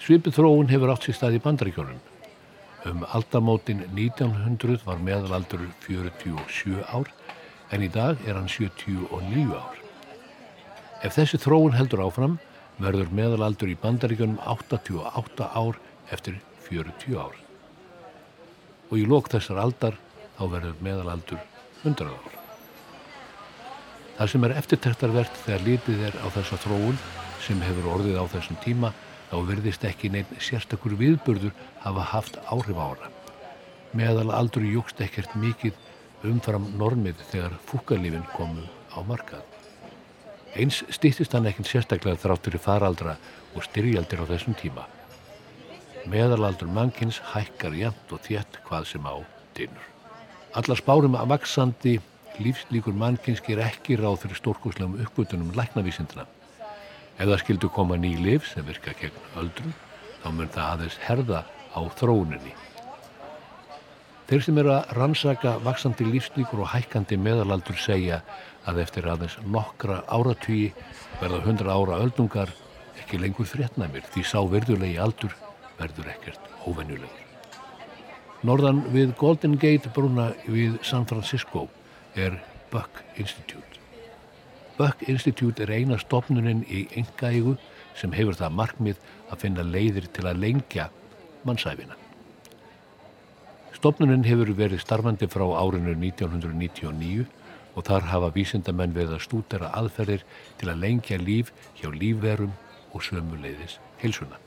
Svipið 0.00 0.38
þróun 0.38 0.70
hefur 0.70 0.92
átt 0.94 1.04
sér 1.04 1.18
stað 1.18 1.36
í 1.36 1.42
bandaríkjónum. 1.44 1.98
Um 2.88 3.04
aldamótin 3.04 3.82
1900 3.92 4.86
var 4.86 5.02
meðalaldur 5.04 5.66
47 5.84 6.80
ár 6.88 7.10
en 7.68 7.84
í 7.84 7.90
dag 7.92 8.16
er 8.24 8.38
hann 8.40 8.48
79 8.48 9.52
ár. 9.52 9.76
Ef 11.04 11.18
þessi 11.18 11.36
þróun 11.42 11.76
heldur 11.76 12.00
áfram 12.06 12.38
verður 12.80 13.12
meðalaldur 13.12 13.74
í 13.74 13.76
bandaríkjónum 13.82 14.40
88 14.40 15.50
ár 15.52 15.76
eftir 16.16 16.40
40 16.70 17.20
ár. 17.20 17.36
Og 18.88 18.96
í 18.96 19.04
lók 19.04 19.28
þessar 19.28 19.60
aldar 19.60 20.00
þá 20.38 20.44
verður 20.56 20.84
meðalaldur 20.84 21.42
100 21.82 22.12
ár. 22.12 22.38
Það 24.18 24.30
sem 24.32 24.44
er 24.46 24.54
eftirtæktarvert 24.60 25.38
þegar 25.44 25.66
lítið 25.66 26.04
er 26.08 26.18
á 26.20 26.26
þessa 26.34 26.60
þróun 26.62 26.98
sem 27.42 27.62
hefur 27.64 27.88
orðið 27.96 28.20
á 28.20 28.24
þessum 28.34 28.58
tíma 28.62 28.92
þá 29.32 29.36
verðist 29.48 29.84
ekki 29.88 30.10
neinn 30.12 30.38
sérstakur 30.38 30.94
viðburður 31.00 31.54
hafa 31.82 32.04
haft 32.12 32.36
áhrif 32.52 32.78
ára. 32.78 33.08
Meðalaldur 33.96 34.64
júkst 34.68 35.00
ekkert 35.04 35.32
mikið 35.40 35.76
umfram 36.28 36.68
normið 36.78 37.24
þegar 37.32 37.56
fúkalífin 37.66 38.28
komu 38.36 38.66
á 38.92 39.00
markað. 39.08 39.44
Eins 40.52 40.82
stýttist 40.92 41.32
hann 41.32 41.48
ekkert 41.48 41.70
sérstaklega 41.70 42.20
þráttur 42.20 42.58
í 42.58 42.60
faraldra 42.60 43.16
og 43.56 43.64
styrjaldir 43.64 44.20
á 44.20 44.30
þessum 44.30 44.56
tíma. 44.60 44.84
Meðalaldur 46.12 46.68
mannkins 46.68 47.22
hækkar 47.32 47.76
jæmt 47.78 48.12
og 48.12 48.20
þétt 48.26 48.60
hvað 48.68 48.90
sem 48.92 49.08
á 49.08 49.16
dynur. 49.56 49.91
Allar 50.52 50.76
spárum 50.76 51.14
að 51.16 51.30
vaksandi 51.30 51.92
lífslíkur 52.42 52.92
mannkinski 52.96 53.54
er 53.54 53.62
ekki 53.70 53.96
ráð 53.96 54.18
fyrir 54.24 54.36
stórkoslegum 54.36 54.98
uppgötunum 55.00 55.54
læknavísindina. 55.56 56.26
Ef 57.16 57.24
það 57.24 57.40
skildu 57.40 57.70
koma 57.72 57.96
ný 57.96 58.10
liv 58.20 58.44
sem 58.48 58.66
virka 58.68 58.92
gegn 59.00 59.16
öldrum, 59.40 59.72
þá 60.20 60.28
mun 60.36 60.52
það 60.52 60.68
aðeins 60.74 60.98
herða 61.06 61.40
á 61.72 61.80
þróuninni. 61.96 62.52
Þeir 64.28 64.44
sem 64.44 64.60
eru 64.60 64.74
að 64.76 64.92
rannsaka 64.96 65.54
vaksandi 65.64 66.10
lífslíkur 66.10 66.62
og 66.64 66.70
hækkandi 66.74 67.16
meðalaldur 67.20 67.80
segja 67.80 68.20
að 68.68 68.84
eftir 68.84 69.08
aðeins 69.08 69.38
nokkra 69.44 70.02
áratvíi 70.12 70.70
verða 71.20 71.42
hundra 71.48 71.80
ára 71.80 72.00
öldungar 72.04 72.52
ekki 73.00 73.24
lengur 73.24 73.48
fréttnæmir 73.48 74.04
því 74.12 74.28
sá 74.28 74.38
verðulegi 74.44 75.00
aldur 75.00 75.36
verður 75.80 76.12
ekkert 76.12 76.56
óvennulegur. 76.68 77.21
Norðan 78.42 78.80
við 78.90 79.12
Golden 79.20 79.52
Gate 79.54 79.90
brúna 79.94 80.32
við 80.50 80.80
San 80.82 81.04
Francisco 81.06 81.68
er 82.18 82.40
Buck 82.72 83.04
Institute. 83.14 83.78
Buck 84.74 85.04
Institute 85.06 85.62
er 85.62 85.70
eina 85.70 85.94
stopnuninn 86.02 86.64
í 86.66 86.88
engaígu 86.98 87.52
sem 87.94 88.10
hefur 88.16 88.34
það 88.34 88.56
markmið 88.58 89.04
að 89.30 89.44
finna 89.44 89.62
leiðir 89.62 90.08
til 90.10 90.24
að 90.26 90.40
lengja 90.42 90.88
mannsæfina. 91.46 91.94
Stopnuninn 93.76 94.26
hefur 94.26 94.50
verið 94.58 94.82
starfandi 94.82 95.28
frá 95.30 95.44
árinu 95.60 95.94
1999 95.94 97.28
og 97.76 97.86
þar 97.86 98.08
hafa 98.10 98.32
vísindamenn 98.34 98.96
við 98.96 99.14
að 99.14 99.22
stúdera 99.28 99.70
aðferðir 99.78 100.24
til 100.58 100.72
að 100.72 100.82
lengja 100.82 101.20
líf 101.22 101.54
hjá 101.78 101.86
lífverum 101.94 102.56
og 102.90 103.06
sömuleiðis 103.06 103.78
heilsuna. 104.02 104.42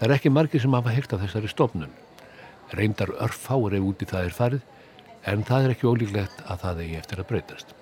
Það 0.00 0.08
er 0.08 0.16
ekki 0.16 0.32
margir 0.32 0.64
sem 0.64 0.72
hafa 0.80 0.96
heyrt 0.96 1.12
af 1.12 1.20
þessari 1.20 1.52
stopnun. 1.52 1.92
Reyndar 2.74 3.12
örfári 3.22 3.78
úti 3.78 4.06
það 4.10 4.28
er 4.28 4.36
farið 4.38 4.62
en 5.30 5.44
það 5.46 5.66
er 5.66 5.74
ekki 5.74 5.88
ólíklegt 5.88 6.44
að 6.50 6.62
það 6.64 6.80
eigi 6.84 7.00
eftir 7.00 7.22
að 7.22 7.28
breytast. 7.30 7.74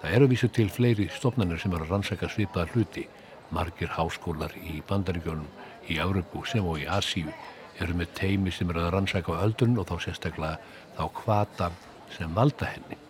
Það 0.00 0.14
eru 0.16 0.28
vísu 0.30 0.48
til 0.48 0.68
fleiri 0.72 1.08
stopnarnir 1.12 1.60
sem 1.60 1.74
eru 1.76 1.84
að 1.84 1.94
rannsaka 1.94 2.28
svipaða 2.32 2.70
hluti. 2.74 3.06
Margir 3.50 3.90
háskólar 3.90 4.52
í 4.62 4.78
bandaríkjónum, 4.86 5.48
í 5.90 5.98
Árubu 5.98 6.44
sem 6.46 6.64
og 6.64 6.78
í 6.78 6.86
Asíu 6.86 7.32
eru 7.82 7.96
með 7.98 8.12
teimi 8.20 8.52
sem 8.54 8.70
eru 8.70 8.84
að 8.84 8.92
rannsaka 8.94 9.40
öldrun 9.44 9.78
og 9.80 9.88
þá 9.90 9.96
sérstaklega 10.06 10.60
þá 10.96 11.04
kvata 11.16 11.70
sem 12.14 12.32
valda 12.36 12.68
henni. 12.70 13.00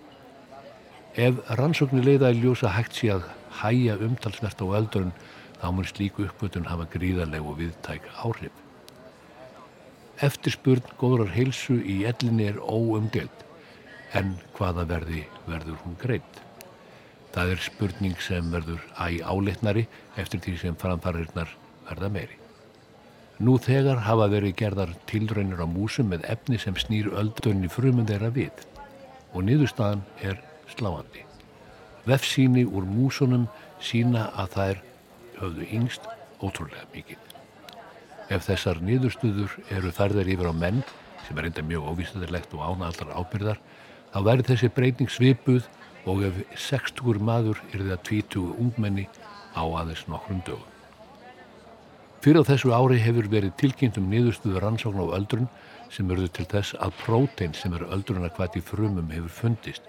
Ef 1.18 1.42
rannsóknir 1.58 2.06
leiða 2.06 2.32
í 2.32 2.40
ljósa 2.40 2.72
hægt 2.72 2.96
sé 2.96 3.12
að 3.12 3.28
hæja 3.60 3.98
umtalsvert 4.00 4.62
á 4.62 4.66
öldrun 4.80 5.12
þá 5.60 5.68
mun 5.74 5.88
slíku 5.92 6.24
uppgötun 6.26 6.68
hafa 6.70 6.88
gríðarleg 6.94 7.44
og 7.44 7.58
viðtæk 7.60 8.08
áhrif. 8.24 8.69
Eftirspurn 10.20 10.84
góðrar 11.00 11.30
heilsu 11.32 11.78
í 11.80 12.02
ellinni 12.04 12.50
er 12.50 12.58
óumdelt 12.60 13.44
en 14.12 14.34
hvaða 14.58 14.84
verði 14.90 15.22
verður 15.46 15.78
hún 15.84 15.94
greitt. 16.02 16.40
Það 17.32 17.52
er 17.54 17.62
spurning 17.64 18.20
sem 18.20 18.50
verður 18.52 18.82
æg 19.00 19.22
áleitnari 19.24 19.86
eftir 20.20 20.42
því 20.44 20.56
sem 20.60 20.76
framfæriðnar 20.82 21.54
verða 21.88 22.10
meiri. 22.12 22.36
Nú 23.40 23.56
þegar 23.64 24.02
hafa 24.04 24.26
verið 24.34 24.58
gerðar 24.60 24.92
tilraunir 25.08 25.64
á 25.64 25.68
músum 25.70 26.12
með 26.12 26.28
efni 26.34 26.60
sem 26.60 26.76
snýr 26.76 27.08
öldunni 27.16 27.72
frumum 27.72 28.04
þeirra 28.04 28.28
við 28.36 28.66
og 29.32 29.46
niðurstaðan 29.48 30.04
er 30.20 30.36
sláandi. 30.74 31.24
Vefsíni 32.04 32.66
úr 32.68 32.84
músunum 32.84 33.48
sína 33.80 34.28
að 34.36 34.54
þær 34.58 34.86
höfðu 35.40 35.72
yngst 35.80 36.12
ótrúlega 36.44 36.84
mikið. 36.92 37.29
Ef 38.30 38.46
þessar 38.46 38.78
niðurstuður 38.86 39.56
eru 39.74 39.90
færðar 39.94 40.28
yfir 40.30 40.50
á 40.50 40.54
menn, 40.54 40.84
sem 41.26 41.38
er 41.38 41.48
enda 41.48 41.64
mjög 41.66 41.88
óvísættilegt 41.90 42.52
og 42.54 42.62
ánaldar 42.62 43.10
ábyrðar, 43.10 43.58
þá 44.12 44.18
verður 44.26 44.50
þessi 44.52 44.70
breyting 44.76 45.10
svipuð 45.10 45.66
og 46.10 46.22
ef 46.28 46.38
60 46.70 47.18
maður 47.26 47.58
er 47.72 47.82
það 47.88 48.04
20 48.10 48.52
ungmenni 48.62 49.08
á 49.58 49.62
aðeins 49.66 50.06
nokkrum 50.06 50.44
dögum. 50.46 50.68
Fyrir 52.20 52.44
á 52.44 52.50
þessu 52.52 52.70
ári 52.76 53.00
hefur 53.00 53.30
verið 53.32 53.56
tilkynnt 53.60 53.98
um 53.98 54.08
niðurstuður 54.12 54.66
rannsókn 54.66 55.02
á 55.02 55.16
öldrun 55.16 55.50
sem 55.90 56.08
verður 56.08 56.32
til 56.36 56.48
þess 56.54 56.78
að 56.78 56.96
prótein 57.02 57.54
sem 57.56 57.74
eru 57.74 57.88
öldrunarkvæti 57.96 58.62
frumum 58.62 59.10
hefur 59.10 59.32
fundist 59.40 59.86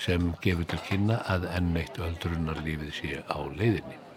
sem 0.00 0.32
gefur 0.42 0.66
til 0.66 0.80
kynna 0.88 1.20
að 1.28 1.50
enn 1.52 1.74
eitt 1.76 2.00
öldrunarlífið 2.00 2.94
sé 2.96 3.20
á 3.28 3.38
leiðinni. 3.52 4.09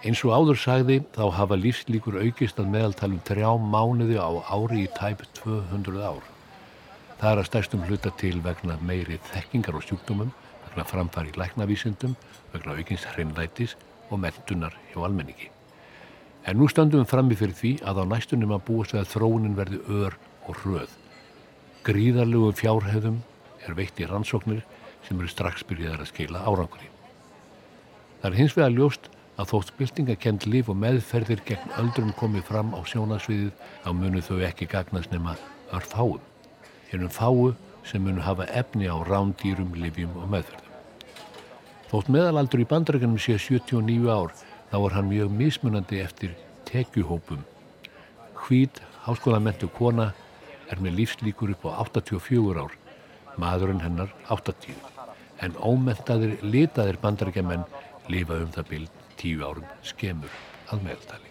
Eins 0.00 0.22
og 0.24 0.32
áður 0.32 0.56
sagði 0.56 0.94
þá 1.12 1.26
hafa 1.36 1.56
lífslíkur 1.60 2.14
aukist 2.22 2.56
að 2.62 2.70
meðaltalum 2.72 3.18
þrjá 3.28 3.50
mánuði 3.60 4.16
á 4.16 4.32
ári 4.48 4.86
í 4.86 4.92
tæp 4.96 5.26
200 5.36 6.00
ár. 6.00 6.22
Það 7.20 7.28
er 7.34 7.40
að 7.42 7.48
stærstum 7.50 7.84
hluta 7.84 8.12
til 8.16 8.38
vegna 8.40 8.78
meiri 8.80 9.18
þekkingar 9.28 9.76
og 9.76 9.84
sjúkdómum, 9.84 10.30
vegna 10.70 10.86
framfari 10.88 11.36
læknavísindum, 11.36 12.16
vegna 12.54 12.78
aukins 12.80 13.04
hreinlætis 13.12 13.76
og 14.08 14.24
mentunar 14.24 14.78
hjá 14.94 15.04
almenningi. 15.04 15.50
En 16.48 16.56
nú 16.56 16.70
stöndum 16.72 17.04
við 17.04 17.12
frammi 17.12 17.36
fyrir 17.36 17.60
því 17.60 17.76
að 17.84 18.00
á 18.00 18.04
næstunum 18.14 18.56
að 18.56 18.64
búast 18.72 18.96
við 18.96 19.04
að 19.04 19.12
þróunin 19.12 19.60
verði 19.60 19.84
ör 19.84 20.16
og 20.48 20.64
hröð. 20.64 20.98
Gríðarlegu 21.84 22.54
fjárhefðum 22.56 23.20
er 23.68 23.76
veitt 23.76 24.00
í 24.00 24.08
rannsóknir 24.08 24.64
sem 25.04 25.20
eru 25.20 25.28
strax 25.28 25.60
byrjaðar 25.68 26.08
að 26.08 26.12
skila 26.14 26.48
árangri. 26.48 26.88
Það 28.22 28.30
er 28.32 28.40
hins 28.40 28.56
vegar 28.56 28.78
ljóst 28.80 29.12
að 29.40 29.54
þótt 29.54 29.70
byltingakend 29.78 30.44
líf 30.52 30.68
og 30.68 30.76
meðferðir 30.76 31.40
gegn 31.48 31.72
öldrum 31.80 32.10
komið 32.18 32.44
fram 32.50 32.74
á 32.76 32.80
sjónasviðið 32.84 33.52
þá 33.84 33.90
munu 33.96 34.20
þau 34.24 34.40
ekki 34.44 34.68
gagnast 34.68 35.12
nema 35.14 35.36
örfáum. 35.72 36.20
Hennum 36.90 37.12
fáu 37.14 37.54
sem 37.86 38.04
munu 38.04 38.20
hafa 38.20 38.44
efni 38.52 38.90
á 38.90 38.96
rándýrum, 39.06 39.72
livjum 39.80 40.12
og 40.20 40.28
meðferðum. 40.34 40.66
Þótt 41.90 42.12
meðalaldur 42.12 42.62
í 42.62 42.68
bandarækjunum 42.68 43.22
sé 43.22 43.38
79 43.40 44.12
ár 44.12 44.36
þá 44.70 44.76
er 44.82 44.98
hann 44.98 45.10
mjög 45.10 45.32
mismunandi 45.40 46.02
eftir 46.04 46.36
tekjuhópum. 46.68 47.40
Hvít, 48.44 48.82
háskólamentu 49.06 49.70
kona 49.72 50.12
er 50.70 50.84
með 50.84 51.00
lífslíkur 51.00 51.56
upp 51.56 51.66
á 51.66 51.88
84 51.88 52.60
ár, 52.60 52.76
maðurinn 53.40 53.82
hennar 53.82 54.12
80. 54.28 54.76
En 55.40 55.56
ómentaðir 55.56 56.36
litaðir 56.44 57.00
bandarækjamenn 57.00 57.64
lifa 58.12 58.42
um 58.44 58.52
það 58.52 58.74
bild 58.74 58.99
tíu 59.20 59.44
árum 59.44 59.68
skemur 59.84 60.32
að 60.72 60.86
meðaltali. 60.86 61.30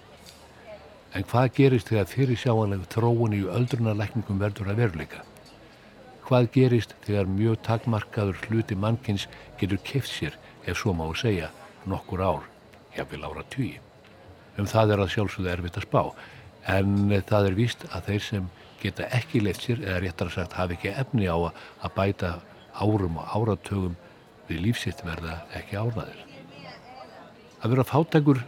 En 1.18 1.26
hvað 1.26 1.48
gerist 1.58 1.90
þegar 1.90 2.10
fyrir 2.12 2.38
sjáanlegu 2.38 2.86
þróun 2.94 3.34
í 3.34 3.42
öldrunarleikningum 3.50 4.42
verður 4.42 4.70
að 4.70 4.82
veruleika? 4.84 5.24
Hvað 6.28 6.50
gerist 6.54 6.94
þegar 7.08 7.32
mjög 7.34 7.64
takmarkaður 7.66 8.44
hluti 8.46 8.78
mannkins 8.78 9.26
getur 9.58 9.82
keft 9.82 10.12
sér, 10.12 10.38
ef 10.70 10.78
svo 10.78 10.94
má 10.94 11.08
segja, 11.18 11.50
nokkur 11.90 12.22
ár, 12.22 12.46
jáfnvel 12.94 13.26
ára 13.26 13.46
tugi? 13.50 13.80
Um 14.60 14.70
það 14.70 14.94
er 14.94 15.02
að 15.02 15.14
sjálfsögðu 15.16 15.52
erfitt 15.56 15.82
að 15.82 15.88
spá, 15.88 16.04
en 16.70 17.10
það 17.26 17.50
er 17.50 17.58
víst 17.58 17.88
að 17.90 18.12
þeir 18.12 18.26
sem 18.28 18.54
geta 18.84 19.10
ekki 19.18 19.42
leitt 19.42 19.66
sér, 19.66 19.82
eða 19.82 20.04
réttar 20.06 20.30
að 20.30 20.38
sagt 20.38 20.58
hafi 20.60 20.78
ekki 20.78 20.94
efni 20.94 21.26
á 21.26 21.38
að 21.42 21.96
bæta 21.98 22.36
árum 22.78 23.18
og 23.18 23.34
áratögum 23.34 23.98
við 24.50 24.68
lífsitt 24.68 25.02
verða 25.06 25.42
ekki 25.58 25.82
árnaðir. 25.82 26.29
Að 27.60 27.74
vera 27.74 27.84
fátækur 27.84 28.44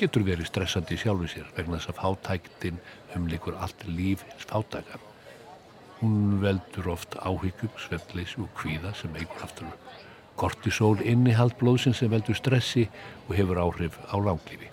getur 0.00 0.24
verið 0.26 0.48
stressandi 0.48 0.96
sjálfu 0.98 1.28
sér 1.30 1.48
vegna 1.56 1.78
þess 1.78 1.92
að 1.92 2.00
fátæktin 2.00 2.80
umlikur 3.16 3.58
allt 3.62 3.84
líf 3.86 4.24
hins 4.26 4.48
fátækar. 4.50 5.02
Hún 6.00 6.40
veldur 6.42 6.88
oft 6.94 7.14
áhyggjum, 7.20 7.74
svefnleysi 7.78 8.40
og 8.40 8.48
kvíða 8.56 8.94
sem 8.96 9.14
eigur 9.20 9.44
aftur 9.44 9.68
kortisol 10.40 11.00
innihald 11.04 11.56
blóðsinn 11.60 11.96
sem 11.96 12.10
veldur 12.12 12.38
stressi 12.38 12.86
og 13.28 13.34
hefur 13.36 13.60
áhrif 13.60 13.98
á 14.08 14.16
langlífi. 14.16 14.70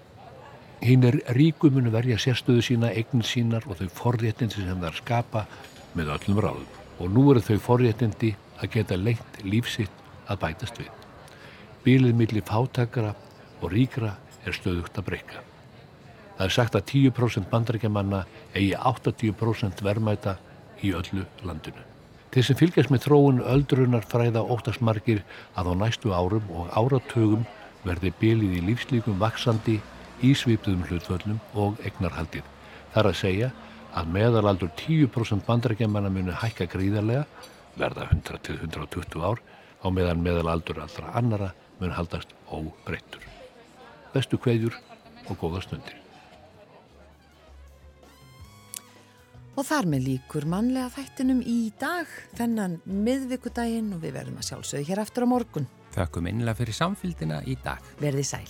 Hinn 0.82 1.03
er 1.09 1.19
ríkumunu 1.36 1.91
verja 1.91 2.19
sérstöðu 2.21 2.63
sína, 2.63 2.91
eignin 2.93 3.25
sínar 3.25 3.65
og 3.67 3.80
þau 3.80 3.89
forréttindi 3.99 4.63
sem 4.63 4.84
er 4.84 4.97
skapa 4.97 5.47
með 5.97 6.13
öllum 6.15 6.41
ráðum. 6.45 6.67
Og 7.01 7.11
nú 7.13 7.25
eru 7.34 7.43
þau 7.43 7.57
forréttindi 7.65 8.34
að 8.61 8.71
geta 8.78 8.97
lengt 8.97 9.41
lífsitt 9.43 10.05
að 10.30 10.41
bætast 10.45 10.80
við. 10.80 10.91
Bílið 11.84 12.15
millir 12.21 12.45
fátakara 12.45 13.15
og 13.62 13.72
ríkra 13.74 14.16
er 14.45 14.55
stöðugt 14.55 14.97
að 14.99 15.08
breyka. 15.12 15.43
Það 16.38 16.45
er 16.45 16.53
sagt 16.53 16.76
að 16.78 16.89
10% 16.91 17.49
bandarækjamanna 17.49 18.24
eigi 18.53 18.74
80% 18.78 19.84
verðmæta 19.86 20.38
í 20.86 20.93
öllu 20.93 21.26
landinu. 21.47 21.84
Þeir 22.34 22.45
sem 22.45 22.58
fylgjast 22.60 22.91
með 22.93 23.08
þróun 23.08 23.39
öldrunar 23.41 24.05
fræða 24.05 24.43
óttasmarkir 24.45 25.24
að 25.58 25.72
á 25.72 25.74
næstu 25.80 26.12
árum 26.14 26.51
og 26.53 26.70
áratögum 26.78 27.47
verði 27.88 28.12
bylið 28.20 28.58
í 28.60 28.66
lífslíkum 28.68 29.18
vaksandi, 29.22 29.80
ísviptuðum 30.22 30.86
hlutföllum 30.89 31.39
og 31.58 31.80
egnarhaldið. 31.88 32.45
Það 32.93 33.01
er 33.01 33.10
að 33.10 33.20
segja 33.22 33.51
að 33.97 34.12
meðalaldur 34.14 34.74
10% 34.84 35.45
bandarækjamanna 35.47 36.12
muni 36.14 36.36
hækka 36.36 36.68
gríðarlega, 36.70 37.26
verða 37.78 38.10
100-120 38.12 39.26
ár, 39.26 39.41
á 39.82 39.88
meðan 39.93 40.22
meðalaldur 40.26 40.84
allra 40.84 41.16
annara 41.18 41.53
mun 41.80 41.93
haldast 41.97 42.34
óbreyttur 42.49 43.26
bestu 44.14 44.39
kveðjur 44.41 44.76
og 45.28 45.39
góða 45.39 45.64
stundir. 45.66 45.95
Og 49.58 49.66
þar 49.66 49.88
með 49.89 50.03
líkur 50.05 50.45
mannlega 50.45 50.91
þættinum 50.93 51.39
í 51.41 51.72
dag, 51.82 52.05
þennan 52.38 52.78
miðvikudaginn 52.86 53.89
og 53.95 54.03
við 54.03 54.14
verðum 54.20 54.38
að 54.38 54.51
sjálfsögja 54.51 54.89
hér 54.91 55.01
aftur 55.01 55.26
á 55.26 55.34
morgun. 55.34 55.66
Þakkum 55.97 56.30
einlega 56.30 56.60
fyrir 56.60 56.78
samfélgina 56.78 57.41
í 57.49 57.58
dag. 57.66 57.82
Verði 57.97 58.26
sæl. 58.28 58.45